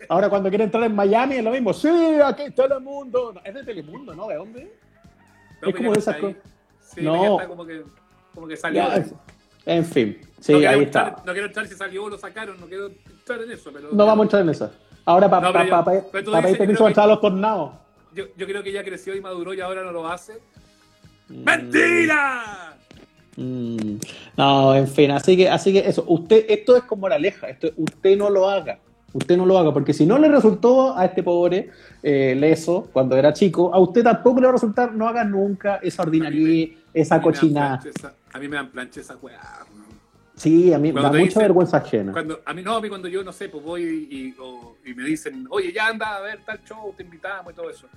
Ahora, 0.09 0.27
cuando 0.29 0.49
quiere 0.49 0.63
entrar 0.65 0.83
en 0.83 0.95
Miami, 0.95 1.35
es 1.35 1.43
lo 1.43 1.51
mismo. 1.51 1.71
Sí, 1.73 1.87
aquí 2.23 2.43
está 2.43 2.65
el 2.65 2.81
mundo. 2.81 3.31
No, 3.33 3.41
es 3.43 3.53
de 3.53 3.63
Telemundo, 3.63 4.13
¿no? 4.15 4.27
¿De 4.27 4.35
dónde? 4.35 4.73
No, 5.61 5.69
Es 5.69 5.75
como 5.75 5.91
de 5.93 5.99
esas 5.99 6.15
cosas. 6.17 6.37
Sí, 6.81 7.01
No. 7.01 7.35
está 7.37 7.47
como 7.47 7.65
que, 7.65 7.83
como 8.33 8.47
que 8.47 8.57
salió. 8.57 8.81
Ya, 8.81 9.05
en 9.65 9.85
fin, 9.85 10.17
sí, 10.39 10.53
no, 10.53 10.57
ahí 10.67 10.81
está. 10.83 11.17
no 11.25 11.31
quiero 11.31 11.45
entrar 11.47 11.67
si 11.67 11.75
salió 11.75 12.05
o 12.05 12.09
lo 12.09 12.17
sacaron, 12.17 12.59
no 12.59 12.65
quiero 12.65 12.87
entrar 12.87 13.41
en 13.43 13.51
eso. 13.51 13.69
Pero 13.71 13.89
No 13.91 14.05
vamos 14.05 14.23
a 14.23 14.25
entrar 14.25 14.41
en 14.41 14.49
eso. 14.49 14.71
Ahora, 15.05 15.29
para 15.29 15.83
pedir 15.85 16.57
permiso 16.57 16.87
entrar 16.87 17.05
a 17.05 17.09
los 17.09 17.21
tornados. 17.21 17.73
yo, 18.13 18.25
yo 18.35 18.45
creo 18.47 18.63
que 18.63 18.71
ya 18.71 18.83
creció 18.83 19.15
y 19.15 19.21
maduró 19.21 19.53
y 19.53 19.61
ahora 19.61 19.83
no 19.83 19.91
lo 19.91 20.07
hace. 20.07 20.39
Mm. 21.27 21.43
¡Mentira! 21.43 22.77
Mm, 23.35 23.97
no, 24.35 24.75
en 24.75 24.87
fin, 24.87 25.11
así 25.11 25.37
que, 25.37 25.47
así 25.49 25.71
que 25.71 25.79
eso, 25.87 26.03
usted, 26.07 26.45
esto 26.49 26.75
es 26.75 26.83
como 26.83 27.07
la 27.07 27.15
aleja, 27.15 27.47
esto, 27.47 27.69
usted 27.77 28.17
no 28.17 28.29
lo 28.29 28.49
haga, 28.49 28.79
usted 29.13 29.37
no 29.37 29.45
lo 29.45 29.57
haga, 29.57 29.73
porque 29.73 29.93
si 29.93 30.05
no 30.05 30.17
le 30.17 30.27
resultó 30.29 30.97
a 30.97 31.05
este 31.05 31.23
pobre 31.23 31.69
eh, 32.03 32.35
leso 32.37 32.89
cuando 32.93 33.15
era 33.17 33.33
chico, 33.33 33.73
a 33.73 33.79
usted 33.79 34.03
tampoco 34.03 34.39
le 34.39 34.45
va 34.47 34.49
a 34.51 34.53
resultar, 34.53 34.93
no 34.93 35.07
haga 35.07 35.23
nunca 35.23 35.77
esa 35.81 36.03
ordinaria, 36.03 36.69
esa 36.93 37.21
cochinada. 37.21 37.79
A 38.33 38.39
mí 38.39 38.47
me 38.47 38.55
dan 38.55 38.69
plancha 38.69 39.01
esa 39.01 39.15
weá. 39.17 39.39
Sí, 40.35 40.71
a 40.73 40.77
mí 40.79 40.93
me 40.93 41.01
da 41.01 41.09
mucha 41.09 41.21
dicen- 41.23 41.41
vergüenza 41.41 41.77
ajena. 41.77 42.11
Cuando, 42.13 42.39
a 42.45 42.53
mí 42.53 42.61
no, 42.63 42.75
a 42.77 42.81
mí 42.81 42.87
cuando 42.87 43.07
yo, 43.09 43.23
no 43.23 43.33
sé, 43.33 43.49
pues 43.49 43.61
voy 43.63 44.07
y, 44.09 44.35
o- 44.39 44.75
y 44.85 44.93
me 44.93 45.03
dicen, 45.03 45.45
oye, 45.49 45.73
ya 45.73 45.87
anda 45.87 46.15
a 46.15 46.21
ver 46.21 46.39
tal 46.45 46.61
show, 46.63 46.93
te 46.95 47.03
invitamos 47.03 47.51
y 47.51 47.55
todo 47.55 47.69
eso. 47.69 47.87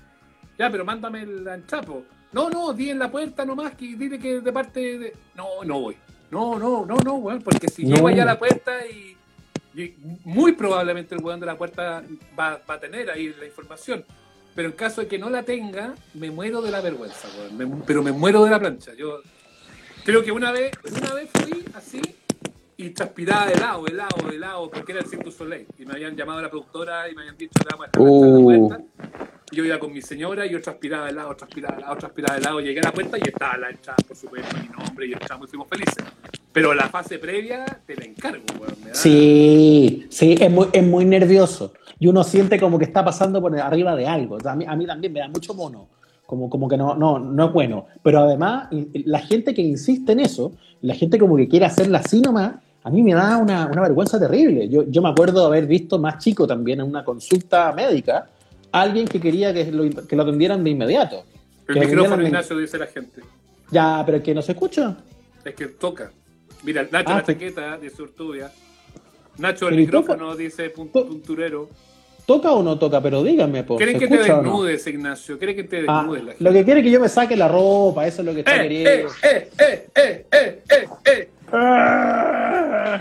Ya, 0.58 0.68
pero 0.70 0.84
mándame 0.84 1.22
el 1.22 1.46
anchapo. 1.46 2.02
No, 2.32 2.50
no, 2.50 2.72
di 2.72 2.90
en 2.90 2.98
la 2.98 3.10
puerta 3.10 3.44
nomás 3.44 3.74
que 3.74 3.94
dile 3.96 4.18
que 4.18 4.40
de 4.40 4.52
parte 4.52 4.98
de... 4.98 5.12
No, 5.36 5.62
no 5.64 5.80
voy. 5.82 5.96
No, 6.32 6.58
no, 6.58 6.84
no, 6.84 6.96
no, 6.96 7.14
weón, 7.16 7.42
porque 7.42 7.68
si 7.68 7.84
No. 7.84 7.94
llego 7.94 8.08
allá 8.08 8.22
a 8.22 8.26
la 8.26 8.38
puerta 8.38 8.72
y 8.86 9.16
muy 10.24 10.52
probablemente 10.52 11.14
el 11.14 11.22
weón 11.22 11.40
de 11.40 11.46
la 11.46 11.56
puerta 11.56 12.02
va, 12.38 12.60
va 12.68 12.74
a 12.74 12.80
tener 12.80 13.10
ahí 13.10 13.34
la 13.38 13.46
información. 13.46 14.04
Pero 14.54 14.68
en 14.68 14.74
caso 14.74 15.00
de 15.00 15.06
que 15.08 15.18
no 15.18 15.30
la 15.30 15.42
tenga, 15.44 15.94
me 16.14 16.30
muero 16.30 16.60
de 16.60 16.70
la 16.70 16.80
vergüenza, 16.82 17.26
weón. 17.38 17.56
Me- 17.56 17.82
pero 17.86 18.02
me 18.02 18.12
muero 18.12 18.44
de 18.44 18.50
la 18.50 18.58
plancha. 18.60 18.92
Yo 18.94 19.20
creo 20.04 20.22
que 20.22 20.30
una 20.32 20.52
vez, 20.52 20.72
una 20.84 21.14
vez 21.14 21.30
fui 21.32 21.64
así 21.74 22.02
y 22.76 22.90
transpiraba 22.90 23.50
helado, 23.50 23.86
helado, 23.86 24.30
helado, 24.30 24.70
porque 24.70 24.92
era 24.92 25.00
el 25.00 25.06
Cirque 25.06 25.24
du 25.24 25.32
Soleil. 25.32 25.66
Y 25.78 25.86
me 25.86 25.92
habían 25.94 26.14
llamado 26.16 26.40
a 26.40 26.42
la 26.42 26.50
productora 26.50 27.08
y 27.08 27.14
me 27.14 27.22
habían 27.22 27.36
dicho, 27.38 27.52
le 27.60 27.68
vamos 27.70 27.86
a 27.86 27.90
dejar 27.98 28.02
Uh. 28.10 28.50
la 28.50 28.68
puerta. 28.68 28.84
Y 29.52 29.56
Yo 29.56 29.64
iba 29.64 29.78
con 29.78 29.92
mi 29.92 30.02
señora 30.02 30.44
y 30.46 30.50
yo 30.50 30.60
transpiraba 30.60 31.08
helado, 31.08 31.34
transpiraba 31.36 31.76
helado, 31.78 31.96
transpiraba 31.96 32.36
helado. 32.38 32.60
Llegué 32.60 32.80
a 32.80 32.84
la 32.84 32.92
puerta 32.92 33.16
y 33.18 33.22
estaba 33.28 33.56
la 33.58 33.70
entrada, 33.70 33.96
por 34.06 34.16
supuesto, 34.16 34.54
mi 34.58 34.68
nombre 34.68 35.06
y 35.06 35.12
entramos 35.12 35.46
y 35.46 35.50
fuimos 35.50 35.68
felices. 35.68 36.04
Pero 36.52 36.74
la 36.74 36.88
fase 36.88 37.18
previa 37.18 37.64
te 37.86 37.96
la 37.96 38.04
encargo, 38.04 38.44
weón. 38.60 38.74
me 38.82 38.88
da- 38.90 38.94
Sí, 38.94 40.06
sí, 40.10 40.36
es 40.38 40.50
muy, 40.50 40.68
es 40.72 40.84
muy 40.86 41.04
nervioso. 41.04 41.72
Y 41.98 42.08
uno 42.08 42.24
siente 42.24 42.58
como 42.60 42.78
que 42.78 42.84
está 42.84 43.04
pasando 43.04 43.40
por 43.40 43.58
arriba 43.58 43.94
de 43.96 44.06
algo. 44.06 44.36
O 44.36 44.40
sea, 44.40 44.52
a, 44.52 44.56
mí, 44.56 44.64
a 44.68 44.74
mí 44.76 44.86
también 44.86 45.12
me 45.12 45.20
da 45.20 45.28
mucho 45.28 45.54
mono. 45.54 45.88
Como, 46.26 46.48
como 46.50 46.68
que 46.68 46.76
no, 46.76 46.94
no, 46.94 47.18
no 47.18 47.46
es 47.46 47.52
bueno. 47.52 47.86
Pero 48.02 48.20
además, 48.20 48.68
la 48.92 49.20
gente 49.20 49.54
que 49.54 49.62
insiste 49.62 50.12
en 50.12 50.20
eso, 50.20 50.52
la 50.80 50.94
gente 50.94 51.18
como 51.18 51.36
que 51.36 51.46
quiere 51.48 51.64
hacerla 51.66 51.98
así 51.98 52.20
nomás, 52.20 52.54
a 52.84 52.90
mí 52.90 53.02
me 53.02 53.14
da 53.14 53.36
una, 53.36 53.66
una 53.66 53.82
vergüenza 53.82 54.18
terrible. 54.18 54.68
Yo, 54.68 54.84
yo 54.88 55.00
me 55.02 55.08
acuerdo 55.10 55.40
de 55.42 55.46
haber 55.46 55.66
visto 55.66 55.98
más 55.98 56.18
chico 56.18 56.46
también 56.46 56.80
en 56.80 56.86
una 56.86 57.04
consulta 57.04 57.72
médica, 57.72 58.28
alguien 58.72 59.06
que 59.06 59.20
quería 59.20 59.52
que 59.54 59.70
lo, 59.70 59.88
que 60.06 60.16
lo 60.16 60.22
atendieran 60.22 60.64
de 60.64 60.70
inmediato. 60.70 61.22
El 61.68 61.78
micrófono, 61.80 62.26
Ignacio, 62.26 62.56
dice 62.58 62.78
la 62.78 62.86
gente. 62.86 63.20
Ya, 63.70 64.02
pero 64.04 64.22
que 64.22 64.34
no 64.34 64.42
se 64.42 64.52
escucha. 64.52 64.96
Es 65.44 65.54
que 65.54 65.66
toca. 65.66 66.10
Mira, 66.62 66.86
Nacho 66.90 67.10
Ah, 67.10 67.16
la 67.16 67.22
chaqueta 67.24 67.76
dice 67.78 68.02
Urtubia. 68.02 68.50
Nacho 69.38 69.66
el 69.68 69.70
Pero 69.70 69.82
¿y 69.82 69.84
micrófono 69.86 70.36
dice 70.36 70.72
pun- 70.72 70.92
to- 70.92 71.06
punturero. 71.06 71.68
¿Toca 72.26 72.52
o 72.52 72.62
no 72.62 72.78
toca? 72.78 73.00
Pero 73.00 73.22
díganme, 73.24 73.64
po, 73.64 73.76
¿Quieres 73.76 73.94
¿se 73.94 73.98
que 74.00 74.08
te 74.08 74.16
no? 74.16 74.22
desnudes, 74.22 74.86
Ignacio? 74.86 75.38
¿Quieres 75.38 75.56
que 75.56 75.64
te 75.64 75.78
Ah, 75.88 75.98
desnudes 75.98 76.22
la 76.24 76.30
gente? 76.32 76.44
lo 76.44 76.52
que 76.52 76.64
quiere 76.64 76.80
es 76.80 76.84
que 76.86 76.90
yo 76.92 77.00
me 77.00 77.08
saque 77.08 77.36
la 77.36 77.48
ropa, 77.48 78.06
eso 78.06 78.22
es 78.22 78.26
lo 78.26 78.32
que 78.34 78.40
está 78.40 78.56
¡Eh, 78.56 78.62
queriendo. 78.62 78.90
eh, 78.90 79.10
eh, 79.22 79.50
eh, 79.58 79.86
eh, 79.96 80.26
eh, 80.30 80.88
eh, 81.06 81.28
eh! 81.52 83.00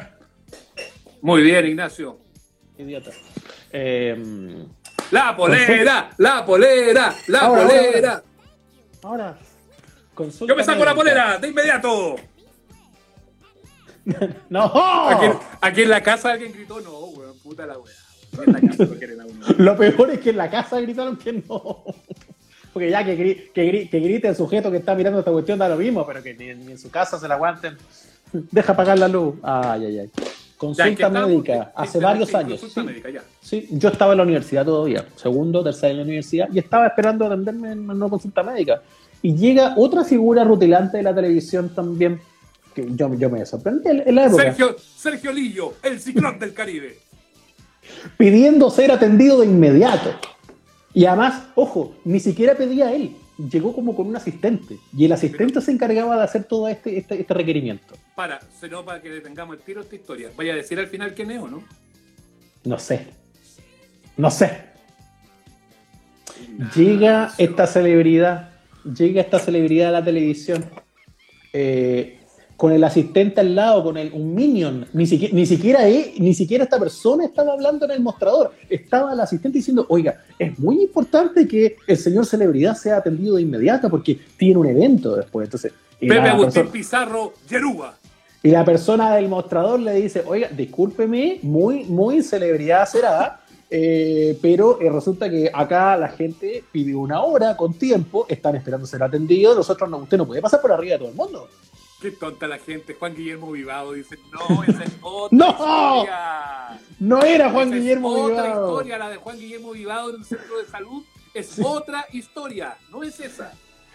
Muy 1.21 1.43
bien, 1.43 1.65
Ignacio. 1.67 2.17
Idiota. 2.79 3.11
Eh, 3.71 4.65
La 5.11 5.35
polera, 5.35 6.09
la 6.17 6.43
polera, 6.45 7.13
la 7.27 7.39
Ahora, 7.39 7.61
ahora, 7.61 7.73
polera. 7.91 8.23
ahora, 9.03 9.37
consulta 10.15 10.51
Yo 10.51 10.57
me 10.57 10.63
saco 10.63 10.83
la 10.85 10.95
polera, 10.95 11.37
de 11.37 11.47
inmediato. 11.49 12.15
¡No! 14.49 14.71
Aquí, 15.09 15.25
aquí 15.61 15.81
en 15.83 15.89
la 15.89 16.01
casa 16.01 16.31
alguien 16.33 16.51
gritó, 16.53 16.79
no, 16.81 16.91
weón, 17.07 17.37
puta 17.39 17.65
la 17.65 17.77
weá. 17.77 17.93
Lo 19.57 19.75
peor 19.77 20.09
es 20.11 20.19
que 20.19 20.29
en 20.29 20.37
la 20.37 20.49
casa 20.49 20.79
gritaron 20.79 21.17
que 21.17 21.33
no. 21.33 21.83
Porque 22.73 22.89
ya 22.89 23.03
que, 23.03 23.17
gri- 23.17 23.51
que, 23.53 23.65
gri- 23.69 23.89
que 23.89 23.99
grite 23.99 24.29
el 24.29 24.35
sujeto 24.35 24.71
que 24.71 24.77
está 24.77 24.95
mirando 24.95 25.19
esta 25.19 25.31
cuestión 25.31 25.59
da 25.59 25.67
lo 25.67 25.75
mismo, 25.75 26.05
pero 26.07 26.23
que 26.23 26.33
ni, 26.33 26.53
ni 26.63 26.71
en 26.71 26.77
su 26.79 26.89
casa 26.89 27.19
se 27.19 27.27
la 27.27 27.35
aguanten. 27.35 27.75
Deja 28.31 28.71
apagar 28.71 28.97
la 28.97 29.09
luz. 29.09 29.35
Ay, 29.43 29.85
ay, 29.85 29.99
ay. 29.99 30.09
Consulta 30.57 31.09
médica, 31.27 31.71
hace 31.75 31.99
varios 31.99 32.33
años. 32.35 32.61
Sí, 33.41 33.67
yo 33.71 33.89
estaba 33.89 34.13
en 34.13 34.17
la 34.17 34.23
universidad 34.23 34.63
todavía, 34.63 35.03
segundo, 35.15 35.63
tercero 35.63 35.91
en 35.91 35.97
la 35.97 36.03
universidad, 36.03 36.47
y 36.53 36.59
estaba 36.59 36.85
esperando 36.87 37.25
atenderme 37.25 37.71
en 37.71 37.89
una 37.89 38.07
consulta 38.07 38.43
médica. 38.43 38.81
Y 39.23 39.35
llega 39.35 39.73
otra 39.75 40.03
figura 40.03 40.43
rutilante 40.43 40.97
de 40.97 41.03
la 41.03 41.15
televisión 41.15 41.69
también, 41.73 42.21
que 42.73 42.87
yo, 42.95 43.13
yo 43.15 43.29
me 43.29 43.45
sorprendí 43.45 43.89
en 43.89 44.15
la 44.15 44.25
época. 44.25 44.43
Sergio, 44.43 44.75
Sergio 44.79 45.31
Lillo, 45.31 45.73
el 45.83 45.99
ciclón 45.99 46.39
del 46.39 46.53
Caribe. 46.53 46.97
Pidiendo 48.17 48.69
ser 48.69 48.91
atendido 48.91 49.39
de 49.39 49.47
inmediato. 49.47 50.13
Y 50.93 51.05
además, 51.05 51.43
ojo, 51.55 51.95
ni 52.03 52.19
siquiera 52.19 52.55
pedía 52.55 52.93
él, 52.93 53.15
llegó 53.49 53.73
como 53.73 53.95
con 53.95 54.07
un 54.07 54.15
asistente 54.15 54.77
y 54.95 55.05
el 55.05 55.11
asistente 55.11 55.61
se 55.61 55.71
encargaba 55.71 56.17
de 56.17 56.23
hacer 56.23 56.43
todo 56.43 56.67
este, 56.67 56.97
este, 56.97 57.21
este 57.21 57.33
requerimiento. 57.33 57.95
Para, 58.15 58.39
no 58.69 58.83
para 58.83 59.01
que 59.01 59.09
detengamos 59.09 59.55
el 59.55 59.61
tiro 59.61 59.81
esta 59.81 59.95
historia. 59.95 60.29
Vaya 60.35 60.53
a 60.53 60.55
decir 60.57 60.79
al 60.79 60.87
final 60.87 61.13
quién 61.13 61.31
es 61.31 61.41
o 61.41 61.47
no. 61.47 61.63
No 62.63 62.77
sé. 62.77 63.07
No 64.17 64.29
sé. 64.29 64.65
llega 66.75 67.31
esta 67.37 67.65
celebridad, 67.65 68.51
llega 68.83 69.21
esta 69.21 69.39
celebridad 69.39 69.89
a 69.89 69.99
la 69.99 70.03
televisión. 70.03 70.65
Eh, 71.53 72.19
con 72.61 72.71
el 72.71 72.83
asistente 72.83 73.41
al 73.41 73.55
lado, 73.55 73.83
con 73.83 73.97
el, 73.97 74.13
un 74.13 74.35
minion. 74.35 74.85
Ni 74.93 75.07
siquiera, 75.07 75.33
ni, 75.33 75.47
siquiera 75.47 75.79
ni 76.19 76.35
siquiera 76.35 76.63
esta 76.65 76.77
persona 76.77 77.25
estaba 77.25 77.53
hablando 77.53 77.85
en 77.85 77.91
el 77.91 78.01
mostrador. 78.01 78.51
Estaba 78.69 79.13
el 79.13 79.19
asistente 79.19 79.57
diciendo, 79.57 79.87
oiga, 79.89 80.21
es 80.37 80.59
muy 80.59 80.83
importante 80.83 81.47
que 81.47 81.77
el 81.87 81.97
señor 81.97 82.23
celebridad 82.27 82.75
sea 82.75 82.97
atendido 82.97 83.37
de 83.37 83.41
inmediato 83.41 83.89
porque 83.89 84.19
tiene 84.37 84.59
un 84.59 84.67
evento 84.67 85.15
después. 85.15 85.47
Entonces, 85.47 85.73
Pepe 85.99 86.19
Agustín 86.19 86.67
Pizarro, 86.67 87.33
Yeruba. 87.49 87.95
Y 88.43 88.51
la 88.51 88.63
persona 88.63 89.15
del 89.15 89.27
mostrador 89.27 89.79
le 89.79 89.95
dice, 89.95 90.21
oiga, 90.27 90.49
discúlpeme, 90.49 91.39
muy, 91.41 91.85
muy 91.85 92.21
celebridad 92.21 92.87
será, 92.87 93.41
eh, 93.71 94.37
pero 94.39 94.79
eh, 94.79 94.87
resulta 94.91 95.27
que 95.31 95.49
acá 95.51 95.97
la 95.97 96.09
gente 96.09 96.63
pide 96.71 96.93
una 96.93 97.23
hora 97.23 97.57
con 97.57 97.73
tiempo, 97.73 98.27
están 98.29 98.55
esperando 98.55 98.85
ser 98.85 99.01
atendidos, 99.01 99.57
nosotros 99.57 99.89
no, 99.89 99.97
usted 99.97 100.19
no 100.19 100.27
puede 100.27 100.43
pasar 100.43 100.61
por 100.61 100.71
arriba 100.71 100.93
de 100.93 100.99
todo 100.99 101.09
el 101.09 101.15
mundo. 101.15 101.49
Qué 102.01 102.09
tonta 102.11 102.47
la 102.47 102.57
gente. 102.57 102.95
Juan 102.95 103.15
Guillermo 103.15 103.51
Vivado 103.51 103.93
dice, 103.93 104.17
no, 104.31 104.63
esa 104.63 104.83
es 104.83 104.91
otra 105.01 105.37
¡No! 105.37 105.49
historia. 105.51 106.79
No 106.99 107.23
era 107.23 107.51
Juan 107.51 107.71
Guillermo 107.71 108.17
es 108.17 108.27
Vivado. 108.31 108.49
Otra 108.49 108.65
historia, 108.65 108.97
la 108.97 109.09
de 109.09 109.17
Juan 109.17 109.39
Guillermo 109.39 109.71
Vivado 109.71 110.09
en 110.09 110.15
un 110.15 110.25
centro 110.25 110.57
de 110.57 110.65
salud. 110.65 111.03
Es 111.33 111.59
otra 111.63 112.05
historia, 112.11 112.75
no 112.89 113.03
es 113.03 113.19
esa. 113.19 113.53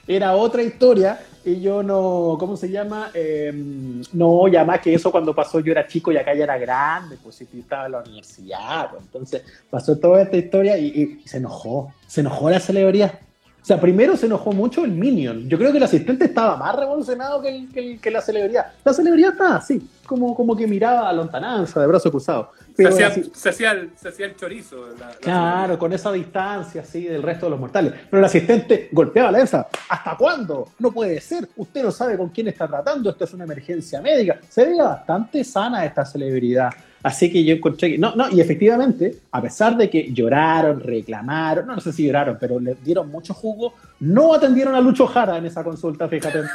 Era 0.09 0.37
otra 0.37 0.63
historia 0.63 1.21
y 1.45 1.61
yo 1.61 1.83
no, 1.83 2.37
¿cómo 2.39 2.57
se 2.57 2.71
llama? 2.71 3.11
Em, 3.13 4.03
no, 4.13 4.47
ya 4.47 4.65
más 4.65 4.81
que 4.81 4.95
eso 4.95 5.11
cuando 5.11 5.35
pasó 5.35 5.59
yo 5.59 5.73
era 5.73 5.87
chico 5.89 6.13
y 6.13 6.17
acá 6.17 6.33
ya 6.33 6.45
era 6.45 6.57
grande, 6.57 7.19
pues 7.21 7.35
sí, 7.35 7.49
estaba 7.59 7.87
en 7.87 7.93
la 7.93 7.99
universidad, 7.99 8.91
pues, 8.91 9.03
entonces 9.03 9.43
pasó 9.69 9.99
toda 9.99 10.23
esta 10.23 10.37
historia 10.37 10.79
y, 10.79 11.21
y 11.25 11.29
se 11.29 11.39
enojó, 11.39 11.93
se 12.07 12.21
enojó 12.21 12.49
la 12.49 12.61
celebridad. 12.61 13.19
O 13.67 13.69
sea, 13.69 13.81
primero 13.81 14.17
se 14.17 14.27
enojó 14.27 14.53
mucho 14.53 14.85
el 14.85 14.93
Minion. 14.93 15.49
Yo 15.49 15.59
creo 15.59 15.73
que 15.73 15.79
el 15.79 15.83
asistente 15.83 16.27
estaba 16.27 16.57
más 16.57 16.77
revolucionado 16.77 17.43
que, 17.43 17.99
que, 18.01 18.11
la 18.13 18.23
celebridad. 18.23 18.67
La 18.85 18.93
celebridad 18.93 19.33
estaba 19.33 19.57
así, 19.57 19.91
como, 20.07 20.37
como 20.37 20.55
que 20.57 20.69
miraba 20.69 21.09
a 21.09 21.13
lontananza, 21.13 21.81
de 21.81 21.89
brazo 21.89 22.09
cruzado. 22.13 22.53
se, 22.77 22.87
hacía, 22.87 23.11
se, 23.11 23.49
hacía 23.49 23.73
el, 23.73 23.91
se, 23.97 24.09
hacía, 24.11 24.27
el, 24.27 24.37
chorizo. 24.37 24.87
claro, 25.21 25.81
con 25.81 25.93
esa 25.93 26.13
distancia 26.13 26.83
así 26.83 27.07
del 27.07 27.25
resto 27.25 27.47
de 27.47 27.51
los 27.51 27.59
mortales. 27.59 27.93
Pero 28.09 28.21
el 28.21 28.25
asistente 28.27 28.89
golpeaba 28.93 29.33
la 29.33 29.39
mesa. 29.39 29.67
¿Hasta 29.89 30.17
cuándo? 30.17 30.69
No 30.79 30.93
puede 30.93 31.21
ser. 31.21 31.49
Usted 31.57 31.83
no 31.83 31.91
sabe 31.91 32.17
con 32.17 32.29
quién 32.29 32.47
está 32.47 32.69
tratando. 32.69 33.11
Esto 33.11 33.25
es 33.25 33.35
una 33.35 33.43
emergencia 33.43 34.01
médica. 34.01 34.39
Se 34.49 34.65
veía 34.65 34.85
bastante 34.85 35.43
sana 35.43 35.85
esta 35.85 36.05
celebridad. 36.05 36.71
Así 37.07 37.31
que 37.31 37.45
yo 37.45 37.55
encontré 37.55 37.93
que, 37.93 37.99
no, 37.99 38.17
no, 38.17 38.29
y 38.31 38.41
efectivamente, 38.41 39.19
a 39.31 39.41
pesar 39.41 39.77
de 39.77 39.89
que 39.89 40.13
lloraron, 40.13 40.81
reclamaron, 40.81 41.65
no, 41.65 41.77
no 41.77 41.81
sé 41.81 41.93
si 41.93 42.05
lloraron, 42.05 42.37
pero 42.41 42.59
le 42.59 42.75
dieron 42.83 43.09
mucho 43.13 43.33
jugo, 43.33 43.75
no 44.01 44.35
atendieron 44.35 44.75
a 44.75 44.81
Lucho 44.81 45.07
Jara 45.07 45.37
en 45.37 45.47
esa 45.47 45.63
consulta, 45.63 46.09
fíjate. 46.09 46.41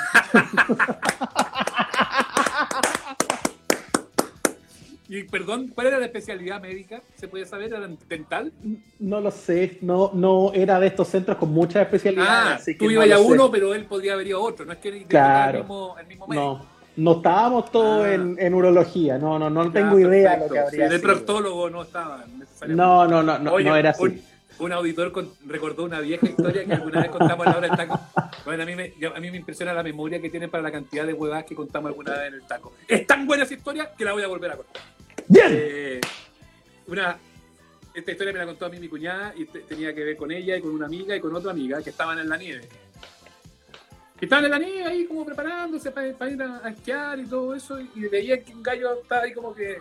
Y 5.07 5.23
perdón, 5.23 5.73
¿cuál 5.75 5.87
era 5.87 5.99
la 5.99 6.05
especialidad 6.05 6.61
médica? 6.61 7.01
¿Se 7.15 7.27
puede 7.27 7.45
saber? 7.45 7.73
¿Era 7.73 7.85
dental? 8.07 8.53
No 8.97 9.19
lo 9.19 9.29
sé, 9.29 9.77
no, 9.81 10.11
no 10.13 10.53
era 10.53 10.79
de 10.79 10.87
estos 10.87 11.09
centros 11.09 11.35
con 11.37 11.51
muchas 11.51 11.83
especialidades. 11.83 12.65
Ah, 12.65 12.71
tú 12.79 12.89
ibas 12.89 13.11
a 13.11 13.19
uno, 13.19 13.51
pero 13.51 13.73
él 13.73 13.85
podría 13.87 14.13
haber 14.13 14.27
ido 14.27 14.39
a 14.39 14.41
otro, 14.41 14.65
no 14.65 14.71
es 14.71 14.79
que 14.79 15.03
claro. 15.03 15.57
el 15.57 15.63
mismo, 15.63 15.95
el 15.99 16.07
mismo 16.07 16.27
médico. 16.27 16.59
No 16.59 16.70
no 16.97 17.17
estábamos 17.17 17.71
todos 17.71 18.05
ah. 18.05 18.13
en, 18.13 18.35
en, 18.39 18.53
urología, 18.53 19.17
no, 19.17 19.39
no, 19.39 19.49
no 19.49 19.71
tengo 19.71 19.99
idea 19.99 20.35
de 20.35 20.47
lo 20.47 20.53
que 20.53 20.59
habría 20.59 20.89
sí, 20.89 20.95
El 20.95 21.01
proctólogo 21.01 21.69
no 21.69 21.83
estaba 21.83 22.25
necesariamente. 22.37 22.75
No, 22.75 23.07
no, 23.07 23.23
no, 23.23 23.39
no, 23.39 23.59
no 23.59 23.75
era 23.75 23.91
así. 23.91 24.03
Un, 24.03 24.21
un 24.59 24.71
auditor 24.73 25.11
con, 25.11 25.31
recordó 25.47 25.83
una 25.83 25.99
vieja 25.99 26.25
historia 26.27 26.65
que 26.65 26.73
alguna 26.73 27.01
vez 27.01 27.09
contamos 27.09 27.45
en 27.47 27.51
la 27.51 27.57
hora 27.57 27.67
del 27.67 27.77
taco. 27.77 27.99
Bueno, 28.45 28.63
a 28.63 28.65
mí, 28.65 28.75
me, 28.75 28.93
a 29.07 29.19
mí 29.19 29.31
me 29.31 29.37
impresiona 29.37 29.73
la 29.73 29.83
memoria 29.83 30.21
que 30.21 30.29
tienen 30.29 30.49
para 30.49 30.63
la 30.63 30.71
cantidad 30.71 31.05
de 31.05 31.13
huevadas 31.13 31.45
que 31.45 31.55
contamos 31.55 31.89
alguna 31.89 32.11
vez 32.11 32.27
en 32.27 32.33
el 32.35 32.43
taco. 32.43 32.73
Es 32.87 33.07
tan 33.07 33.25
buena 33.25 33.43
esa 33.43 33.53
historia 33.53 33.91
que 33.97 34.05
la 34.05 34.13
voy 34.13 34.23
a 34.23 34.27
volver 34.27 34.51
a 34.51 34.57
contar. 34.57 34.81
¡Bien! 35.27 35.47
Eh, 35.51 36.01
una, 36.87 37.17
esta 37.93 38.11
historia 38.11 38.33
me 38.33 38.39
la 38.39 38.45
contó 38.45 38.65
a 38.65 38.69
mí 38.69 38.79
mi 38.79 38.87
cuñada 38.87 39.33
y 39.35 39.45
te, 39.45 39.61
tenía 39.61 39.93
que 39.95 40.03
ver 40.03 40.17
con 40.17 40.31
ella 40.31 40.57
y 40.57 40.61
con 40.61 40.71
una 40.71 40.85
amiga 40.85 41.15
y 41.15 41.19
con 41.19 41.35
otra 41.35 41.51
amiga 41.51 41.81
que 41.81 41.89
estaban 41.89 42.19
en 42.19 42.29
la 42.29 42.37
nieve. 42.37 42.67
Y 44.21 44.25
estaban 44.25 44.45
en 44.45 44.51
la 44.51 44.59
nieve 44.59 44.85
ahí 44.85 45.05
como 45.05 45.25
preparándose 45.25 45.89
para, 45.89 46.07
ir 46.07 46.43
a, 46.43 46.69
esquiar 46.69 47.19
y 47.19 47.25
todo 47.25 47.55
eso, 47.55 47.79
y 47.79 48.01
veía 48.07 48.43
que 48.43 48.53
un 48.53 48.61
gallo 48.61 49.01
estaba 49.01 49.23
ahí 49.23 49.33
como 49.33 49.51
que 49.51 49.79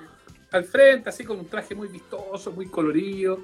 al 0.50 0.64
frente, 0.64 1.10
así 1.10 1.24
con 1.24 1.38
un 1.38 1.46
traje 1.46 1.74
muy 1.74 1.88
vistoso, 1.88 2.50
muy 2.50 2.66
colorido, 2.66 3.40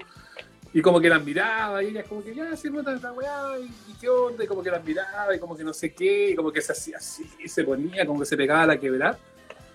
y 0.72 0.80
como 0.80 0.98
que 0.98 1.10
las 1.10 1.22
miraba, 1.22 1.82
y 1.82 1.88
ella 1.88 2.02
como 2.02 2.24
que 2.24 2.34
ya 2.34 2.56
se 2.56 2.70
nota 2.70 2.94
esta 2.94 3.12
weá, 3.12 3.58
y, 3.58 3.92
qué 4.00 4.08
onda, 4.08 4.42
y 4.42 4.46
como 4.46 4.62
que 4.62 4.70
las 4.70 4.82
miraba, 4.82 5.36
y 5.36 5.38
como 5.38 5.54
que 5.54 5.64
no 5.64 5.74
sé 5.74 5.92
qué, 5.92 6.30
y 6.30 6.34
como 6.34 6.50
que 6.50 6.62
se 6.62 6.72
hacía 6.72 6.96
así, 6.96 7.30
y 7.44 7.46
se 7.46 7.62
ponía, 7.62 8.06
como 8.06 8.20
que 8.20 8.26
se 8.26 8.36
pegaba 8.36 8.62
a 8.62 8.66
la 8.66 8.80
quebrada. 8.80 9.18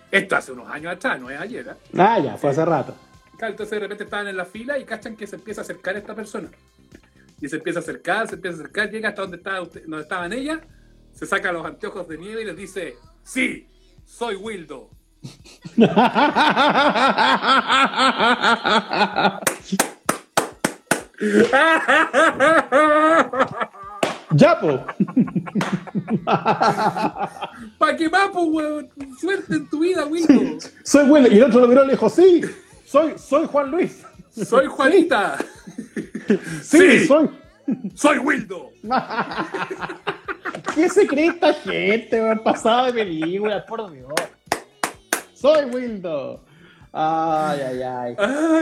Esto 0.10 0.36
hace 0.36 0.52
unos 0.52 0.68
años 0.70 0.92
atrás, 0.92 1.22
no 1.22 1.30
es 1.30 1.40
ayer. 1.40 1.68
¿eh? 1.68 2.00
Ah, 2.00 2.20
ya, 2.20 2.36
fue 2.36 2.50
hace 2.50 2.66
rato. 2.66 2.96
Claro, 3.38 3.52
entonces 3.52 3.72
de 3.72 3.80
repente 3.80 4.06
estaban 4.06 4.28
en 4.28 4.36
la 4.36 4.46
fila 4.46 4.80
y 4.80 4.86
cachan 4.86 5.16
que 5.16 5.28
se 5.28 5.36
empieza 5.36 5.62
a 5.62 5.66
acercar 5.66 5.96
esta 5.98 6.16
persona. 6.16 6.50
Y 7.40 7.48
se 7.48 7.58
empieza 7.58 7.78
a 7.80 7.82
acercar, 7.84 8.28
se 8.28 8.36
empieza 8.36 8.58
a 8.58 8.60
acercar, 8.62 8.90
llega 8.90 9.10
hasta 9.10 9.22
donde, 9.22 9.38
estaba 9.38 9.62
usted, 9.62 9.84
donde 9.84 10.02
estaban 10.02 10.34
ellas 10.34 10.60
se 11.14 11.26
saca 11.26 11.52
los 11.52 11.66
anteojos 11.66 12.08
de 12.08 12.18
nieve 12.18 12.42
y 12.42 12.46
les 12.46 12.58
dice, 12.58 12.96
sí, 13.24 13.68
soy 14.06 14.36
Wildo. 14.36 14.90
ya, 24.32 24.60
po. 24.60 24.86
¿Para 27.78 27.96
qué 27.98 28.08
va, 28.08 28.32
po, 28.32 28.44
weón? 28.46 28.90
Suerte 29.20 29.56
en 29.56 29.70
tu 29.70 29.80
vida, 29.80 30.06
Wildo. 30.06 30.58
soy 30.84 31.10
Wildo. 31.10 31.30
Y 31.32 31.38
el 31.38 31.44
otro 31.44 31.62
lo 31.62 31.68
miró 31.68 31.84
y 31.84 31.88
le 31.88 31.94
dijo, 31.94 32.10
sí, 32.10 32.42
soy, 32.86 33.14
soy 33.18 33.48
Juan 33.48 33.72
Luis. 33.72 34.04
Soy 34.32 34.66
Juanita. 34.66 35.38
Sí, 36.64 36.80
sí 36.80 37.06
soy. 37.06 37.30
Soy 37.96 38.18
Wildo. 38.18 38.72
¿Qué 40.76 40.90
se 40.90 41.08
cree 41.08 41.28
esta 41.28 41.54
gente? 41.54 42.22
Me 42.22 42.36
pasado 42.38 42.88
de 42.88 42.94
película, 42.94 43.66
por 43.66 43.92
Dios. 43.92 44.14
Soy 45.34 45.66
Wildo. 45.66 46.44
Ay, 46.94 47.60
ay, 47.62 47.82
ay. 47.82 48.16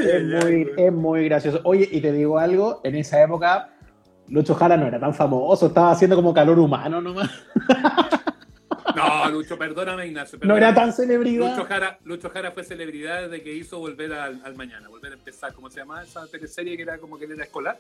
es, 0.06 0.24
muy, 0.24 0.72
es, 0.78 0.94
muy, 0.94 1.26
gracioso. 1.26 1.62
Oye, 1.64 1.88
y 1.92 2.00
te 2.00 2.12
digo 2.12 2.38
algo, 2.38 2.82
en 2.84 2.96
esa 2.96 3.22
época 3.22 3.70
Lucho 4.28 4.54
Jara 4.54 4.78
no 4.78 4.88
era 4.88 5.00
tan 5.00 5.14
famoso, 5.14 5.68
estaba 5.68 5.92
haciendo 5.92 6.16
como 6.16 6.34
calor 6.34 6.60
humano 6.60 7.02
nomás. 7.02 7.30
No, 8.96 9.30
Lucho, 9.30 9.58
perdóname, 9.58 10.08
Ignacio. 10.08 10.40
No 10.42 10.58
era 10.58 10.74
tan 10.74 10.92
celebridad. 10.92 11.52
Lucho 11.52 11.68
Jara, 11.68 12.00
Lucho 12.04 12.30
Jara 12.30 12.52
fue 12.52 12.64
celebridad 12.64 13.24
desde 13.24 13.44
que 13.44 13.54
hizo 13.54 13.80
Volver 13.80 14.12
al, 14.14 14.42
al, 14.44 14.56
Mañana, 14.56 14.90
Volver 14.90 15.12
a 15.12 15.16
empezar, 15.16 15.54
¿cómo 15.54 15.70
se 15.70 15.80
llama 15.80 16.04
esa 16.04 16.26
teleserie 16.28 16.76
que 16.76 16.84
era 16.84 16.98
como 16.98 17.18
que 17.18 17.26
era 17.26 17.44
escolar? 17.44 17.80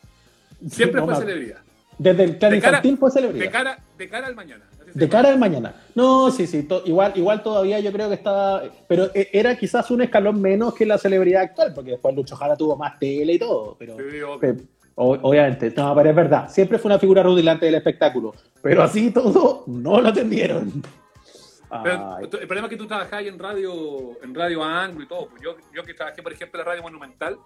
Siempre 0.68 1.02
fue 1.02 1.16
celebridad. 1.16 1.60
Desde 2.00 2.24
el 2.24 2.38
plan 2.38 2.56
infantil 2.56 2.98
fue 2.98 3.12
celebridad. 3.12 3.46
De 3.46 3.52
cara, 3.52 3.80
de 3.98 4.10
cara 4.10 4.28
al 4.28 4.36
mañana. 4.36 4.66
De 4.94 5.10
cara 5.10 5.30
al 5.30 5.38
mañana. 5.38 5.76
No, 5.94 6.32
sí, 6.32 6.48
sí. 6.48 6.68
igual, 6.86 7.12
igual 7.16 7.44
todavía 7.44 7.80
yo 7.82 7.92
creo 7.92 8.08
que 8.08 8.16
estaba. 8.16 8.64
Pero 8.88 9.12
e, 9.14 9.30
era 9.34 9.56
quizás 9.56 9.92
un 9.92 10.02
escalón 10.02 10.42
menos 10.42 10.74
que 10.74 10.86
la 10.86 10.98
celebridad 10.98 11.44
actual, 11.44 11.74
porque 11.76 11.92
después 11.92 12.16
Lucho 12.16 12.38
Jara 12.38 12.56
tuvo 12.56 12.78
más 12.78 12.98
tele 12.98 13.34
y 13.34 13.40
todo. 13.40 13.76
Pero, 13.78 13.98
obviamente, 14.96 15.74
no, 15.76 15.94
pero 15.94 16.10
es 16.10 16.16
verdad. 16.16 16.50
Siempre 16.50 16.80
fue 16.80 16.90
una 16.90 17.00
figura 17.00 17.22
rutilante 17.22 17.66
del 17.66 17.76
espectáculo. 17.76 18.34
Pero 18.62 18.82
así 18.82 19.12
todo, 19.12 19.66
no 19.68 20.00
lo 20.00 20.08
atendieron. 20.08 20.82
el 21.86 22.48
problema 22.48 22.68
es 22.68 22.70
que 22.70 22.78
tú 22.78 22.88
trabajabas 22.88 23.26
en 23.26 23.38
radio, 23.38 24.18
en 24.24 24.34
radio 24.34 24.64
Anglo 24.64 25.04
y 25.04 25.08
todo. 25.08 25.28
Pues 25.28 25.42
yo, 25.42 25.58
yo 25.74 25.84
que 25.84 25.94
trabajé, 25.94 26.24
por 26.24 26.32
ejemplo, 26.32 26.60
en 26.60 26.66
la 26.66 26.72
radio 26.72 26.84
Monumental, 26.84 27.38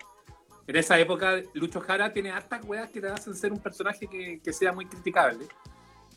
en 0.68 0.76
esa 0.76 1.00
época, 1.00 1.42
Lucho 1.54 1.80
Jara 1.82 2.12
tiene 2.14 2.32
hartas 2.32 2.64
weas 2.66 2.90
que 2.90 3.02
te 3.02 3.08
hacen 3.08 3.36
ser 3.36 3.52
un 3.52 3.60
personaje 3.60 4.08
que, 4.08 4.40
que 4.44 4.54
sea 4.54 4.72
muy 4.72 4.86
criticable. 4.86 5.46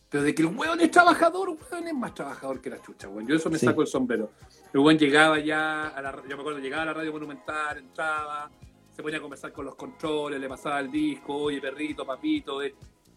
Pero 0.08 0.22
de 0.22 0.34
que 0.34 0.42
el 0.42 0.48
weón 0.56 0.80
es 0.80 0.90
trabajador, 0.92 1.48
weón 1.50 1.88
es 1.88 1.94
más 1.94 2.14
trabajador 2.14 2.60
que 2.60 2.70
la 2.70 2.80
chucha, 2.80 3.08
weón. 3.08 3.26
Yo 3.26 3.34
eso 3.36 3.50
me 3.50 3.58
Sí. 3.58 3.66
saco 3.66 3.82
el 3.82 3.88
sombrero. 3.88 4.30
El 4.72 4.80
weón 4.80 4.98
llegaba 4.98 5.38
ya 5.40 5.88
a 5.88 6.00
la, 6.00 6.12
yo 6.28 6.36
me 6.36 6.40
acuerdo, 6.42 6.60
llegaba 6.60 6.82
a 6.84 6.86
la 6.86 6.94
radio 6.94 7.12
monumental, 7.12 7.78
entraba, 7.78 8.48
se 8.94 9.02
ponía 9.02 9.18
a 9.18 9.20
conversar 9.22 9.52
con 9.52 9.64
los 9.64 9.74
controles, 9.74 10.40
le 10.40 10.48
pasaba 10.48 10.78
el 10.80 10.90
disco, 10.90 11.34
oye 11.36 11.60
perrito, 11.60 12.06
papito, 12.06 12.62
eh, 12.62 12.74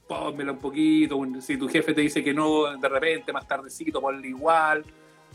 pónmela 0.08 0.52
un 0.54 0.58
poquito, 0.58 1.18
un- 1.18 1.42
si 1.44 1.58
tu 1.58 1.70
jefe 1.70 1.94
te 1.94 2.02
dice 2.02 2.24
que 2.24 2.34
no, 2.34 2.76
de 2.76 2.90
repente, 2.90 3.32
más 3.32 3.48
tardecito, 3.48 4.02
ponle 4.02 4.28
igual. 4.28 4.84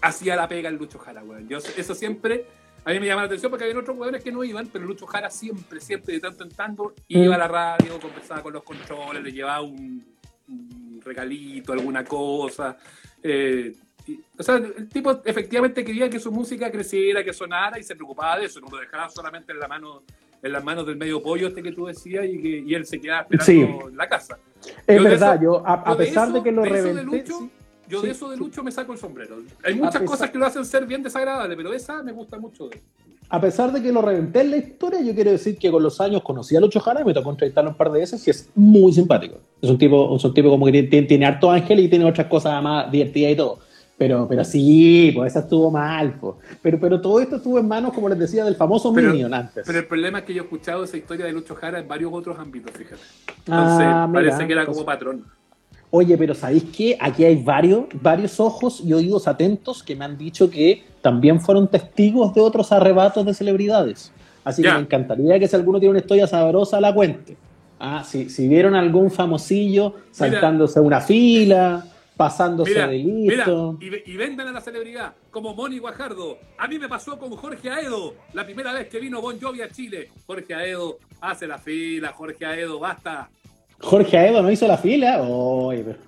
Hacía 0.03 0.35
la 0.35 0.49
pega 0.49 0.69
el 0.69 0.75
Lucho 0.75 0.99
Jara, 0.99 1.23
weón. 1.23 1.49
Yo, 1.49 1.59
eso 1.59 1.95
siempre, 1.95 2.45
a 2.85 2.91
mí 2.93 3.01
me 3.01 3.07
llama 3.07 3.23
la 3.23 3.27
atención 3.27 3.51
porque 3.51 3.65
había 3.65 3.79
otros 3.79 3.97
weones 3.97 4.23
que 4.23 4.31
no 4.33 4.45
iban, 4.45 4.69
pero 4.73 4.85
Lucho 4.85 5.07
Jara 5.07 5.31
siempre, 5.31 5.81
siempre, 5.81 6.15
de 6.15 6.21
tanto 6.21 6.45
en 6.45 6.51
tanto, 6.51 6.93
iba 7.09 7.35
a 7.35 7.39
la 7.39 7.49
radio, 7.49 7.99
conversaba 8.01 8.43
con 8.43 8.53
los 8.53 8.63
controles, 8.63 9.23
le 9.23 9.33
llevaba 9.33 9.63
un, 9.63 10.05
un 10.49 11.01
regalito, 11.05 11.73
alguna 11.73 12.05
cosa. 12.05 12.77
eh, 13.23 13.75
y- 14.07 14.21
o 14.39 14.43
sea, 14.43 14.57
el 14.57 14.87
tipo 14.91 15.23
efectivamente 15.25 15.83
quería 15.83 16.11
que 16.11 16.21
su 16.21 16.31
música 16.31 16.71
creciera, 16.71 17.25
que 17.25 17.33
sonara 17.33 17.79
y 17.79 17.83
se 17.83 17.97
preocupaba 17.97 18.39
de 18.39 18.45
eso, 18.47 18.61
no 18.61 18.69
lo 18.71 18.77
dejaba 18.79 19.09
solamente 19.09 19.53
en 19.53 19.59
la 19.61 19.69
mano 19.69 20.03
en 20.43 20.53
las 20.53 20.63
manos 20.63 20.87
del 20.87 20.97
medio 20.97 21.23
pollo 21.23 21.49
este 21.49 21.63
que 21.63 21.73
tú 21.73 21.87
decías 21.87 22.27
y 22.27 22.39
que 22.39 22.49
y 22.67 22.75
él 22.75 22.85
se 22.85 23.01
quedaba 23.01 23.23
esperando 23.23 23.47
Sí. 23.47 23.89
en 23.91 23.97
la 23.97 24.07
casa. 24.07 24.39
Es 24.87 24.99
Yo 24.99 25.05
verdad, 25.05 25.35
eso- 25.37 25.43
yo, 25.43 25.67
a, 25.67 25.73
a 25.73 25.85
Yo 25.93 25.97
de 25.97 26.05
pesar 26.05 26.25
eso- 26.29 26.37
de 26.37 26.43
que 26.43 26.53
lo 26.53 26.63
de 26.63 26.69
eso 26.69 26.77
de 26.77 26.83
reventé. 26.93 27.17
Lucho, 27.17 27.39
sí. 27.39 27.51
Yo 27.89 28.01
Sí, 28.01 28.07
de 28.07 28.13
eso 28.13 28.29
de 28.31 28.37
sí. 28.37 28.43
Lucho 28.43 28.63
me 28.63 28.71
saco 28.73 28.93
el 28.93 28.99
sombrero. 28.99 29.37
Hay 29.65 29.75
muchas 29.75 29.93
pesar- 29.95 30.07
cosas 30.07 30.31
que 30.31 30.39
lo 30.39 30.47
hacen 30.47 30.65
ser 30.65 30.87
bien 30.87 31.03
desagradable, 31.03 31.57
pero 31.57 31.73
esa 31.73 32.03
me 32.03 32.13
gusta 32.13 32.39
mucho 32.39 32.69
de 32.69 32.77
él. 32.77 32.83
a 33.31 33.41
pesar 33.41 33.73
de 33.73 33.83
que 33.83 33.91
lo 33.91 34.03
reventé 34.03 34.43
en 34.43 34.51
la 34.51 34.57
historia, 34.59 35.01
yo 35.01 35.15
quiero 35.15 35.31
decir 35.33 35.57
que 35.59 35.71
con 35.71 35.83
los 35.83 36.01
años 36.01 36.23
conocí 36.23 36.55
a 36.57 36.61
Lucho 36.61 36.79
Jara 36.79 37.01
y 37.01 37.05
me 37.05 37.15
tocó 37.15 37.31
entrevistarlo 37.31 37.71
un 37.71 37.77
par 37.77 37.91
de 37.91 38.01
veces 38.01 38.25
y 38.29 38.31
es 38.31 38.51
muy 38.55 38.93
simpático. 38.93 39.39
Es 39.61 39.71
un 39.71 39.79
tipo, 39.79 40.15
es 40.15 40.25
un 40.25 40.35
tipo 40.35 40.51
como 40.51 40.67
que 40.67 40.83
tiene, 40.85 41.07
tiene, 41.07 41.27
harto 41.27 41.51
ángel 41.51 41.81
y 41.81 41.89
tiene 41.89 42.05
otras 42.05 42.27
cosas 42.29 42.63
más 42.63 42.91
divertidas 42.93 43.33
y 43.33 43.37
todo. 43.37 43.59
Pero, 43.97 44.27
pero 44.29 44.45
sí, 44.45 45.13
pues 45.15 45.33
esa 45.33 45.41
estuvo 45.41 45.71
mal. 45.71 46.19
Pues. 46.21 46.35
Pero, 46.61 46.79
pero 46.81 47.01
todo 47.01 47.19
esto 47.21 47.37
estuvo 47.37 47.59
en 47.59 47.67
manos, 47.67 47.93
como 47.93 48.09
les 48.09 48.19
decía, 48.19 48.45
del 48.45 48.57
famoso 48.57 48.93
Pero- 48.93 49.11
Minion 49.13 49.33
antes. 49.33 49.65
Pero 49.67 49.79
el 49.79 49.87
problema 49.87 50.19
es 50.19 50.25
que 50.25 50.35
yo 50.35 50.43
he 50.43 50.45
escuchado 50.45 50.85
esa 50.85 50.97
historia 50.97 51.25
de 51.27 51.33
Lucho 51.33 51.55
Jara 51.55 51.79
en 51.79 51.89
varios 51.89 52.13
otros 52.13 52.39
ámbitos, 52.39 52.73
fíjate. 52.73 53.01
Entonces, 53.47 53.87
Ah, 53.89 54.07
mira, 54.09 54.13
parece 54.31 54.47
que 54.47 54.53
era 54.53 54.67
como 54.67 54.85
patrón. 54.85 55.25
Oye, 55.97 56.19
pero 56.19 56.35
¿sabéis 56.35 56.65
qué? 56.77 56.99
Aquí 57.01 57.25
hay 57.25 57.41
varios, 57.41 57.85
varios 58.03 58.41
ojos 58.41 58.81
y 58.85 58.93
oídos 58.93 59.29
atentos 59.29 59.81
que 59.81 59.95
me 59.95 60.05
han 60.05 60.19
dicho 60.19 60.51
que 60.51 60.83
también 61.01 61.41
fueron 61.41 61.69
testigos 61.71 62.35
de 62.35 62.41
otros 62.41 62.73
arrebatos 62.73 63.25
de 63.25 63.33
celebridades. 63.33 64.11
Así 64.43 64.61
que 64.61 64.73
me 64.73 64.81
encantaría 64.81 65.39
que 65.39 65.47
si 65.47 65.55
alguno 65.55 65.79
tiene 65.79 65.91
una 65.91 66.01
historia 66.01 66.27
sabrosa 66.27 66.81
la 66.81 66.93
cuente. 66.93 67.37
Ah, 67.79 68.03
si, 68.03 68.29
si 68.29 68.49
vieron 68.49 68.75
algún 68.75 69.09
famosillo 69.09 69.95
saltándose 70.11 70.81
una 70.81 71.01
fila, 71.01 71.87
pasándose 72.17 72.73
Mira, 72.73 72.89
de 72.89 72.99
mira, 72.99 73.37
listo. 73.37 73.79
y, 73.81 74.13
y 74.13 74.17
vendan 74.17 74.49
a 74.49 74.53
la 74.53 74.61
celebridad, 74.61 75.13
como 75.31 75.55
Moni 75.55 75.79
Guajardo. 75.79 76.39
A 76.59 76.67
mí 76.67 76.77
me 76.77 76.89
pasó 76.89 77.17
con 77.21 77.31
Jorge 77.37 77.71
Aedo, 77.71 78.15
la 78.33 78.45
primera 78.45 78.73
vez 78.73 78.89
que 78.89 78.99
vino 78.99 79.21
Bon 79.21 79.41
Jovi 79.41 79.63
a 79.63 79.69
Chile. 79.69 80.09
Jorge 80.27 80.55
Aedo, 80.57 80.99
hace 81.21 81.47
la 81.47 81.59
fila, 81.59 82.13
Jorge 82.13 82.45
Aedo, 82.45 82.81
basta. 82.81 83.29
Jorge 83.85 84.19
Aedo 84.19 84.43
no 84.43 84.51
hizo 84.51 84.67
la 84.67 84.79
fila. 84.79 85.23
Oye, 85.23 85.85
pero, 85.85 85.99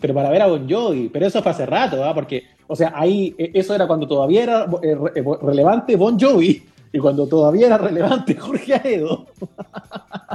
pero 0.00 0.14
para 0.14 0.30
ver 0.30 0.42
a 0.42 0.46
Bon 0.46 0.68
Jovi. 0.68 1.08
Pero 1.08 1.26
eso 1.26 1.42
fue 1.42 1.52
hace 1.52 1.66
rato, 1.66 2.04
¿ah? 2.04 2.14
Porque, 2.14 2.44
o 2.66 2.74
sea, 2.74 2.92
ahí, 2.94 3.34
eh, 3.38 3.52
eso 3.54 3.74
era 3.74 3.86
cuando 3.86 4.08
todavía 4.08 4.42
era 4.42 4.64
eh, 4.82 4.96
eh, 5.14 5.24
relevante 5.42 5.96
Bon 5.96 6.18
Jovi 6.18 6.62
y 6.92 6.98
cuando 6.98 7.26
todavía 7.26 7.66
era 7.66 7.78
relevante 7.78 8.34
Jorge 8.38 8.74
Aedo. 8.74 9.26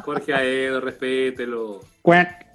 Jorge 0.03 0.33
Aedo, 0.33 0.81
respételo. 0.81 1.81
Cuac. 2.01 2.45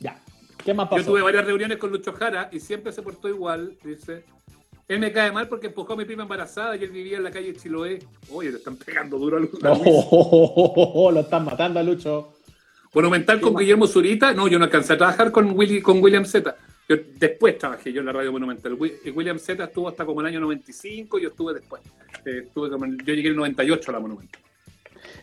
Ya. 0.00 0.18
¿Qué 0.64 0.72
más 0.72 0.88
pasó? 0.88 1.02
Yo 1.02 1.06
tuve 1.06 1.22
varias 1.22 1.44
reuniones 1.44 1.78
con 1.78 1.90
Lucho 1.90 2.12
Jara 2.12 2.48
y 2.52 2.60
siempre 2.60 2.92
se 2.92 3.02
portó 3.02 3.28
igual, 3.28 3.76
dice. 3.82 4.24
Él 4.88 5.00
me 5.00 5.10
cae 5.10 5.32
mal 5.32 5.48
porque 5.48 5.66
empujó 5.66 5.94
a 5.94 5.96
mi 5.96 6.04
prima 6.04 6.22
embarazada 6.22 6.76
y 6.76 6.84
él 6.84 6.90
vivía 6.90 7.16
en 7.16 7.24
la 7.24 7.32
calle 7.32 7.56
Chiloé. 7.56 7.98
Oye, 8.30 8.50
le 8.50 8.58
están 8.58 8.76
pegando 8.76 9.18
duro 9.18 9.36
a 9.36 9.40
Lucho. 9.40 9.58
Oh, 9.64 11.10
lo 11.12 11.20
están 11.20 11.44
matando 11.44 11.80
a 11.80 11.82
Lucho. 11.82 12.35
Monumental 12.96 13.40
con? 13.40 13.54
Guillermo 13.54 13.86
Zurita. 13.86 14.32
No, 14.32 14.48
yo 14.48 14.58
no 14.58 14.64
alcancé 14.64 14.94
a 14.94 14.98
trabajar 14.98 15.30
con, 15.30 15.50
Willy, 15.56 15.82
con 15.82 16.02
William 16.02 16.24
Z. 16.24 16.56
Yo 16.88 16.96
después 17.18 17.58
trabajé 17.58 17.92
yo 17.92 18.00
en 18.00 18.06
la 18.06 18.12
radio 18.12 18.32
Monumental. 18.32 18.72
Wi- 18.74 18.94
William 19.14 19.38
Z 19.38 19.62
estuvo 19.64 19.88
hasta 19.88 20.06
como 20.06 20.20
el 20.22 20.26
año 20.28 20.40
95 20.40 21.18
y 21.18 21.22
yo 21.22 21.28
estuve 21.28 21.54
después. 21.54 21.82
Eh, 22.24 22.42
estuve 22.46 22.70
como 22.70 22.86
en- 22.86 22.96
yo 22.98 23.12
llegué 23.14 23.28
el 23.28 23.36
98 23.36 23.90
a 23.90 23.94
la 23.94 24.00
Monumental. 24.00 24.40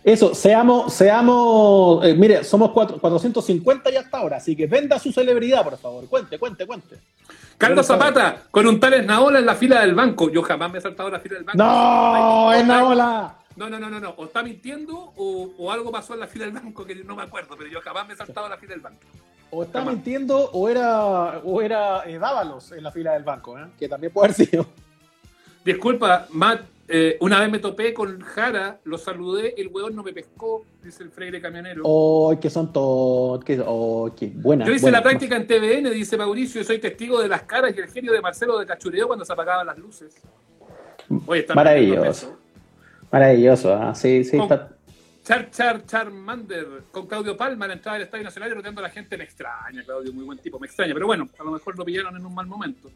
Eso, 0.04 0.36
seamos, 0.36 0.94
seamos, 0.94 2.06
eh, 2.06 2.14
mire, 2.14 2.44
somos 2.44 2.72
cuatro- 2.72 2.98
450 3.00 3.90
ya 3.90 4.02
hasta 4.02 4.18
ahora, 4.18 4.38
así 4.38 4.56
que 4.56 4.68
venda 4.68 5.00
su 5.00 5.12
celebridad, 5.12 5.64
por 5.64 5.78
favor. 5.78 6.06
Cuente, 6.08 6.38
cuente, 6.38 6.66
cuente. 6.68 6.98
Carlos 7.58 7.86
Zapata, 7.88 8.44
con 8.52 8.68
un 8.68 8.80
tal 8.80 8.94
Esnaola 8.96 9.40
en 9.40 9.46
la 9.46 9.56
fila 9.56 9.82
del 9.82 9.96
banco. 9.96 10.30
Yo 10.30 10.42
jamás 10.42 10.72
me 10.72 10.80
he 10.80 10.82
saltado 10.82 11.10
la 11.10 11.20
fila 11.20 11.36
del 11.36 11.46
banco. 11.46 11.58
¡No! 11.58 12.50
Ay, 12.50 12.62
¡Es 12.62 12.68
la 12.68 12.86
ola! 12.86 13.36
No, 13.56 13.70
no, 13.70 13.80
no, 13.80 13.90
no, 13.90 14.00
no. 14.00 14.10
O 14.18 14.26
está 14.26 14.44
mintiendo 14.44 15.14
o, 15.16 15.54
o 15.58 15.72
algo 15.72 15.92
pasó 15.92 16.14
en 16.14 16.22
la 16.22 16.28
fila 16.28 16.46
del 16.46 16.54
banco 16.54 16.86
que 16.86 16.96
no 16.96 17.16
me 17.16 17.24
acuerdo, 17.24 17.56
pero 17.58 17.70
yo 17.70 17.82
jamás 17.82 18.08
me 18.08 18.14
he 18.14 18.18
saltado 18.18 18.50
la 18.50 18.58
fila 18.58 18.74
del 18.74 18.82
banco. 18.82 19.02
O 19.52 19.64
está 19.64 19.80
Jamás. 19.80 19.96
mintiendo 19.96 20.50
o 20.52 20.68
era, 20.68 21.40
o 21.44 21.62
era 21.62 22.10
eh, 22.10 22.18
Dávalos 22.18 22.72
en 22.72 22.84
la 22.84 22.92
fila 22.92 23.14
del 23.14 23.24
banco, 23.24 23.58
¿eh? 23.60 23.68
que 23.78 23.88
también 23.88 24.12
puede 24.12 24.34
haber 24.34 24.48
sido. 24.48 24.66
Disculpa, 25.64 26.28
Matt, 26.32 26.62
eh, 26.88 27.18
una 27.22 27.40
vez 27.40 27.52
me 27.52 27.60
topé 27.60 27.94
con 27.94 28.20
Jara, 28.20 28.80
lo 28.84 28.98
saludé, 28.98 29.54
el 29.62 29.68
hueón 29.68 29.96
no 29.96 30.04
me 30.04 30.12
pescó, 30.12 30.66
dice 30.84 31.04
el 31.04 31.12
Freire 31.12 31.40
camionero. 31.40 31.84
¡Oh, 31.86 32.38
que 32.42 32.50
son 32.50 32.74
todos! 32.74 33.44
Oh, 33.66 34.12
qué 34.18 34.32
buena! 34.34 34.66
Yo 34.66 34.74
hice 34.74 34.82
buena. 34.82 34.98
la 34.98 35.04
práctica 35.04 35.36
en 35.38 35.48
TVN, 35.48 35.92
dice 35.94 36.18
Mauricio, 36.18 36.60
y 36.60 36.64
soy 36.64 36.80
testigo 36.80 37.22
de 37.22 37.30
las 37.30 37.44
caras 37.44 37.74
y 37.78 37.80
el 37.80 37.88
genio 37.88 38.12
de 38.12 38.22
Marcelo 38.22 38.58
de 38.58 38.66
Cachureo 38.66 39.08
cuando 39.08 39.24
se 39.24 39.32
apagaban 39.32 39.68
las 39.68 39.78
luces. 39.78 40.16
Oye, 41.28 41.42
está 41.42 41.54
Maravilloso. 41.54 42.40
Maravilloso, 43.14 43.74
¿ah? 43.74 43.96
sí, 43.96 44.24
sí. 44.26 44.32
Con- 44.38 44.44
está- 44.44 44.70
Char, 45.24 45.50
Char, 45.52 45.86
Charmander, 45.86 46.68
con 46.92 47.08
Claudio 47.08 47.38
Palma 47.38 47.66
la 47.66 47.76
entrada 47.76 47.98
del 47.98 48.04
Estadio 48.08 48.26
Nacional 48.26 48.52
y 48.52 48.56
rodeando 48.56 48.82
a 48.82 48.84
la 48.84 48.90
gente. 48.90 49.18
Me 49.18 49.24
extraña, 49.24 49.82
Claudio, 49.86 50.12
muy 50.12 50.26
buen 50.26 50.38
tipo, 50.40 50.60
me 50.60 50.68
extraña. 50.68 50.94
Pero 50.94 51.06
bueno, 51.06 51.30
a 51.40 51.44
lo 51.46 51.52
mejor 51.52 51.78
lo 51.78 51.86
pillaron 51.86 52.18
en 52.18 52.26
un 52.26 52.36
mal 52.36 52.46
momento. 52.46 52.90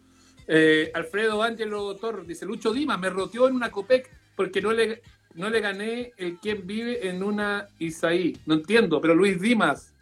Eh, 0.46 0.92
Alfredo 0.94 1.42
Ángelo 1.42 1.96
Tor 1.96 2.26
dice: 2.28 2.46
Lucho 2.46 2.74
Dimas 2.74 3.00
me 3.00 3.10
roteó 3.10 3.48
en 3.48 3.56
una 3.56 3.72
Copec 3.72 4.10
porque 4.36 4.62
no 4.62 4.74
le, 4.74 5.02
no 5.36 5.50
le 5.50 5.62
gané 5.62 6.12
el 6.18 6.38
quien 6.38 6.68
vive 6.68 7.08
en 7.08 7.24
una 7.24 7.66
Isaí. 7.80 8.38
No 8.46 8.56
entiendo, 8.56 9.00
pero 9.00 9.16
Luis 9.16 9.40
Dimas. 9.40 9.94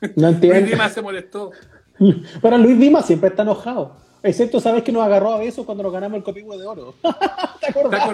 No 0.00 0.08
Luis 0.30 0.34
entiendo. 0.34 0.70
Dimas 0.70 0.92
se 0.92 1.02
molestó. 1.02 1.52
Pero 2.42 2.58
Luis 2.58 2.78
Dimas 2.78 3.06
siempre 3.06 3.28
está 3.30 3.42
enojado. 3.42 3.96
Excepto, 4.22 4.58
¿sabes 4.60 4.82
que 4.84 4.90
nos 4.92 5.02
agarró 5.04 5.32
a 5.32 5.38
besos 5.38 5.64
cuando 5.64 5.82
nos 5.84 5.92
ganamos 5.92 6.16
el 6.18 6.22
copihue 6.24 6.56
de 6.58 6.66
oro? 6.66 6.94
¿Te 7.60 7.66
¿Te 7.66 7.70
acordás? 7.70 8.08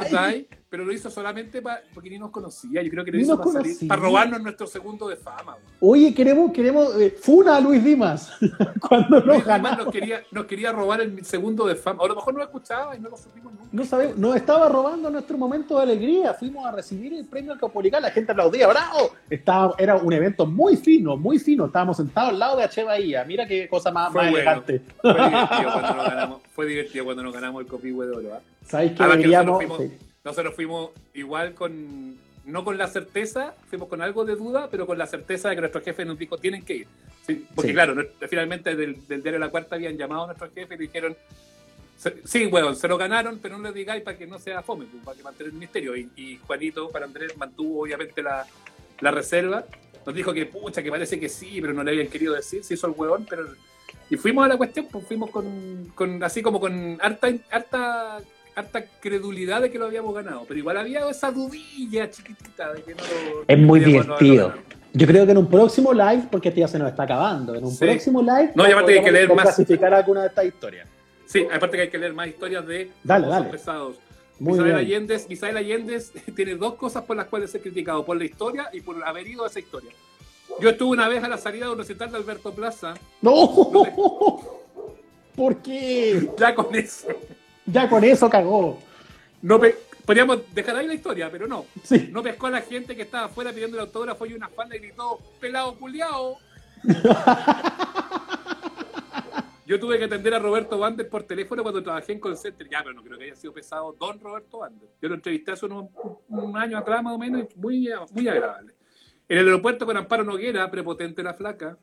Pero 0.75 0.85
lo 0.87 0.93
hizo 0.93 1.09
solamente 1.09 1.63
pa- 1.63 1.79
porque 1.95 2.11
ni 2.11 2.19
nos 2.19 2.33
conocía. 2.33 2.83
Yo 2.83 2.91
creo 2.91 3.05
que 3.05 3.13
lo 3.13 3.19
hizo 3.21 3.39
para, 3.39 3.53
salir- 3.53 3.87
para 3.87 4.03
robarnos 4.03 4.43
nuestro 4.43 4.67
segundo 4.67 5.07
de 5.07 5.15
fama. 5.15 5.53
güey. 5.79 6.03
Oye, 6.03 6.13
queremos, 6.13 6.51
queremos, 6.51 7.01
eh, 7.01 7.17
funa 7.17 7.59
a 7.59 7.61
Luis 7.61 7.85
Dimas 7.85 8.33
cuando 8.81 9.21
Luis 9.21 9.47
nos 9.47 9.57
Dimas 9.57 9.79
nos 9.79 9.93
quería, 9.93 10.21
nos 10.33 10.47
quería 10.47 10.73
robar 10.73 11.01
el 11.01 11.25
segundo 11.25 11.65
de 11.69 11.77
fama. 11.77 12.03
O 12.03 12.07
a 12.07 12.09
lo 12.09 12.17
mejor 12.17 12.35
no 12.35 12.39
lo 12.41 12.45
escuchaba 12.47 12.97
y 12.97 12.99
no 12.99 13.09
lo 13.09 13.17
supimos 13.17 13.53
nunca. 13.53 13.69
No 13.71 13.85
sabemos, 13.85 14.17
nos 14.19 14.35
estaba 14.35 14.69
robando 14.69 15.09
nuestro 15.11 15.39
momento 15.39 15.77
de 15.77 15.85
alegría. 15.85 16.35
Fuimos 16.35 16.67
a 16.67 16.73
recibir 16.73 17.15
el 17.15 17.25
premio 17.25 17.53
al 17.53 17.61
Capolical, 17.61 18.03
la 18.03 18.11
gente 18.11 18.33
aplaudía, 18.33 18.67
¡bravo! 18.67 19.13
Estaba, 19.31 19.77
era 19.79 19.95
un 19.95 20.13
evento 20.13 20.45
muy 20.45 20.77
fino, 20.77 21.17
muy 21.17 21.39
fino. 21.39 21.67
Estábamos 21.67 21.99
sentados 21.99 22.31
al 22.31 22.39
lado 22.41 22.57
de 22.57 22.65
H. 22.65 22.83
Bahía. 22.83 23.23
Mira 23.25 23.47
qué 23.47 23.69
cosa 23.69 23.93
más, 23.93 24.11
Fue 24.11 24.23
más 24.23 24.31
bueno. 24.33 24.51
elegante. 24.51 24.83
Fue 25.01 25.13
divertido 25.15 25.73
cuando 25.73 25.95
nos 25.95 26.05
ganamos, 26.09 26.41
fue 26.53 26.67
divertido 26.67 27.05
cuando 27.05 27.23
nos 27.23 27.33
ganamos 27.33 27.61
el 27.63 27.69
copihue 27.69 28.07
de 28.07 28.13
oro. 28.17 28.29
¿ah? 28.35 28.41
¿Sabéis 28.67 28.91
que 28.93 29.03
Ahora 29.05 29.15
que 29.17 29.29
deberíamos? 29.29 29.63
Nosotros 30.25 30.55
fuimos, 30.55 30.91
igual 31.13 31.55
con, 31.55 32.17
no 32.47 32.65
con 32.65 32.79
la 32.79 32.89
certeza, 32.89 33.55
fuimos 33.69 33.89
con 33.89 34.01
algo 34.03 34.25
de 34.25 34.37
duda, 34.37 34.69
pero 34.71 34.87
con 34.87 34.97
la 34.99 35.07
certeza 35.07 35.51
de 35.51 35.55
que 35.57 35.61
nuestro 35.61 35.83
jefe 35.83 36.05
nos 36.05 36.19
dijo, 36.19 36.39
tienen 36.39 36.65
que 36.65 36.75
ir. 36.77 36.87
Sí, 37.27 37.47
porque 37.55 37.69
Sí. 37.71 37.75
claro, 37.75 37.95
finalmente 38.29 38.75
del, 38.75 39.07
del 39.07 39.23
diario 39.23 39.39
La 39.39 39.51
Cuarta 39.51 39.77
habían 39.77 39.97
llamado 39.97 40.25
a 40.25 40.27
nuestro 40.29 40.51
jefe 40.53 40.75
y 40.75 40.79
dijeron, 40.79 41.17
"Se- 41.99 42.17
sí, 42.25 42.47
weón, 42.47 42.75
se 42.77 42.89
lo 42.89 42.97
ganaron, 42.99 43.39
pero 43.39 43.59
no 43.59 43.69
le 43.71 43.73
digáis 43.79 44.03
para 44.03 44.17
que 44.17 44.27
no 44.27 44.39
sea 44.39 44.63
fome, 44.63 44.87
pues, 44.87 45.03
para 45.05 45.17
que 45.17 45.23
mantener 45.23 45.53
el 45.53 45.59
misterio. 45.59 45.97
Y, 45.97 46.09
y 46.17 46.37
Juanito, 46.47 46.91
para 46.91 47.05
Andrés, 47.07 47.37
mantuvo 47.37 47.83
obviamente 47.83 48.23
la, 48.23 48.47
la 49.01 49.11
reserva. 49.11 49.65
Nos 50.07 50.15
dijo 50.15 50.33
que, 50.35 50.45
pucha, 50.47 50.83
que 50.83 50.91
parece 50.91 51.19
que 51.21 51.29
sí, 51.31 51.61
pero 51.61 51.73
no 51.73 51.83
le 51.83 51.93
habían 51.93 52.09
querido 52.09 52.35
decir, 52.35 52.63
se 52.65 52.75
hizo 52.75 52.87
el 52.87 52.95
weón, 52.97 53.27
pero... 53.29 53.47
Y 54.11 54.17
fuimos 54.17 54.45
a 54.45 54.49
la 54.49 54.57
cuestión, 54.59 54.87
pues 54.93 55.07
fuimos 55.07 55.31
con, 55.31 55.91
con 55.95 56.23
así 56.23 56.43
como 56.43 56.61
con 56.61 56.99
harta, 57.01 57.29
harta, 57.51 58.19
harta 58.55 58.85
credulidad 59.01 59.61
de 59.63 59.71
que 59.71 59.79
lo 59.79 59.87
habíamos 59.87 60.15
ganado. 60.15 60.45
Pero 60.47 60.59
igual 60.59 60.77
había 60.77 61.09
esa 61.09 61.31
dudilla 61.31 62.11
chiquitita 62.11 62.73
de 62.73 62.83
que 62.83 62.95
no 62.95 63.03
lo. 63.03 63.45
Es 63.47 63.59
muy 63.59 63.81
no 63.81 63.87
divertido. 63.87 64.55
Yo 64.93 65.07
creo 65.09 65.25
que 65.27 65.33
en 65.33 65.39
un 65.39 65.49
próximo 65.51 65.93
live, 65.93 66.29
porque 66.31 66.49
este 66.51 66.61
ya 66.61 66.69
se 66.69 66.79
nos 66.79 66.89
está 66.89 67.03
acabando, 67.03 67.55
en 67.55 67.65
un 67.65 67.73
Sí. 67.73 67.85
próximo 67.85 68.23
live 68.23 68.53
No, 68.55 68.67
y 68.69 68.71
aparte 68.73 68.93
que 68.93 68.99
hay 69.01 69.05
que 69.05 69.11
leer 69.13 69.35
más. 69.35 69.43
clasificar 69.47 69.93
alguna 69.93 70.21
de 70.23 70.29
estas 70.29 70.45
historias. 70.45 70.89
Sí, 71.27 71.47
aparte 71.53 71.77
que 71.77 71.83
hay 71.83 71.91
que 71.91 71.99
leer 71.99 72.13
más 72.15 72.29
historias 72.29 72.65
de 72.67 72.91
Dale, 73.03 73.27
dale. 73.27 73.49
pesados. 73.51 73.97
Muy 74.39 74.53
Misael 74.53 74.67
bien. 74.75 74.77
Allende, 74.87 75.21
Misael 75.29 75.57
Allende 75.57 76.03
tiene 76.37 76.55
dos 76.57 76.75
cosas 76.75 77.03
por 77.05 77.17
las 77.17 77.27
cuales 77.27 77.51
ser 77.51 77.61
criticado, 77.61 78.05
por 78.05 78.17
la 78.17 78.25
historia 78.25 78.69
y 78.73 78.81
por 78.83 79.03
haber 79.05 79.27
ido 79.27 79.43
a 79.45 79.49
esa 79.49 79.59
historia. 79.59 79.91
Yo 80.61 80.69
estuve 80.71 80.91
una 80.93 81.09
vez 81.09 81.25
a 81.25 81.29
la 81.29 81.39
salida 81.39 81.67
de 81.67 81.73
un 81.73 81.79
recital 81.79 82.11
de 82.13 82.17
Alberto 82.19 82.53
Plaza. 82.53 82.95
¡No! 83.23 83.33
¿Por 85.35 85.57
qué? 85.63 86.31
Ya 86.39 86.55
con 86.55 86.73
eso. 86.75 87.09
Ya 87.67 87.89
con 87.89 88.05
eso 88.05 88.29
cagó. 88.31 88.79
No 89.43 89.59
pe- 89.61 89.77
Podríamos 90.05 90.41
dejar 90.55 90.77
ahí 90.77 90.87
la 90.87 90.93
historia, 90.95 91.31
pero 91.31 91.47
no. 91.47 91.65
Sí. 91.83 92.11
No 92.13 92.23
pescó 92.23 92.49
a 92.49 92.51
la 92.51 92.61
gente 92.61 92.95
que 92.95 93.03
estaba 93.03 93.25
afuera 93.27 93.53
pidiendo 93.53 93.77
el 93.79 93.83
autógrafo 93.83 94.27
y 94.27 94.35
una 94.35 94.49
fan 94.49 94.69
le 94.69 94.79
gritó, 94.79 95.19
pelado 95.41 95.75
culiao. 95.79 96.37
Yo 99.67 99.81
tuve 99.81 99.99
que 99.99 100.05
atender 100.05 100.35
a 100.35 100.39
Roberto 100.39 100.77
Bander 100.79 101.09
por 101.09 101.23
teléfono 101.23 101.63
cuando 101.63 101.83
trabajé 101.83 102.13
en 102.13 102.21
call 102.21 102.37
center. 102.37 102.69
Ya, 102.69 102.81
pero 102.83 102.93
no 102.95 103.03
creo 103.03 103.17
que 103.19 103.25
haya 103.25 103.35
sido 103.37 103.55
pesado 103.55 103.97
don 103.99 104.21
Roberto 104.21 104.59
Bander. 104.59 104.89
Yo 105.01 105.09
lo 105.09 105.15
entrevisté 105.15 105.53
hace 105.53 105.65
unos, 105.65 105.87
un 106.29 106.59
año 106.59 106.77
atrás 106.77 107.03
más 107.03 107.15
o 107.15 107.19
menos 107.19 107.43
y 107.43 107.59
muy, 107.59 107.89
muy 108.13 108.29
agradable. 108.29 108.75
En 109.27 109.39
el 109.39 109.47
aeropuerto 109.47 109.87
con 109.87 109.97
Amparo 109.97 110.23
Noguera, 110.23 110.71
prepotente 110.71 111.23
la 111.23 111.33
flaca. 111.33 111.79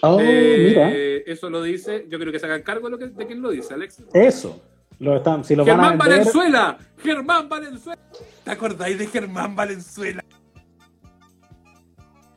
Oh, 0.00 0.18
Eh, 0.18 0.66
mira. 0.70 0.90
Eso 1.30 1.50
lo 1.50 1.62
dice. 1.62 2.06
Yo 2.08 2.18
creo 2.18 2.32
que 2.32 2.38
se 2.38 2.46
hagan 2.46 2.62
cargo 2.62 2.86
de, 2.86 2.90
lo 2.92 2.98
que, 2.98 3.08
de 3.08 3.26
quién 3.26 3.42
lo 3.42 3.50
dice, 3.50 3.74
Alex. 3.74 4.02
Eso. 4.14 4.62
Lo 4.98 5.16
están, 5.16 5.44
si 5.44 5.54
lo 5.56 5.64
van 5.64 5.70
a 5.70 5.74
Germán 5.74 5.98
vender, 5.98 6.18
Valenzuela. 6.18 6.78
Germán 6.98 7.48
Valenzuela. 7.48 8.00
¿Te 8.44 8.50
acordáis 8.50 8.98
de 8.98 9.06
Germán 9.06 9.54
Valenzuela? 9.56 10.24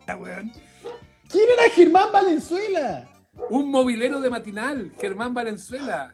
Weón. 0.08 0.51
¿Quién 1.30 1.45
era 1.58 1.70
Germán 1.74 2.12
Valenzuela? 2.12 3.10
Un 3.49 3.70
movilero 3.70 4.20
de 4.22 4.30
matinal, 4.30 4.91
Germán 4.99 5.34
Valenzuela. 5.34 6.14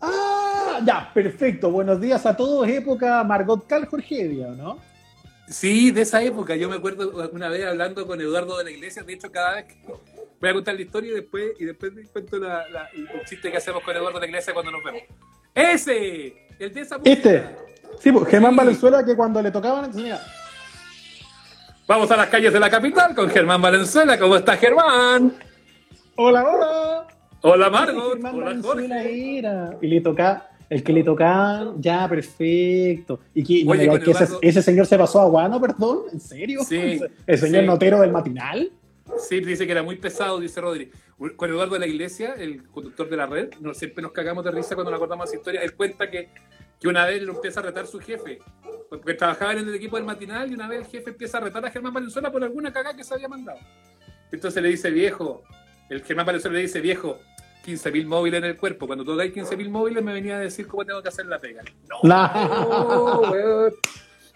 Ah, 0.00 0.80
ya, 0.84 1.10
perfecto. 1.12 1.70
Buenos 1.70 2.00
días 2.00 2.24
a 2.26 2.36
todos. 2.36 2.66
Época 2.68 3.22
Margot 3.24 3.66
Cal 3.66 3.86
Jorgedia, 3.86 4.48
¿no? 4.48 4.78
Sí, 5.48 5.90
de 5.90 6.02
esa 6.02 6.22
época. 6.22 6.56
Yo 6.56 6.68
me 6.70 6.76
acuerdo 6.76 7.28
una 7.32 7.48
vez 7.50 7.66
hablando 7.66 8.06
con 8.06 8.20
Eduardo 8.20 8.56
de 8.58 8.64
la 8.64 8.70
Iglesia. 8.70 9.02
De 9.02 9.12
hecho, 9.12 9.30
cada 9.30 9.54
vez 9.56 9.66
que 9.66 9.76
voy 10.40 10.50
a 10.50 10.54
contar 10.54 10.74
la 10.74 10.80
historia 10.82 11.12
y 11.12 11.14
después, 11.14 11.52
y 11.60 11.64
después 11.66 11.92
cuento 12.12 12.38
la- 12.38 12.66
la- 12.70 12.88
el 12.94 13.24
chiste 13.26 13.50
que 13.50 13.58
hacemos 13.58 13.82
con 13.84 13.94
Eduardo 13.94 14.18
de 14.18 14.20
la 14.20 14.26
Iglesia 14.30 14.54
cuando 14.54 14.72
nos 14.72 14.82
vemos. 14.82 15.02
¡Ese! 15.54 16.34
El 16.58 16.72
de 16.72 16.80
esa 16.80 16.98
música. 16.98 17.12
Este. 17.12 17.44
Sí, 18.00 18.10
pues 18.12 18.26
Germán 18.28 18.52
Sí. 18.52 18.56
Valenzuela 18.58 19.04
que 19.04 19.14
cuando 19.16 19.40
le 19.42 19.50
tocaban, 19.50 19.90
mira, 19.94 20.20
Vamos 21.86 22.10
a 22.10 22.16
las 22.16 22.28
calles 22.28 22.50
de 22.52 22.58
la 22.60 22.70
capital 22.70 23.14
con 23.14 23.28
Germán 23.28 23.60
Valenzuela. 23.60 24.18
¿Cómo 24.18 24.36
está 24.36 24.56
Germán? 24.56 25.34
hola, 26.16 26.42
hola. 26.44 27.06
Hola 27.42 27.68
Margot. 27.70 28.12
Germán 28.14 28.34
Hola 28.36 28.44
Valenzuela 28.46 28.94
Jorge. 28.96 29.38
era. 29.38 29.76
Y 29.82 29.86
le 29.88 30.00
tocaba, 30.00 30.48
el 30.70 30.82
que 30.82 30.92
le 30.94 31.04
tocaban, 31.04 31.82
ya, 31.82 32.08
perfecto. 32.08 33.20
Y 33.34 33.44
que, 33.44 33.70
Oye, 33.70 33.90
ese, 34.40 34.62
señor 34.62 34.86
se 34.86 34.96
pasó 34.96 35.20
a 35.20 35.26
Guano, 35.26 35.60
perdón, 35.60 36.04
¿en 36.10 36.20
serio? 36.20 36.60
Sí, 36.66 37.00
El 37.26 37.38
señor 37.38 37.60
sí. 37.60 37.66
notero 37.66 38.00
del 38.00 38.12
matinal. 38.12 38.72
Sí, 39.18 39.40
dice 39.40 39.66
que 39.66 39.72
era 39.72 39.82
muy 39.82 39.96
pesado, 39.96 40.40
dice 40.40 40.62
Rodri. 40.62 40.90
Con 41.36 41.50
Eduardo 41.50 41.74
de 41.74 41.80
la 41.80 41.86
Iglesia, 41.86 42.34
el 42.36 42.68
conductor 42.68 43.08
de 43.08 43.16
la 43.16 43.26
red, 43.26 43.54
nos, 43.60 43.78
siempre 43.78 44.02
nos 44.02 44.12
cagamos 44.12 44.44
de 44.44 44.50
risa 44.50 44.74
cuando 44.74 44.90
nos 44.90 44.98
acordamos 44.98 45.28
esa 45.28 45.36
historia. 45.36 45.62
Él 45.62 45.74
cuenta 45.74 46.10
que, 46.10 46.28
que 46.80 46.88
una 46.88 47.06
vez 47.06 47.22
lo 47.22 47.34
empieza 47.34 47.60
a 47.60 47.62
retar 47.62 47.86
su 47.86 48.00
jefe, 48.00 48.40
porque 48.90 49.14
trabajaban 49.14 49.58
en 49.58 49.68
el 49.68 49.74
equipo 49.74 49.96
del 49.96 50.04
matinal 50.04 50.50
y 50.50 50.54
una 50.54 50.68
vez 50.68 50.80
el 50.80 50.86
jefe 50.86 51.10
empieza 51.10 51.38
a 51.38 51.42
retar 51.42 51.64
a 51.64 51.70
Germán 51.70 51.94
Valenzuela 51.94 52.32
por 52.32 52.42
alguna 52.42 52.72
cagada 52.72 52.96
que 52.96 53.04
se 53.04 53.14
había 53.14 53.28
mandado. 53.28 53.58
Entonces 54.32 54.62
le 54.62 54.68
dice, 54.68 54.90
viejo, 54.90 55.44
el 55.88 56.02
Germán 56.02 56.26
Valenzuela 56.26 56.56
le 56.56 56.62
dice, 56.62 56.80
viejo, 56.80 57.18
15.000 57.64 58.06
móviles 58.06 58.38
en 58.38 58.44
el 58.44 58.56
cuerpo. 58.56 58.86
Cuando 58.86 59.04
tú 59.04 59.12
hagáis 59.12 59.32
15.000 59.32 59.70
móviles 59.70 60.02
me 60.02 60.12
venía 60.12 60.36
a 60.36 60.40
decir 60.40 60.66
cómo 60.66 60.84
tengo 60.84 61.02
que 61.02 61.08
hacer 61.08 61.26
la 61.26 61.38
pega. 61.38 61.62
No, 62.02 63.20
weón. 63.30 63.74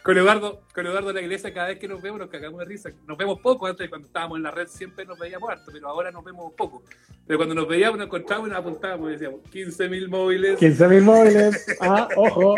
Con 0.02 0.16
Eduardo, 0.16 0.60
con 0.74 0.86
Eduardo 0.86 1.08
de 1.08 1.14
la 1.14 1.20
iglesia, 1.22 1.52
cada 1.52 1.68
vez 1.68 1.78
que 1.78 1.86
nos 1.88 2.00
vemos 2.00 2.18
nos 2.18 2.30
cagamos 2.30 2.60
de 2.60 2.64
risa. 2.64 2.90
Nos 3.06 3.18
vemos 3.18 3.40
poco, 3.40 3.66
antes 3.66 3.88
cuando 3.90 4.06
estábamos 4.06 4.38
en 4.38 4.44
la 4.44 4.50
red 4.50 4.66
siempre 4.68 5.04
nos 5.04 5.18
veíamos 5.18 5.50
harto, 5.50 5.70
pero 5.72 5.88
ahora 5.88 6.10
nos 6.10 6.24
vemos 6.24 6.52
poco. 6.56 6.82
Pero 7.26 7.38
cuando 7.38 7.54
nos 7.54 7.68
veíamos, 7.68 7.98
nos 7.98 8.06
encontrábamos 8.06 8.48
y 8.48 8.52
nos 8.52 8.60
apuntábamos 8.60 9.08
y 9.08 9.12
decíamos 9.12 9.40
15.000 9.52 10.08
móviles. 10.08 10.58
15 10.58 10.88
mil 10.88 11.02
móviles. 11.02 11.66
Ah, 11.80 12.08
ojo. 12.16 12.54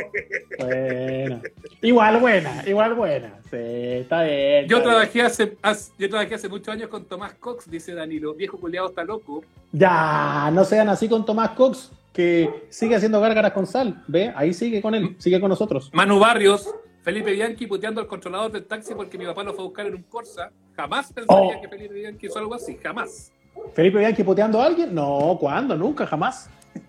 Bueno. 0.59 1.43
Igual 1.83 2.21
buena, 2.21 2.63
igual 2.67 2.95
buena. 2.95 3.35
Sí, 3.51 3.57
está 3.57 4.23
bien. 4.23 4.69
Yo 4.69 4.81
trabajé, 4.83 5.23
hace, 5.23 5.57
hace- 5.63 5.93
yo 5.99 6.09
trabajé 6.09 6.35
hace 6.37 6.49
muchos 6.49 6.69
años 6.69 6.89
con 6.89 7.05
Tomás 7.07 7.35
Cox, 7.35 7.69
dice 7.69 7.95
Danilo. 7.95 8.35
Viejo 8.35 8.59
culiado 8.59 8.89
está 8.91 9.03
loco. 9.03 9.43
Ya, 9.73 10.51
no 10.53 10.65
sean 10.65 10.89
así 10.89 11.09
con 11.09 11.25
Tomás 11.25 11.51
Cox, 11.51 11.91
que 12.13 12.49
sigue 12.71 12.95
haciendo 12.95 13.21
gárgaras 13.21 13.53
con 13.53 13.67
sal. 13.67 14.05
¿Ve? 14.07 14.33
Ahí 14.37 14.55
sigue 14.55 14.81
con 14.81 14.95
él, 14.95 15.17
sigue 15.19 15.41
con 15.41 15.49
nosotros. 15.49 15.91
Manu 15.93 16.19
Barrios, 16.21 16.73
Felipe 17.11 17.33
Bianchi 17.33 17.67
puteando 17.67 18.01
al 18.01 18.07
controlador 18.07 18.53
del 18.53 18.65
taxi 18.67 18.95
porque 18.95 19.19
mi 19.19 19.27
papá 19.27 19.43
lo 19.43 19.53
fue 19.53 19.65
a 19.65 19.67
buscar 19.67 19.85
en 19.89 19.97
un 19.97 20.05
Corsa. 20.05 20.53
Jamás 20.77 21.13
pensaría 21.13 21.57
Oh. 21.59 21.61
que 21.61 21.69
Felipe 21.69 21.93
Bianchi 21.95 22.27
hizo 22.29 22.39
algo 22.39 22.55
así, 22.55 22.79
jamás. 22.81 23.33
¿Felipe 23.75 23.99
Bianchi 23.99 24.23
puteando 24.23 24.63
a 24.63 24.67
alguien? 24.67 24.95
No, 24.95 25.37
¿cuándo? 25.41 25.77
Nunca, 25.77 26.07
jamás. 26.07 26.49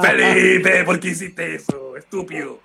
Felipe, 0.00 0.84
¿por 0.84 1.00
qué 1.00 1.08
hiciste 1.08 1.56
eso? 1.56 1.96
Estúpido. 1.96 2.60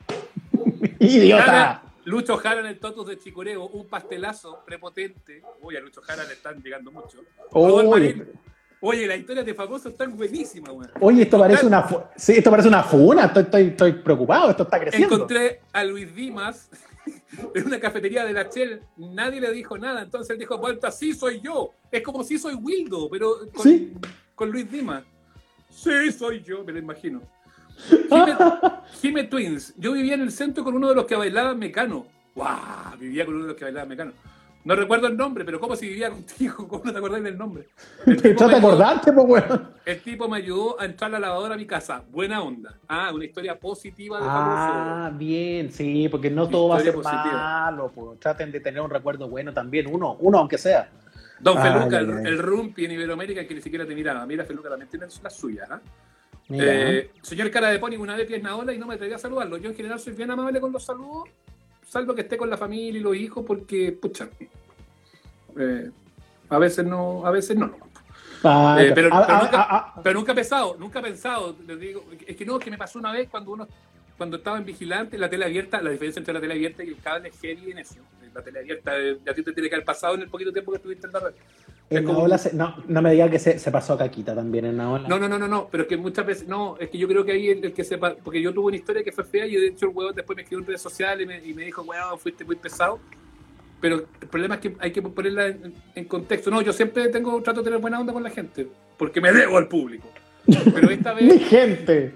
Idiota. 1.00 1.44
Jara- 1.44 1.84
Lucho 2.06 2.38
Jara 2.38 2.60
en 2.62 2.68
el 2.68 2.80
Totus 2.80 3.08
de 3.08 3.18
Chicureo, 3.18 3.66
un 3.68 3.88
pastelazo 3.88 4.60
prepotente. 4.66 5.42
Uy, 5.62 5.76
a 5.78 5.80
Lucho 5.80 6.02
Jara 6.04 6.26
le 6.26 6.34
están 6.34 6.62
llegando 6.62 6.92
mucho. 6.92 7.18
Marín. 7.90 8.28
Oye, 8.82 9.06
las 9.08 9.18
historias 9.20 9.46
de 9.46 9.54
famosos 9.54 9.92
están 9.92 10.16
buenísimas, 10.16 10.72
weón. 10.72 10.90
oye, 11.02 11.24
esto 11.24 11.38
parece 11.38 11.66
una, 11.66 11.86
sí, 12.16 12.34
esto 12.38 12.50
parece 12.50 12.70
una 12.70 12.84
funa. 12.84 13.26
Estoy, 13.26 13.44
estoy, 13.44 13.64
estoy 13.68 13.92
preocupado. 13.94 14.52
Esto 14.52 14.64
está 14.64 14.80
creciendo. 14.80 15.16
Encontré 15.16 15.62
a 15.74 15.84
Luis 15.84 16.16
Dimas 16.16 16.70
en 17.56 17.66
una 17.66 17.80
cafetería 17.80 18.24
de 18.24 18.32
la 18.34 18.44
Shell. 18.44 18.82
Nadie 18.98 19.42
le 19.42 19.52
dijo 19.52 19.78
nada. 19.78 20.02
Entonces 20.02 20.30
él 20.32 20.40
dijo, 20.40 20.58
vuelta, 20.58 20.92
sí 20.92 21.14
soy 21.14 21.42
yo. 21.42 21.74
Es 21.92 22.02
como 22.04 22.24
si 22.24 22.38
soy 22.40 22.54
Wildo, 22.56 23.10
pero 23.10 23.36
con, 23.54 23.64
Sí. 23.64 23.94
con 24.34 24.50
Luis 24.50 24.72
Dimas. 24.72 25.04
Sí, 25.70 26.12
soy 26.12 26.42
yo, 26.42 26.64
me 26.64 26.72
lo 26.72 26.80
imagino. 26.80 27.22
Jime, 27.90 28.36
Jime 29.02 29.24
Twins. 29.26 29.74
Yo 29.78 29.92
vivía 29.94 30.14
en 30.16 30.22
el 30.22 30.32
centro 30.32 30.64
con 30.64 30.76
uno 30.76 30.90
de 30.90 30.96
los 30.96 31.06
que 31.06 31.16
bailaban 31.16 31.60
mecano. 31.60 32.06
¡Wow! 32.36 32.48
Vivía 33.00 33.26
con 33.26 33.36
uno 33.36 33.44
de 33.44 33.50
los 33.50 33.58
que 33.58 33.66
bailaban 33.66 33.90
mecano. 33.90 34.12
No 34.66 34.76
recuerdo 34.76 35.08
el 35.08 35.16
nombre, 35.16 35.46
pero 35.46 35.60
¿cómo 35.60 35.76
si 35.76 35.88
vivía 35.88 36.10
contigo? 36.10 36.56
¿Cómo 36.68 36.84
no 36.86 36.92
te 36.92 36.98
acordás 36.98 37.24
del 37.24 37.38
nombre? 37.38 37.68
Trata 38.06 38.48
de 38.48 38.56
acordarte, 38.56 39.14
pues, 39.14 39.26
weón. 39.28 39.70
el 39.86 40.02
tipo 40.02 40.28
me 40.28 40.38
ayudó 40.38 40.80
a 40.80 40.86
entrar 40.86 41.10
a 41.10 41.14
la 41.14 41.28
lavadora 41.28 41.56
a 41.56 41.58
mi 41.58 41.66
casa. 41.66 42.04
Buena 42.10 42.42
onda. 42.42 42.76
Ah, 42.88 43.12
una 43.14 43.26
historia 43.26 43.58
positiva 43.58 44.20
de 44.20 44.26
Ah, 44.28 45.12
bien, 45.14 45.72
sí, 45.72 46.10
porque 46.10 46.30
no 46.30 46.48
todo 46.48 46.70
va 46.70 46.78
a 46.78 46.82
ser 46.82 46.94
positiva. 46.94 47.32
malo. 47.32 47.92
Pues. 47.94 48.20
Traten 48.20 48.52
de 48.52 48.60
tener 48.60 48.82
un 48.82 48.90
recuerdo 48.90 49.30
bueno 49.30 49.54
también, 49.54 49.88
uno, 49.88 50.18
uno 50.20 50.40
aunque 50.40 50.58
sea. 50.58 50.90
Don 51.40 51.58
Feluca, 51.62 52.00
el, 52.00 52.38
Rumpi 52.38 52.84
en 52.84 52.92
Iberoamérica 52.92 53.48
que 53.48 53.56
ni 53.56 53.62
siquiera 53.62 53.86
te 53.86 53.96
miraba. 53.96 54.26
Mira, 54.26 54.44
Feluca 54.44 54.70
también 54.70 54.90
tiene 54.90 55.06
las 55.24 55.34
suyas. 55.34 55.70
¿ah? 55.72 55.80
Eh, 56.50 57.12
señor 57.22 57.52
Cara 57.52 57.70
de 57.70 57.80
Pony, 57.80 57.96
una 57.98 58.16
vez 58.16 58.26
pierna 58.26 58.56
ola 58.56 58.74
y 58.74 58.78
no 58.78 58.88
me 58.88 58.96
atreví 58.96 59.14
a 59.14 59.18
saludarlo. 59.18 59.58
Yo 59.58 59.70
en 59.70 59.76
general 59.76 60.00
soy 60.00 60.14
bien 60.14 60.32
amable 60.32 60.60
con 60.60 60.72
los 60.72 60.84
saludos, 60.84 61.30
salvo 61.90 62.14
que 62.14 62.22
esté 62.22 62.38
con 62.38 62.50
la 62.50 62.58
familia 62.58 63.00
y 63.00 63.04
los 63.04 63.16
hijos, 63.16 63.44
porque, 63.46 63.92
pucha, 63.92 64.30
eh, 65.58 65.90
a 66.50 66.58
veces 66.60 66.86
no, 66.86 67.26
a 67.26 67.32
veces 67.32 67.58
no. 67.58 67.72
Ah, 68.44 68.78
eh, 68.80 68.92
pero- 68.94 69.10
ah, 69.12 69.24
pero 69.26 69.38
ah, 69.38 69.42
nunca- 69.44 69.62
ah, 69.62 69.94
ah. 69.98 70.02
Pero 70.04 70.20
nunca 70.20 70.32
he 70.32 70.36
pensado, 70.36 70.76
nunca 70.80 71.00
he 71.00 71.04
pensado, 71.04 71.56
les 71.68 71.80
digo, 71.80 72.06
es 72.26 72.36
que 72.38 72.46
no, 72.46 72.60
que 72.60 72.72
me 72.72 72.78
pasó 72.78 73.00
una 73.00 73.12
vez 73.12 73.28
cuando 73.30 73.52
uno, 73.52 73.68
cuando 74.18 74.38
estaba 74.38 74.58
en 74.58 74.66
vigilante, 74.66 75.18
la 75.18 75.30
tele 75.30 75.46
abierta, 75.46 75.82
la 75.82 75.90
diferencia 75.90 76.20
entre 76.20 76.34
la 76.34 76.40
tele 76.42 76.54
abierta 76.54 76.84
y 76.84 76.90
el 76.90 76.98
cable 76.98 77.30
es 77.30 77.40
heavy 77.42 77.72
en 77.72 77.80
eso. 77.80 77.96
La 78.34 78.42
tele 78.42 78.60
abierta, 78.60 78.98
eh, 78.98 79.18
a 79.30 79.34
ti 79.34 79.44
te 79.44 79.54
tiene 79.54 79.70
que 79.70 79.76
haber 79.76 79.86
pasado 79.86 80.16
en 80.16 80.22
el 80.22 80.30
poquito 80.30 80.52
tiempo 80.52 80.72
que 80.72 80.78
estuviste 80.78 81.08
en 81.08 81.14
la 81.14 81.20
red. 81.20 81.34
En 81.90 82.04
como- 82.04 82.38
se- 82.38 82.54
no, 82.54 82.76
no 82.88 83.02
me 83.02 83.12
diga 83.12 83.30
que 83.30 83.40
se, 83.40 83.58
se 83.58 83.72
pasó 83.72 83.94
a 83.94 83.98
Caquita 83.98 84.36
también 84.36 84.66
en 84.66 84.78
Naola. 84.78 85.08
No, 85.08 85.18
no, 85.18 85.28
no, 85.28 85.40
no, 85.40 85.48
no, 85.48 85.68
pero 85.72 85.84
es 85.84 85.90
que 85.90 85.98
muchas 85.98 86.26
veces, 86.26 86.48
no, 86.48 86.78
es 86.78 86.90
que 86.90 86.98
yo 87.00 87.08
creo 87.08 87.26
que 87.26 87.32
ahí 87.32 87.50
el, 87.50 87.66
el 87.66 87.74
que 87.74 87.84
sepa, 87.84 88.16
porque 88.24 88.42
yo 88.42 88.54
tuve 88.54 88.68
una 88.68 88.76
historia 88.78 89.04
que 89.04 89.12
fue 89.12 89.24
fea 89.24 89.48
y 89.48 89.56
de 89.56 89.68
hecho 89.68 89.88
el 89.88 89.96
huevón 89.96 90.14
después 90.16 90.36
me 90.36 90.44
escribió 90.44 90.62
en 90.62 90.68
redes 90.68 90.82
sociales 90.82 91.24
y 91.24 91.28
me, 91.28 91.44
y 91.44 91.54
me 91.54 91.66
dijo, 91.66 91.82
weón, 91.82 92.20
fuiste 92.20 92.46
muy 92.46 92.56
pesado. 92.58 93.00
Pero 93.82 93.96
el 94.22 94.28
problema 94.28 94.56
es 94.56 94.62
que 94.62 94.76
hay 94.80 94.92
que 94.92 95.02
ponerla 95.02 95.48
en, 95.48 95.74
en 95.96 96.06
contexto. 96.06 96.52
No, 96.52 96.62
yo 96.62 96.74
siempre 96.74 97.08
tengo, 97.08 97.42
trato 97.42 97.62
de 97.62 97.66
tener 97.66 97.80
buena 97.80 98.00
onda 98.00 98.14
con 98.14 98.22
la 98.24 98.30
gente, 98.30 98.68
porque 98.98 99.20
me 99.22 99.32
debo 99.32 99.58
al 99.58 99.68
público. 99.68 100.12
Pero 100.74 100.90
esta 100.92 101.14
Mi 101.16 101.28
vez, 101.28 101.48
gente. 101.48 102.12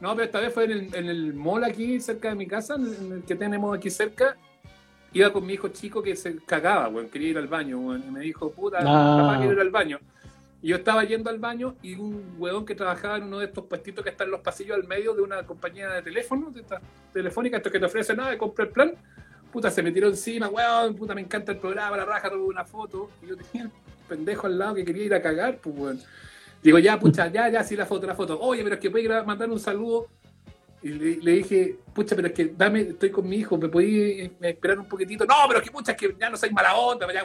no, 0.00 0.12
pero 0.14 0.24
esta 0.24 0.40
vez 0.40 0.54
fue 0.54 0.64
en 0.64 0.70
el, 0.70 0.94
en 0.94 1.06
el 1.08 1.34
mall 1.34 1.64
aquí 1.64 2.00
cerca 2.00 2.28
de 2.30 2.36
mi 2.36 2.46
casa, 2.46 2.76
en 2.76 3.12
el 3.12 3.22
que 3.24 3.34
tenemos 3.34 3.76
aquí 3.76 3.90
cerca. 3.90 4.36
Iba 5.14 5.32
con 5.32 5.46
mi 5.46 5.54
hijo 5.54 5.68
chico 5.68 6.02
que 6.02 6.16
se 6.16 6.36
cagaba, 6.44 6.88
weón, 6.88 7.08
quería 7.08 7.28
ir 7.30 7.38
al 7.38 7.46
baño, 7.46 7.78
weón, 7.78 8.02
y 8.06 8.10
me 8.10 8.20
dijo, 8.20 8.50
puta, 8.50 8.78
Ah. 8.80 9.16
papá, 9.20 9.38
quiero 9.38 9.52
ir 9.52 9.60
al 9.60 9.70
baño. 9.70 9.98
Y 10.60 10.68
yo 10.68 10.76
estaba 10.76 11.04
yendo 11.04 11.30
al 11.30 11.38
baño 11.38 11.76
y 11.82 11.94
un 11.94 12.34
weón 12.38 12.64
que 12.64 12.74
trabajaba 12.74 13.18
en 13.18 13.24
uno 13.24 13.38
de 13.38 13.46
estos 13.46 13.64
puestitos 13.66 14.02
que 14.02 14.10
están 14.10 14.26
en 14.26 14.32
los 14.32 14.40
pasillos 14.40 14.76
al 14.76 14.84
medio 14.88 15.14
de 15.14 15.22
una 15.22 15.44
compañía 15.44 15.88
de 15.90 16.02
teléfono, 16.02 16.50
de 16.50 16.62
estas 16.62 16.82
telefónicas, 17.12 17.58
estos 17.58 17.70
que 17.72 17.78
te 17.78 17.86
ofrecen 17.86 18.16
nada, 18.16 18.36
compré 18.36 18.64
el 18.64 18.70
plan. 18.72 18.92
Puta, 19.52 19.70
se 19.70 19.82
me 19.84 19.92
tiró 19.92 20.08
encima, 20.08 20.48
weón, 20.48 20.96
puta, 20.96 21.14
me 21.14 21.20
encanta 21.20 21.52
el 21.52 21.58
programa, 21.58 21.96
la 21.96 22.04
raja, 22.04 22.28
tuve 22.28 22.42
una 22.46 22.64
foto. 22.64 23.10
Y 23.22 23.26
yo 23.28 23.36
tenía 23.36 23.64
el 23.66 23.70
pendejo 24.08 24.48
al 24.48 24.58
lado 24.58 24.74
que 24.74 24.84
quería 24.84 25.04
ir 25.04 25.14
a 25.14 25.22
cagar, 25.22 25.58
pues 25.58 25.76
weón. 25.78 26.00
Digo, 26.60 26.78
ya, 26.80 26.98
pucha, 26.98 27.28
ya, 27.28 27.48
ya, 27.50 27.62
sí, 27.62 27.76
la 27.76 27.86
foto, 27.86 28.06
la 28.06 28.14
foto. 28.16 28.40
Oye, 28.40 28.64
pero 28.64 28.74
es 28.76 28.80
que 28.80 28.90
puede 28.90 29.22
mandar 29.22 29.48
un 29.50 29.60
saludo. 29.60 30.08
Y 30.84 30.88
le, 30.90 31.16
le 31.16 31.32
dije, 31.32 31.78
pucha, 31.94 32.14
pero 32.14 32.28
es 32.28 32.34
que 32.34 32.52
dame, 32.56 32.80
estoy 32.82 33.10
con 33.10 33.26
mi 33.26 33.36
hijo, 33.36 33.56
¿me 33.56 33.68
podí 33.68 34.30
esperar 34.38 34.78
un 34.78 34.86
poquitito? 34.86 35.24
No, 35.24 35.34
pero 35.48 35.60
es 35.60 35.64
que 35.64 35.70
pucha, 35.72 35.92
es 35.92 35.96
que 35.98 36.14
ya 36.20 36.28
no 36.28 36.36
soy 36.36 36.50
mala 36.50 36.76
onda, 36.76 37.06
ya, 37.10 37.24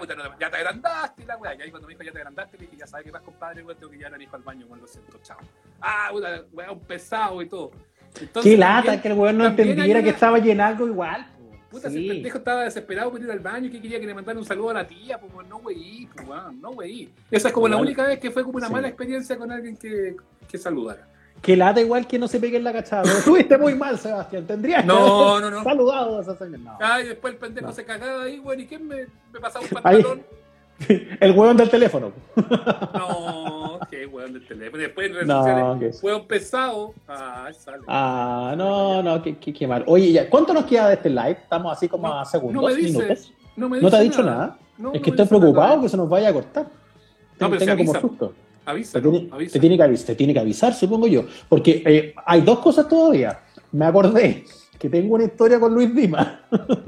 te 0.50 0.56
agrandaste, 0.58 1.24
y 1.24 1.26
la 1.26 1.36
weá. 1.38 1.56
Y 1.56 1.62
ahí 1.64 1.70
cuando 1.70 1.86
me 1.86 1.94
dijo 1.94 2.04
ya 2.04 2.12
te 2.14 2.20
agrandaste, 2.20 2.58
le 2.58 2.66
dije, 2.68 2.78
ya 2.78 2.88
sabes 2.88 3.06
qué 3.06 3.12
más, 3.12 3.22
compadre, 3.22 3.62
weón, 3.62 3.78
tengo 3.78 3.92
que 3.92 3.98
llevar 3.98 4.14
a 4.14 4.18
mi 4.18 4.24
hijo 4.24 4.36
al 4.38 4.44
baño, 4.44 4.66
weón, 4.66 4.80
lo 4.80 4.88
siento, 4.88 5.20
chao. 5.24 5.38
Ah, 5.82 6.08
puta, 6.10 6.46
weá, 6.54 6.72
un 6.72 6.80
pesado 6.80 7.42
y 7.42 7.50
todo. 7.50 7.72
Entonces, 8.22 8.50
Qué 8.54 8.58
lata 8.58 8.76
también- 8.84 9.02
que 9.02 9.08
el 9.10 9.14
weón 9.16 9.38
no 9.38 9.46
entendiera 9.46 10.02
que 10.04 10.10
estaba 10.10 10.40
llenando 10.40 10.88
igual. 10.88 11.28
Puta, 11.70 11.90
Sí. 11.90 11.98
si 11.98 12.08
el 12.08 12.16
pendejo 12.16 12.38
estaba 12.38 12.64
desesperado 12.64 13.12
por 13.12 13.22
ir 13.22 13.30
al 13.30 13.40
baño 13.40 13.68
y 13.68 13.72
que 13.72 13.82
quería 13.82 14.00
que 14.00 14.08
le 14.08 14.14
mandara 14.14 14.40
un 14.40 14.46
saludo 14.46 14.70
a 14.70 14.74
la 14.76 14.88
tía, 14.88 15.20
pues 15.20 15.46
no 15.48 15.58
weí, 15.58 16.08
pues 16.16 16.28
no 16.62 16.70
weí. 16.72 17.14
Esa 17.30 17.50
es 17.50 17.54
como 17.54 17.68
la 17.68 17.76
única 17.76 18.08
vez 18.08 18.20
que 18.20 18.32
fue 18.32 18.44
como 18.44 18.56
una 18.58 18.68
Sí. 18.68 18.74
mala 18.74 18.88
experiencia 18.88 19.38
con 19.38 19.52
alguien 19.52 19.76
que, 19.76 20.16
que 20.48 20.58
saludara. 20.58 21.08
Qué 21.42 21.56
lata 21.56 21.80
igual 21.82 22.06
que 22.08 22.20
no 22.20 22.28
se 22.28 22.40
pegue 22.40 22.58
en 22.58 22.64
la 22.66 22.74
cachada. 22.74 23.04
Pero 23.04 23.18
estuviste 23.20 23.58
muy 23.58 23.74
mal, 23.76 23.98
Sebastián. 23.98 24.46
Tendrías 24.46 24.86
No, 24.86 25.36
que 25.38 25.42
no, 25.42 25.50
no. 25.52 25.64
saludado 25.64 26.18
a 26.20 26.22
esa 26.22 26.36
señora. 26.38 26.58
No. 26.64 26.78
Ay, 26.80 27.08
después 27.08 27.34
el 27.34 27.40
pendejo 27.40 27.68
No. 27.68 27.74
se 27.74 27.86
cagaba 27.86 28.24
ahí, 28.24 28.40
weón, 28.40 28.60
¿y 28.60 28.66
quién 28.68 28.88
me, 28.88 29.06
me 29.32 29.40
pasaba 29.40 29.64
un 29.66 29.78
Ahí. 29.84 30.02
pantalón? 30.04 30.24
El 31.20 31.32
weón 31.34 31.58
del 31.58 31.70
teléfono. 31.70 32.14
No, 32.94 33.80
qué 33.90 34.06
weón 34.06 34.34
del 34.34 34.48
teléfono. 34.48 34.82
Después 34.82 35.08
en 35.08 35.14
redes 35.14 35.28
No, 35.28 35.44
sociales, 35.44 36.00
que- 36.00 36.06
weón 36.06 36.26
pesado. 36.28 36.94
Ah, 37.08 37.50
sale. 37.58 37.84
Ah, 37.88 38.54
no, 38.58 39.04
no, 39.04 39.22
qué, 39.22 39.38
qué, 39.38 39.54
qué 39.54 39.68
mal. 39.68 39.84
Oye, 39.88 40.12
ya, 40.14 40.30
¿cuánto 40.30 40.54
nos 40.54 40.66
queda 40.66 40.88
de 40.88 40.94
este 40.96 41.10
live? 41.10 41.32
Estamos 41.42 41.72
así 41.76 41.88
como 41.90 42.08
No, 42.08 42.20
a 42.20 42.26
segundos, 42.26 42.62
no 42.64 42.68
me 42.70 42.76
dice, 42.76 42.98
minutos. 42.98 43.34
No, 43.56 43.70
me 43.70 43.82
¿No 43.82 43.90
te 43.90 43.96
ha 43.98 44.00
dice 44.00 44.12
dicho 44.12 44.24
nada? 44.24 44.58
No, 44.78 44.90
es 44.94 45.00
no 45.00 45.02
que 45.02 45.10
estoy 45.10 45.26
dice 45.26 45.28
preocupado 45.38 45.68
nada. 45.70 45.82
que 45.82 45.90
se 45.90 45.98
nos 45.98 46.10
vaya 46.10 46.30
a 46.30 46.34
cortar. 46.34 46.68
pero 47.38 47.58
Tengo 47.58 47.60
se 47.60 47.78
como 47.78 47.94
avisa. 48.66 48.94
Te 48.94 49.02
tiene, 49.10 49.28
¿no? 49.28 49.36
Avisa. 49.36 49.54
te 49.54 49.60
tiene 49.60 49.78
que 49.78 49.84
avisar, 49.84 50.06
te 50.08 50.16
tiene 50.16 50.34
que 50.34 50.40
avisar, 50.40 50.74
supongo 50.74 51.08
yo. 51.08 51.26
Porque 51.48 51.82
eh, 51.86 52.14
hay 52.26 52.42
dos 52.42 52.60
cosas 52.60 52.88
todavía. 52.88 53.40
Me 53.72 53.86
acordé 53.86 54.46
que 54.78 54.90
tengo 54.90 55.16
una 55.16 55.26
historia 55.26 55.60
con 55.60 55.74
Luis 55.74 55.94
Dimas. 55.94 56.28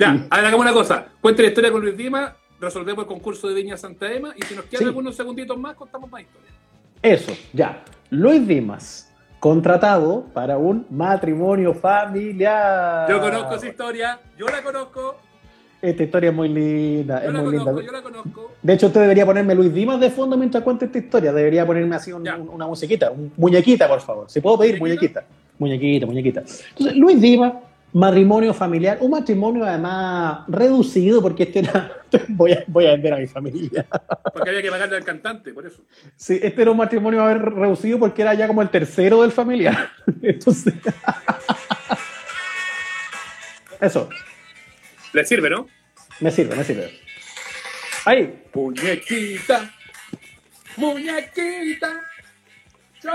Ya, 0.00 0.10
a 0.10 0.12
ver, 0.36 0.46
hagamos 0.46 0.60
una 0.60 0.72
cosa. 0.72 1.06
Cuente 1.20 1.42
la 1.42 1.48
historia 1.48 1.70
con 1.70 1.80
Luis 1.80 1.96
Dima, 1.96 2.34
resolvemos 2.60 3.04
el 3.04 3.06
concurso 3.08 3.46
de 3.46 3.54
Viña 3.54 3.76
Santa 3.76 4.12
Ema 4.12 4.34
y 4.36 4.42
si 4.42 4.56
nos 4.56 4.64
quedan 4.64 4.80
Sí. 4.80 4.84
algunos 4.88 5.14
segunditos 5.14 5.56
más, 5.56 5.76
contamos 5.76 6.10
más 6.10 6.22
historias. 6.22 6.52
Eso, 7.00 7.32
ya. 7.52 7.84
Luis 8.10 8.46
Dimas, 8.48 9.12
contratado 9.38 10.24
para 10.34 10.58
un 10.58 10.86
matrimonio 10.90 11.72
familiar. 11.72 13.08
Yo 13.08 13.20
conozco 13.20 13.54
esa 13.54 13.68
historia, 13.68 14.20
yo 14.36 14.46
la 14.48 14.60
conozco, 14.62 15.18
Esta 15.82 16.02
historia 16.02 16.30
es 16.30 16.36
muy 16.36 16.48
linda, 16.48 17.22
yo 17.22 17.28
es 17.28 17.34
la 17.34 17.42
muy 17.42 17.50
conozco, 17.58 17.70
linda. 17.80 17.86
yo 17.86 17.92
la 17.92 18.02
conozco. 18.02 18.52
De 18.62 18.72
hecho, 18.72 18.86
usted 18.86 19.00
debería 19.02 19.26
ponerme 19.26 19.54
Luis 19.54 19.72
Dimas 19.72 20.00
de 20.00 20.10
fondo 20.10 20.36
mientras 20.36 20.64
cuente 20.64 20.86
esta 20.86 20.98
historia. 20.98 21.32
Debería 21.32 21.66
ponerme 21.66 21.94
así 21.96 22.12
un- 22.12 22.26
un- 22.28 22.48
una 22.48 22.66
musiquita, 22.66 23.10
un- 23.10 23.30
muñequita, 23.36 23.86
por 23.86 24.00
favor. 24.00 24.30
Si 24.30 24.40
puedo 24.40 24.58
pedir 24.58 24.78
¿Muñequita? 24.80 25.24
muñequita. 25.58 26.06
Muñequita, 26.06 26.06
muñequita. 26.06 26.40
Entonces, 26.70 26.96
Luis 26.96 27.20
Dimas, 27.20 27.52
matrimonio 27.92 28.52
familiar, 28.52 28.98
un 29.00 29.10
matrimonio 29.12 29.64
además 29.64 30.40
reducido, 30.48 31.22
porque 31.22 31.44
este 31.44 31.60
era. 31.60 31.92
voy, 32.28 32.52
a, 32.52 32.64
voy 32.66 32.86
a 32.86 32.92
vender 32.92 33.12
a 33.14 33.18
mi 33.18 33.26
familia. 33.26 33.86
Porque 34.32 34.48
había 34.50 34.62
que 34.62 34.70
pagarle 34.70 34.96
al 34.96 35.04
cantante, 35.04 35.52
por 35.52 35.66
eso. 35.66 35.82
Sí, 36.16 36.40
este 36.42 36.62
era 36.62 36.70
un 36.70 36.76
matrimonio 36.78 37.22
a 37.22 37.26
ver 37.28 37.42
reducido 37.42 37.98
porque 37.98 38.22
era 38.22 38.34
ya 38.34 38.46
como 38.48 38.60
el 38.62 38.70
tercero 38.70 39.22
del 39.22 39.30
familiar. 39.32 39.90
Entonces. 40.22 40.74
Eso, 43.80 44.08
Le 45.16 45.24
sirve, 45.24 45.48
¿no? 45.48 45.66
me 46.20 46.30
sirve, 46.30 46.54
me 46.54 46.62
sirve. 46.62 46.92
Ahí. 48.04 48.42
Muñequita, 48.52 49.72
muñequita. 50.76 52.02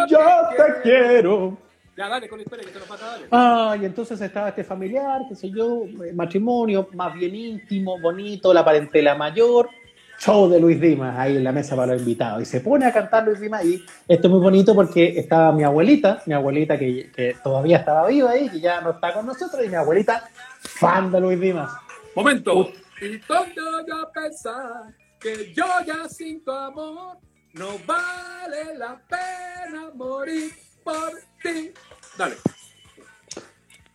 Yo 0.10 0.20
te 0.58 0.82
quiero. 0.82 1.60
Ya, 1.96 2.10
dale 2.10 2.28
con 2.28 2.40
la 2.40 2.44
historia 2.44 2.66
que 2.66 2.72
te 2.72 2.80
lo 2.80 2.86
pasa, 2.86 3.06
dale. 3.06 3.28
Ah, 3.30 3.78
y 3.80 3.86
entonces 3.86 4.20
estaba 4.20 4.50
este 4.50 4.64
familiar, 4.64 5.22
qué 5.30 5.36
sé 5.36 5.52
yo, 5.52 5.84
eh, 6.04 6.12
matrimonio 6.12 6.90
más 6.96 7.14
bien 7.14 7.36
íntimo, 7.36 8.00
bonito, 8.00 8.52
la 8.52 8.66
parentela 8.66 9.14
mayor, 9.14 9.70
show 10.18 10.50
de 10.50 10.60
Luis 10.60 10.82
Dimas 10.82 11.20
ahí 11.20 11.38
en 11.38 11.44
la 11.44 11.52
mesa 11.52 11.76
para 11.76 11.94
los 11.94 12.02
invitados. 12.02 12.42
Y 12.42 12.46
se 12.46 12.62
pone 12.62 12.88
a 12.88 12.92
cantar 12.92 13.26
Luis 13.26 13.40
Dimas 13.40 13.64
y 13.64 13.86
esto 14.08 14.28
es 14.28 14.32
muy 14.32 14.42
bonito 14.42 14.74
porque 14.74 15.20
estaba 15.20 15.52
mi 15.52 15.64
abuelita, 15.64 16.24
mi 16.26 16.34
abuelita 16.34 16.80
que, 16.80 17.12
que 17.16 17.36
todavía 17.44 17.78
estaba 17.78 18.08
viva 18.08 18.32
ahí, 18.32 18.50
que 18.50 18.60
ya 18.60 18.82
no 18.82 18.90
está 18.90 19.14
con 19.14 19.28
nosotros, 19.28 19.64
y 19.64 19.70
mi 19.70 19.76
abuelita 19.76 20.28
fan 20.62 21.12
de 21.12 21.22
Luis 21.22 21.40
Dimas. 21.40 21.72
Momento. 22.16 22.72
Y 23.02 23.20
cuando 23.20 23.86
yo 23.88 24.12
pensar 24.14 24.94
que 25.20 25.54
yo 25.54 25.66
ya 25.86 26.08
sin 26.10 26.44
tu 26.44 26.52
amor 26.52 27.18
no 27.54 27.68
vale 27.86 28.78
la 28.78 29.02
pena 29.08 29.92
morir 29.94 30.52
por 30.84 31.12
ti. 31.42 31.72
Dale. 32.18 32.36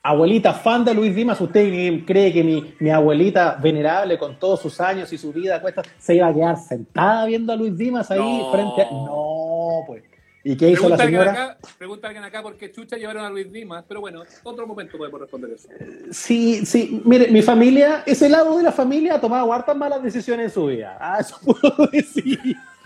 Abuelita 0.02 0.54
fan 0.54 0.84
de 0.84 0.94
Luis 0.94 1.14
Dimas, 1.16 1.40
¿usted 1.40 2.04
cree 2.06 2.32
que 2.32 2.44
mi, 2.44 2.74
mi 2.78 2.90
abuelita 2.90 3.56
venerable 3.60 4.16
con 4.16 4.38
todos 4.38 4.60
sus 4.60 4.80
años 4.80 5.12
y 5.12 5.18
su 5.18 5.32
vida 5.32 5.60
cuesta 5.60 5.82
se 5.98 6.14
iba 6.14 6.28
a 6.28 6.32
quedar 6.34 6.56
sentada 6.56 7.26
viendo 7.26 7.52
a 7.52 7.56
Luis 7.56 7.76
Dimas 7.76 8.08
ahí 8.12 8.20
No. 8.20 8.52
frente 8.52 8.82
a... 8.82 8.90
No, 8.90 9.80
pues. 9.86 10.04
¿Y 10.48 10.56
qué 10.56 10.70
hizo 10.70 10.88
la 10.88 10.96
Pregunta 10.96 11.02
alguien, 11.02 11.20
señora? 11.22 11.42
acá, 11.42 11.58
pregunta 11.76 12.06
alguien 12.06 12.24
acá 12.24 12.40
por 12.40 12.56
qué 12.56 12.70
chucha 12.70 12.96
llevaron 12.96 13.24
a 13.24 13.30
Luis 13.30 13.50
Dimas, 13.50 13.84
pero 13.88 14.00
bueno, 14.00 14.22
otro 14.44 14.64
momento 14.64 14.96
podemos 14.96 15.20
responder 15.20 15.50
eso. 15.50 15.68
Sí, 16.12 16.64
sí, 16.64 17.02
mire, 17.04 17.32
mi 17.32 17.42
familia, 17.42 18.04
ese 18.06 18.28
lado 18.28 18.56
de 18.56 18.62
la 18.62 18.70
familia 18.70 19.16
ha 19.16 19.20
tomado 19.20 19.52
hartas 19.52 19.76
malas 19.76 20.00
decisiones 20.04 20.44
en 20.44 20.50
su 20.52 20.66
vida. 20.66 20.96
Ah, 21.00 21.18
eso 21.18 21.36
puedo 21.44 21.88
decir. 21.90 22.38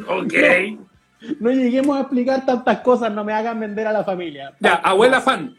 Ok. 0.09 0.33
No 1.39 1.51
lleguemos 1.51 1.99
a 1.99 2.01
explicar 2.01 2.47
tantas 2.47 2.81
cosas, 2.81 3.13
no 3.13 3.25
me 3.25 3.35
hagan 3.35 3.61
vender 3.61 3.87
a 3.87 3.93
la 3.93 4.05
familia. 4.05 4.55
Ya, 4.59 4.77
abuela 4.77 5.21
fan. 5.21 5.55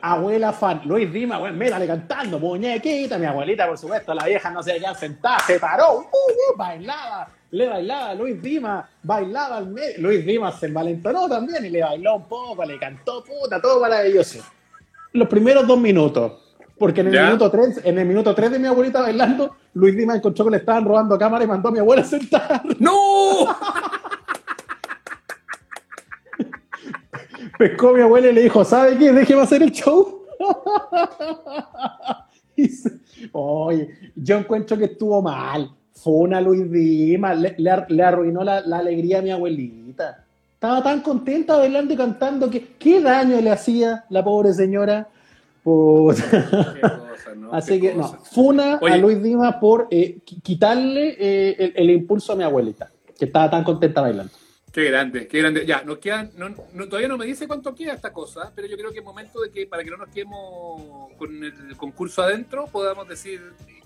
Abuela 0.00 0.50
fan, 0.54 0.80
Luis 0.86 1.12
Dimas, 1.12 1.40
bueno, 1.40 1.58
mírale 1.58 1.86
cantando, 1.86 2.38
muñequita, 2.38 3.18
mi 3.18 3.26
abuelita, 3.26 3.66
por 3.66 3.76
supuesto, 3.76 4.14
la 4.14 4.24
vieja 4.24 4.50
no 4.50 4.62
se 4.62 4.72
quedaba 4.72 4.94
sentada, 4.94 5.40
se 5.40 5.60
paró, 5.60 5.98
uh, 5.98 6.04
uh, 6.04 6.56
bailaba, 6.56 7.28
le 7.52 7.66
bailaba 7.68 8.10
a 8.10 8.14
Luis 8.14 8.40
Dimas, 8.40 8.84
bailaba 9.02 9.56
al 9.56 9.68
medio, 9.68 9.94
Luis 9.98 10.24
Dimas 10.24 10.58
se 10.60 10.66
envalentonó 10.66 11.28
también 11.28 11.64
y 11.64 11.70
le 11.70 11.82
bailó 11.82 12.16
un 12.16 12.24
poco, 12.24 12.64
le 12.64 12.78
cantó, 12.78 13.24
puta, 13.24 13.60
todo 13.60 13.80
maravilloso. 13.80 14.38
Los 15.12 15.26
primeros 15.28 15.66
dos 15.66 15.78
minutos, 15.80 16.32
porque 16.78 17.00
en 17.00 17.08
el 17.08 17.12
Ya. 17.14 17.24
minuto 17.26 17.50
tres, 17.50 17.80
en 17.84 17.98
el 17.98 18.06
minuto 18.06 18.34
tres 18.34 18.52
de 18.52 18.58
mi 18.58 18.68
abuelita 18.68 19.00
bailando, 19.02 19.56
Luis 19.74 19.96
Dimas 19.96 20.16
encontró 20.16 20.44
que 20.44 20.52
le 20.52 20.56
estaban 20.58 20.84
robando 20.84 21.18
cámara 21.18 21.44
y 21.44 21.48
mandó 21.48 21.68
a 21.68 21.72
mi 21.72 21.78
abuela 21.80 22.02
a 22.02 22.04
sentar. 22.04 22.62
¡No! 22.78 23.48
Pescó 27.58 27.88
a 27.90 27.94
mi 27.94 28.00
abuela 28.00 28.28
y 28.28 28.32
le 28.32 28.42
dijo, 28.42 28.64
¿sabe 28.64 28.96
qué? 28.96 29.12
Déjeme 29.12 29.42
hacer 29.42 29.62
el 29.62 29.72
show. 29.72 30.24
Oye, 33.32 34.12
yo 34.14 34.36
encuentro 34.38 34.78
que 34.78 34.84
estuvo 34.84 35.20
mal. 35.20 35.70
Fue 36.02 36.12
una 36.14 36.40
Luis 36.40 36.70
Dimas, 36.70 37.38
le, 37.38 37.54
le 37.58 37.84
le 37.88 38.02
arruinó 38.02 38.42
la, 38.42 38.60
la 38.62 38.78
alegría 38.78 39.18
a 39.18 39.22
mi 39.22 39.30
abuelita. 39.30 40.24
Estaba 40.54 40.82
tan 40.82 41.00
contenta 41.00 41.56
bailando 41.56 41.92
y 41.92 41.96
cantando 41.96 42.50
que 42.50 42.68
qué 42.78 43.00
daño 43.00 43.40
le 43.40 43.50
hacía 43.50 44.04
la 44.10 44.22
pobre 44.24 44.52
señora. 44.54 45.08
Puta. 45.62 46.22
Qué 46.74 46.80
cosa, 46.80 47.34
¿no? 47.36 47.52
Así 47.52 47.80
Qué 47.80 47.88
que 47.90 47.94
no, 47.94 48.04
funa 48.24 48.78
Oye. 48.80 48.94
a 48.94 48.96
Luis 48.96 49.22
Dimas 49.22 49.56
por 49.56 49.88
eh, 49.90 50.18
qui- 50.24 50.40
quitarle 50.42 51.16
eh, 51.18 51.56
el, 51.58 51.72
el 51.76 51.90
impulso 51.90 52.32
a 52.32 52.36
mi 52.36 52.44
abuelita, 52.44 52.90
que 53.18 53.26
estaba 53.26 53.50
tan 53.50 53.64
contenta 53.64 54.00
bailando. 54.00 54.32
Qué 54.72 54.84
grande, 54.84 55.26
qué 55.26 55.38
grande. 55.40 55.66
Ya, 55.66 55.82
nos 55.82 55.98
quedan, 55.98 56.30
no, 56.38 56.48
no- 56.48 56.86
todavía 56.88 57.08
no 57.08 57.18
me 57.18 57.26
dice 57.26 57.46
cuánto 57.46 57.74
queda 57.74 57.92
esta 57.92 58.12
cosa, 58.12 58.52
pero 58.54 58.68
yo 58.68 58.76
creo 58.76 58.92
que 58.92 59.00
es 59.00 59.04
momento 59.04 59.40
de 59.40 59.50
que, 59.50 59.66
para 59.66 59.82
que 59.84 59.90
no 59.90 59.96
nos 59.98 60.08
quedemos 60.08 61.10
con 61.18 61.42
el 61.44 61.76
concurso 61.76 62.22
adentro, 62.22 62.66
podamos 62.72 63.06
decir 63.08 63.40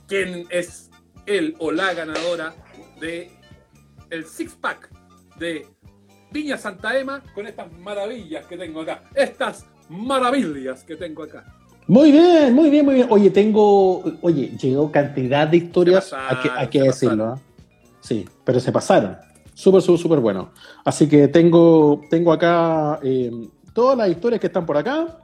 quién 0.07 0.47
es 0.51 0.91
él 1.27 1.55
o 1.59 1.71
la 1.71 1.95
ganadora 1.95 2.55
de 3.01 3.31
el 4.11 4.27
six 4.27 4.55
pack 4.55 4.91
de 5.39 5.67
Viña 6.31 6.59
Santa 6.59 6.99
Ema 6.99 7.23
con 7.35 7.47
estas 7.47 7.73
maravillas 7.79 8.45
que 8.47 8.57
tengo 8.57 8.81
acá. 8.81 9.03
Estas 9.15 9.67
maravillas 9.89 10.83
que 10.85 10.97
tengo 10.97 11.23
acá. 11.23 11.45
Muy 11.87 12.13
bien, 12.13 12.55
muy 12.55 12.71
bien, 12.71 12.85
muy 12.85 12.95
bien. 12.95 13.07
Oye, 13.11 13.31
tengo, 13.31 14.03
oye, 14.23 14.57
llegó 14.61 14.91
cantidad 14.91 15.47
de 15.47 15.59
historias, 15.59 16.13
hay 16.13 16.37
pasaron, 16.37 16.43
que, 16.43 16.51
hay 16.51 16.69
que 16.69 16.83
decirlo. 16.83 17.25
¿ah? 17.25 17.41
Sí, 18.01 18.27
pero 18.45 18.59
se 18.59 18.73
pasaron. 18.73 19.17
Súper, 19.53 19.83
súper, 19.83 20.01
súper 20.01 20.21
bueno. 20.21 20.51
Así 20.85 21.09
que 21.09 21.29
tengo, 21.29 22.01
tengo 22.11 22.33
acá 22.33 22.99
eh, 23.03 23.31
todas 23.73 23.97
las 23.99 24.09
historias 24.09 24.41
que 24.41 24.47
están 24.47 24.65
por 24.65 24.77
acá. 24.77 25.19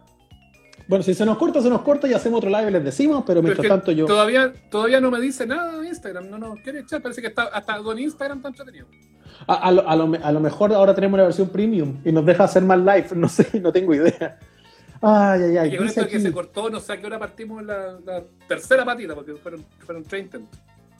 Bueno, 0.91 1.05
si 1.05 1.15
se 1.15 1.25
nos 1.25 1.39
corta, 1.39 1.63
se 1.63 1.71
nos 1.71 1.83
corta 1.83 2.09
y 2.09 2.13
hacemos 2.15 2.39
otro 2.39 2.51
live 2.51 2.69
y 2.69 2.73
les 2.73 2.85
decimos, 2.85 3.23
pero 3.25 3.41
mientras 3.43 3.69
tanto 3.69 3.93
yo... 3.93 4.07
todavía, 4.07 4.53
todavía 4.71 5.01
no 5.01 5.09
me 5.13 5.21
dice 5.21 5.47
nada 5.47 5.79
de 5.79 5.87
Instagram, 5.87 6.29
no 6.29 6.37
nos 6.37 6.59
quiere 6.61 6.81
echar, 6.81 7.01
parece 7.01 7.21
que 7.21 7.29
está 7.29 7.45
hasta 7.45 7.79
con 7.79 7.97
Instagram 7.97 8.39
está 8.39 8.49
entretenido. 8.49 8.87
A, 9.47 9.55
a 9.55 9.71
lo, 9.71 9.89
a 9.89 9.95
lo 9.95 10.13
a 10.21 10.33
lo 10.33 10.41
mejor 10.41 10.75
ahora 10.75 10.93
tenemos 10.93 11.17
la 11.17 11.25
versión 11.27 11.49
premium 11.49 11.99
y 12.05 12.11
nos 12.11 12.27
deja 12.27 12.43
hacer 12.43 12.65
más 12.65 12.79
live, 12.81 13.07
no 13.15 13.29
sé, 13.29 13.61
no 13.61 13.73
tengo 13.73 13.95
idea. 13.95 14.37
Ay, 15.01 15.43
ay, 15.45 15.57
ay. 15.59 15.75
Y 15.75 15.77
con 15.77 16.07
que 16.09 16.19
se 16.21 16.33
cortó, 16.33 16.69
no 16.69 16.81
sé 16.81 16.93
a 16.95 17.01
qué 17.01 17.07
hora 17.07 17.21
partimos 17.21 17.63
la, 17.63 17.97
la 18.05 18.25
tercera 18.49 18.85
patita, 18.85 19.15
porque 19.15 19.35
fueron, 19.37 19.65
fueron 19.87 20.03
30. 20.03 20.41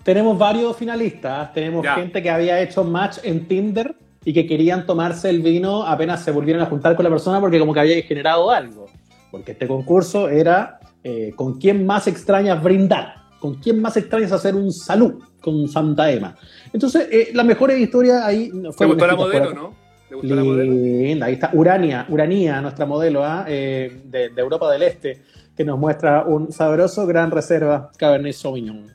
Tenemos 0.05 0.39
varios 0.39 0.77
finalistas. 0.77 1.53
Tenemos 1.53 1.85
Ya. 1.85 1.97
gente 1.97 2.23
que 2.23 2.31
había 2.31 2.61
hecho 2.63 2.85
match 2.85 3.19
en 3.25 3.47
Tinder 3.49 3.95
y 4.25 4.33
que 4.33 4.47
querían 4.47 4.87
tomarse 4.87 5.29
el 5.29 5.43
vino 5.43 5.85
apenas 5.87 6.23
se 6.23 6.31
volvieron 6.31 6.63
a 6.63 6.67
juntar 6.67 6.95
con 6.95 7.05
la 7.05 7.11
persona 7.11 7.41
porque 7.41 7.59
como 7.59 7.75
que 7.75 7.81
había 7.81 8.01
generado 8.03 8.51
algo. 8.51 8.87
Porque 9.31 9.53
este 9.53 9.67
concurso 9.67 10.29
era 10.29 10.81
eh, 11.05 11.33
con 11.37 11.59
quién 11.59 11.87
más 11.87 12.07
extrañas 12.07 12.63
brindar, 12.63 13.15
con 13.39 13.55
quién 13.55 13.81
más 13.81 13.97
extrañas 13.97 14.33
hacer 14.33 14.55
un 14.55 14.73
salud 14.73 15.23
con 15.41 15.69
Santa 15.69 16.11
Ema. 16.11 16.37
Entonces, 16.73 17.09
eh, 17.11 17.31
la 17.33 17.45
mejor 17.45 17.71
historia 17.73 18.27
ahí 18.27 18.51
fue... 18.73 18.87
¿Te 18.87 18.93
gustó 18.93 19.07
la 19.07 19.17
modelo, 19.17 19.55
no? 19.55 19.75
¿Te 20.09 20.15
gustó 20.15 20.35
la 20.35 20.45
modelo? 20.45 21.25
Ahí 21.25 21.35
está 21.35 21.51
Urania, 21.55 22.07
Urania, 22.09 22.61
nuestra 22.61 22.85
modelo 22.87 23.25
¿ah? 23.25 23.45
eh, 23.49 24.03
de, 24.05 24.29
de 24.31 24.41
Europa 24.41 24.71
del 24.71 24.83
Este, 24.83 25.23
que 25.57 25.65
nos 25.65 25.79
muestra 25.79 26.25
un 26.25 26.53
sabroso 26.53 27.07
gran 27.07 27.31
reserva 27.31 27.91
Cabernet 27.97 28.35
Sauvignon 28.35 28.87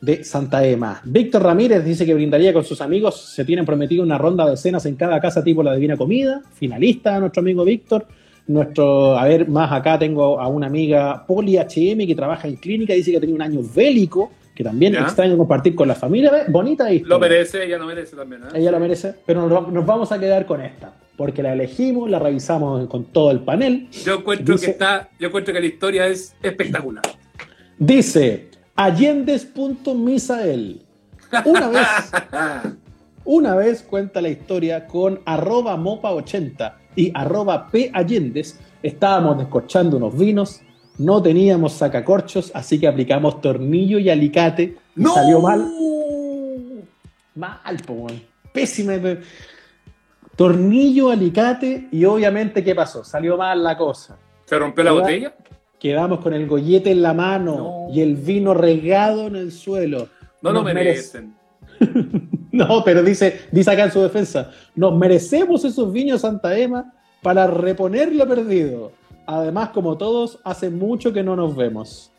de 0.00 0.24
Santa 0.24 0.66
Ema. 0.66 1.00
Víctor 1.04 1.44
Ramírez 1.44 1.84
dice 1.84 2.04
que 2.04 2.12
brindaría 2.12 2.52
con 2.52 2.64
sus 2.64 2.80
amigos, 2.80 3.32
se 3.34 3.44
tienen 3.44 3.64
prometido 3.64 4.02
una 4.02 4.18
ronda 4.18 4.50
de 4.50 4.56
cenas 4.56 4.84
en 4.86 4.96
cada 4.96 5.20
casa 5.20 5.44
tipo 5.44 5.62
la 5.62 5.74
Divina 5.74 5.96
Comida, 5.96 6.42
finalista 6.54 7.20
nuestro 7.20 7.40
amigo 7.40 7.64
Víctor. 7.64 8.06
Nuestro, 8.46 9.16
a 9.16 9.24
ver, 9.24 9.48
más 9.48 9.70
acá 9.70 9.98
tengo 9.98 10.40
a 10.40 10.48
una 10.48 10.66
amiga 10.66 11.24
Poli 11.26 11.56
HM 11.56 12.06
que 12.06 12.14
trabaja 12.14 12.48
en 12.48 12.56
clínica, 12.56 12.92
dice 12.92 13.12
que 13.12 13.18
ha 13.18 13.20
tenido 13.20 13.36
un 13.36 13.42
año 13.42 13.60
bélico, 13.74 14.32
que 14.54 14.64
también 14.64 14.94
extraño 14.96 15.36
compartir 15.36 15.74
con 15.74 15.88
la 15.88 15.94
familia. 15.94 16.44
Bonita 16.48 16.92
historia. 16.92 17.14
Lo 17.14 17.20
merece, 17.20 17.64
ella 17.64 17.78
lo 17.78 17.86
merece 17.86 18.16
también. 18.16 18.42
¿eh? 18.42 18.46
Ella 18.54 18.72
lo 18.72 18.80
merece, 18.80 19.14
pero 19.24 19.48
nos, 19.48 19.86
vamos 19.86 20.12
a 20.12 20.18
quedar 20.18 20.44
con 20.44 20.60
esta, 20.60 20.92
porque 21.16 21.42
la 21.42 21.52
elegimos, 21.52 22.10
la 22.10 22.18
revisamos 22.18 22.86
con 22.88 23.04
todo 23.04 23.30
el 23.30 23.40
panel. 23.40 23.88
Yo 24.04 24.16
encuentro, 24.16 24.58
que, 24.58 24.66
está, 24.66 25.08
yo 25.18 25.28
encuentro 25.28 25.54
que 25.54 25.60
la 25.60 25.66
historia 25.66 26.06
es 26.08 26.34
espectacular. 26.42 27.04
Dice, 27.78 28.48
Allendes.misael. 28.74 30.82
Una 31.44 31.68
vez, 31.68 31.86
una 33.24 33.54
vez 33.54 33.82
cuenta 33.82 34.20
la 34.20 34.28
historia 34.28 34.86
con 34.86 35.20
arroba 35.24 35.76
mopa80 35.76 36.81
y 36.96 37.10
arroba 37.14 37.68
pallendes. 37.70 38.58
Estábamos 38.82 39.38
descorchando 39.38 39.96
unos 39.96 40.16
vinos, 40.16 40.60
no 40.98 41.22
teníamos 41.22 41.74
sacacorchos, 41.74 42.50
así 42.54 42.78
que 42.78 42.86
aplicamos 42.86 43.40
tornillo 43.40 43.98
y 43.98 44.10
alicate. 44.10 44.76
Y 44.96 45.04
salió 45.04 45.40
mal. 45.40 45.72
Mal, 47.34 47.76
po, 47.86 48.06
pésima. 48.52 48.94
Tornillo, 50.36 51.10
alicate 51.10 51.88
y 51.90 52.04
obviamente, 52.04 52.64
¿qué 52.64 52.74
pasó? 52.74 53.04
Salió 53.04 53.36
mal 53.36 53.62
la 53.62 53.76
cosa. 53.76 54.18
¿Se 54.44 54.58
rompió 54.58 54.84
la 54.84 54.92
botella? 54.92 55.34
Quedamos 55.78 56.20
con 56.20 56.32
el 56.32 56.46
gollete 56.46 56.90
en 56.90 57.02
la 57.02 57.12
mano 57.12 57.88
y 57.92 58.00
el 58.00 58.16
vino 58.16 58.54
regado 58.54 59.26
en 59.26 59.36
el 59.36 59.52
suelo. 59.52 60.08
No 60.40 60.52
lo 60.52 60.62
merecen. 60.62 61.34
no, 62.52 62.82
pero 62.84 63.02
dice, 63.02 63.42
dice 63.50 63.70
acá 63.70 63.84
en 63.84 63.92
su 63.92 64.00
defensa, 64.00 64.50
nos 64.74 64.96
merecemos 64.96 65.64
esos 65.64 65.92
vinos 65.92 66.20
Santa 66.20 66.56
Ema 66.56 66.92
para 67.22 67.46
reponer 67.46 68.14
lo 68.14 68.26
perdido. 68.26 68.92
Además, 69.26 69.70
como 69.70 69.96
todos, 69.96 70.40
hace 70.44 70.70
mucho 70.70 71.12
que 71.12 71.22
no 71.22 71.36
nos 71.36 71.54
vemos. 71.54 72.12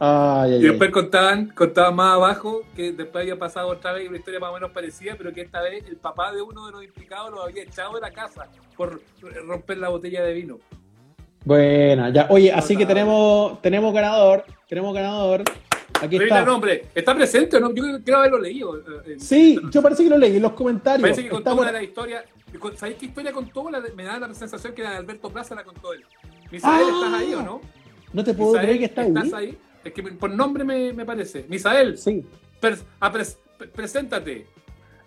y 0.00 0.62
después 0.62 0.90
contaban, 0.90 1.48
contaban 1.48 1.96
más 1.96 2.14
abajo 2.14 2.62
que 2.74 2.92
después 2.92 3.22
había 3.22 3.38
pasado 3.38 3.68
otra 3.68 3.92
vez 3.92 4.08
una 4.08 4.18
historia 4.18 4.40
más 4.40 4.50
o 4.50 4.54
menos 4.54 4.70
parecida, 4.70 5.14
pero 5.18 5.32
que 5.32 5.42
esta 5.42 5.60
vez 5.60 5.84
el 5.88 5.96
papá 5.96 6.32
de 6.32 6.40
uno 6.40 6.66
de 6.66 6.72
los 6.72 6.84
implicados 6.84 7.30
lo 7.32 7.42
había 7.42 7.64
echado 7.64 7.94
de 7.94 8.00
la 8.00 8.10
casa 8.10 8.48
por 8.76 9.00
romper 9.46 9.78
la 9.78 9.88
botella 9.88 10.22
de 10.22 10.32
vino. 10.32 10.58
Bueno, 11.44 12.08
ya. 12.10 12.26
Oye, 12.30 12.52
así 12.52 12.76
que 12.76 12.86
tenemos, 12.86 13.60
tenemos 13.62 13.92
ganador. 13.92 14.44
Tenemos 14.68 14.94
ganador. 14.94 15.42
Aquí 16.00 16.16
está. 16.16 16.44
nombre. 16.44 16.86
¿Está 16.94 17.14
presente 17.14 17.56
o 17.56 17.60
no? 17.60 17.74
Yo 17.74 17.82
creo 18.04 18.18
haberlo 18.18 18.38
leído. 18.38 18.78
Eh, 19.06 19.16
sí, 19.18 19.58
yo 19.70 19.82
parece 19.82 20.04
que 20.04 20.10
lo 20.10 20.18
leí 20.18 20.36
en 20.36 20.42
los 20.42 20.52
comentarios. 20.52 21.02
Parece 21.02 21.24
que 21.24 21.28
contó 21.28 21.64
la 21.64 21.82
historia. 21.82 22.24
¿Sabéis 22.76 22.98
qué 22.98 23.06
historia 23.06 23.32
contó? 23.32 23.68
me 23.94 24.04
da 24.04 24.18
la 24.18 24.34
sensación 24.34 24.74
que 24.74 24.82
la 24.82 24.90
de 24.90 24.96
Alberto 24.96 25.30
Plaza 25.30 25.54
la 25.54 25.64
contó 25.64 25.92
él. 25.92 26.04
Misael, 26.50 26.88
ah, 26.88 26.92
¿estás 26.94 27.14
ahí 27.20 27.34
o 27.34 27.42
no? 27.42 27.60
No 28.12 28.24
te 28.24 28.34
puedo 28.34 28.54
creer 28.54 28.78
que 28.78 28.86
está 28.86 29.02
ahí. 29.02 29.08
¿Estás 29.08 29.32
ahí? 29.32 29.56
Es 29.84 29.92
que 29.92 30.02
por 30.02 30.30
nombre 30.30 30.64
me, 30.64 30.92
me 30.92 31.04
parece. 31.04 31.44
Misael. 31.48 31.96
Sí. 31.96 32.24
Preséntate. 33.74 34.46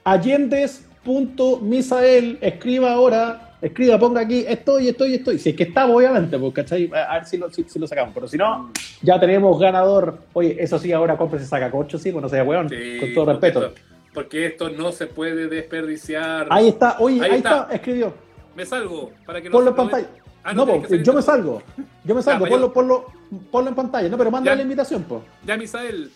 Allendes.misael. 0.03 2.37
Escriba 2.41 2.93
ahora 2.93 3.52
escriba, 3.63 3.97
ponga 3.97 4.21
aquí, 4.21 4.45
estoy, 4.47 4.89
estoy, 4.89 5.15
estoy. 5.15 5.39
Si 5.39 5.49
es 5.49 5.55
que 5.55 5.63
estamos, 5.63 5.95
obviamente, 5.95 6.37
pues, 6.37 6.53
¿cachai? 6.53 6.91
A 6.93 7.15
ver 7.15 7.25
si 7.25 7.37
lo, 7.37 7.49
si, 7.51 7.65
lo 7.79 7.87
sacamos. 7.87 8.13
Pero 8.13 8.27
si 8.27 8.37
no, 8.37 8.71
ya 9.01 9.19
tenemos 9.19 9.59
ganador. 9.59 10.19
Oye, 10.33 10.57
eso 10.59 10.77
sí, 10.77 10.91
ahora 10.91 11.17
cómprese 11.17 11.45
sacacocho, 11.45 11.97
sí, 11.97 12.11
pues 12.11 12.21
no 12.21 12.29
sea 12.29 12.43
weón, 12.43 12.67
con 12.67 13.13
todo 13.13 13.25
respeto. 13.25 13.73
porque 14.13 14.47
esto 14.47 14.69
no 14.69 14.91
se 14.91 15.07
puede 15.07 15.47
desperdiciar. 15.47 16.47
Ahí 16.49 16.69
está, 16.69 16.97
oye, 16.99 17.23
ahí, 17.23 17.37
está. 17.37 17.69
escribió. 17.71 18.13
Me 18.55 18.65
salgo, 18.65 19.11
para 19.25 19.41
que 19.41 19.49
Ponlo 19.49 19.71
en 19.71 19.75
pantalla. 19.75 20.07
Ah, 20.43 20.53
no, 20.53 20.65
pues, 20.65 21.01
yo 21.01 21.13
me 21.13 21.21
salgo. 21.21 21.63
Yo 22.03 22.13
me 22.13 22.21
salgo, 22.21 22.45
ponlo, 22.45 22.73
ponlo, 22.73 23.05
ponlo, 23.49 23.69
en 23.69 23.75
pantalla. 23.75 24.09
No, 24.09 24.17
pero 24.17 24.29
manda 24.29 24.53
la 24.53 24.61
invitación, 24.61 25.03
pues. 25.03 25.21
Ya, 25.45 25.55
Misael. 25.57 26.11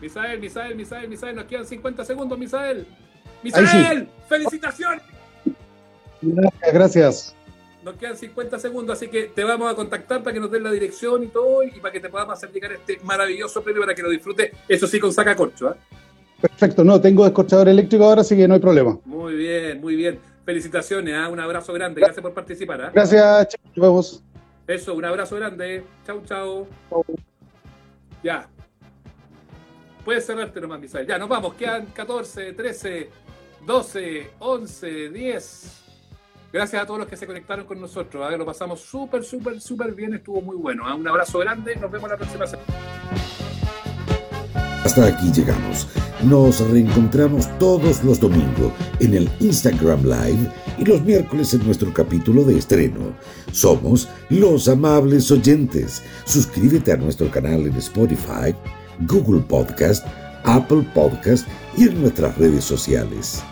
Misael, 0.00 0.40
Misael, 0.40 0.76
Misael, 0.76 1.08
Misael, 1.08 1.36
nos 1.36 1.44
quedan 1.44 1.66
50 1.66 2.04
segundos, 2.04 2.38
Misael. 2.38 2.86
Misael, 3.42 4.08
felicitaciones. 4.28 5.02
Gracias, 6.22 6.72
gracias. 6.72 7.36
Nos 7.82 7.94
quedan 7.94 8.16
50 8.16 8.58
segundos, 8.58 8.96
así 8.96 9.08
que 9.08 9.24
te 9.24 9.42
vamos 9.42 9.72
a 9.72 9.74
contactar 9.74 10.22
para 10.22 10.34
que 10.34 10.40
nos 10.40 10.50
den 10.50 10.62
la 10.62 10.70
dirección 10.70 11.24
y 11.24 11.28
todo, 11.28 11.62
y 11.62 11.70
para 11.80 11.92
que 11.92 12.00
te 12.00 12.10
podamos 12.10 12.34
hacer 12.34 12.52
llegar 12.52 12.72
este 12.72 13.00
maravilloso 13.02 13.62
premio 13.62 13.80
para 13.80 13.94
que 13.94 14.02
lo 14.02 14.10
disfrutes, 14.10 14.52
eso 14.68 14.86
sí, 14.86 15.00
con 15.00 15.12
sacacorcho. 15.12 15.68
¿ah? 15.68 15.76
Perfecto, 16.40 16.84
no, 16.84 17.00
tengo 17.00 17.24
descorchador 17.24 17.68
eléctrico 17.68 18.04
ahora, 18.04 18.20
así 18.20 18.36
que 18.36 18.46
no 18.46 18.54
hay 18.54 18.60
problema. 18.60 18.98
Muy 19.06 19.34
bien, 19.34 19.80
muy 19.80 19.96
bien. 19.96 20.18
Felicitaciones, 20.44 21.14
¿ah? 21.14 21.28
un 21.28 21.40
abrazo 21.40 21.72
grande, 21.72 22.00
gracias 22.00 22.20
por 22.20 22.34
participar. 22.34 22.82
¿ah? 22.82 22.90
Gracias, 22.92 23.48
chicos. 23.74 24.22
Eso, 24.66 24.94
un 24.94 25.04
abrazo 25.04 25.36
grande. 25.36 25.82
Chau, 26.06 26.22
chau. 26.24 26.66
Ya. 28.22 28.48
Puedes 30.04 30.24
cerrarte 30.24 30.60
nomás, 30.60 30.80
Misael. 30.80 31.06
Ya, 31.06 31.18
nos 31.18 31.28
vamos. 31.28 31.54
Quedan 31.54 31.86
14, 31.86 32.52
13, 32.52 33.08
12, 33.66 34.30
11, 34.38 35.08
10. 35.08 35.89
Gracias 36.52 36.82
a 36.82 36.86
todos 36.86 36.98
los 36.98 37.08
que 37.08 37.16
se 37.16 37.26
conectaron 37.26 37.64
con 37.64 37.80
nosotros. 37.80 38.32
¿eh? 38.32 38.36
Lo 38.36 38.44
pasamos 38.44 38.80
súper, 38.80 39.22
súper, 39.24 39.60
súper 39.60 39.94
bien. 39.94 40.14
Estuvo 40.14 40.40
muy 40.40 40.56
bueno. 40.56 40.88
¿eh? 40.88 40.94
Un 40.94 41.06
abrazo 41.06 41.38
grande. 41.38 41.76
Nos 41.76 41.90
vemos 41.90 42.10
la 42.10 42.16
próxima 42.16 42.46
semana. 42.46 42.68
Hasta 44.84 45.06
aquí 45.06 45.30
llegamos. 45.32 45.86
Nos 46.24 46.60
reencontramos 46.68 47.46
todos 47.58 48.02
los 48.02 48.18
domingos 48.18 48.72
en 48.98 49.14
el 49.14 49.30
Instagram 49.38 50.02
Live 50.02 50.50
y 50.78 50.84
los 50.84 51.00
miércoles 51.02 51.54
en 51.54 51.64
nuestro 51.64 51.92
capítulo 51.94 52.42
de 52.42 52.58
estreno. 52.58 53.14
Somos 53.52 54.08
los 54.28 54.68
amables 54.68 55.30
oyentes. 55.30 56.02
Suscríbete 56.24 56.92
a 56.92 56.96
nuestro 56.96 57.30
canal 57.30 57.66
en 57.66 57.76
Spotify, 57.76 58.54
Google 59.06 59.42
Podcast, 59.42 60.04
Apple 60.44 60.84
Podcast 60.94 61.46
y 61.76 61.84
en 61.84 62.00
nuestras 62.02 62.36
redes 62.36 62.64
sociales. 62.64 63.44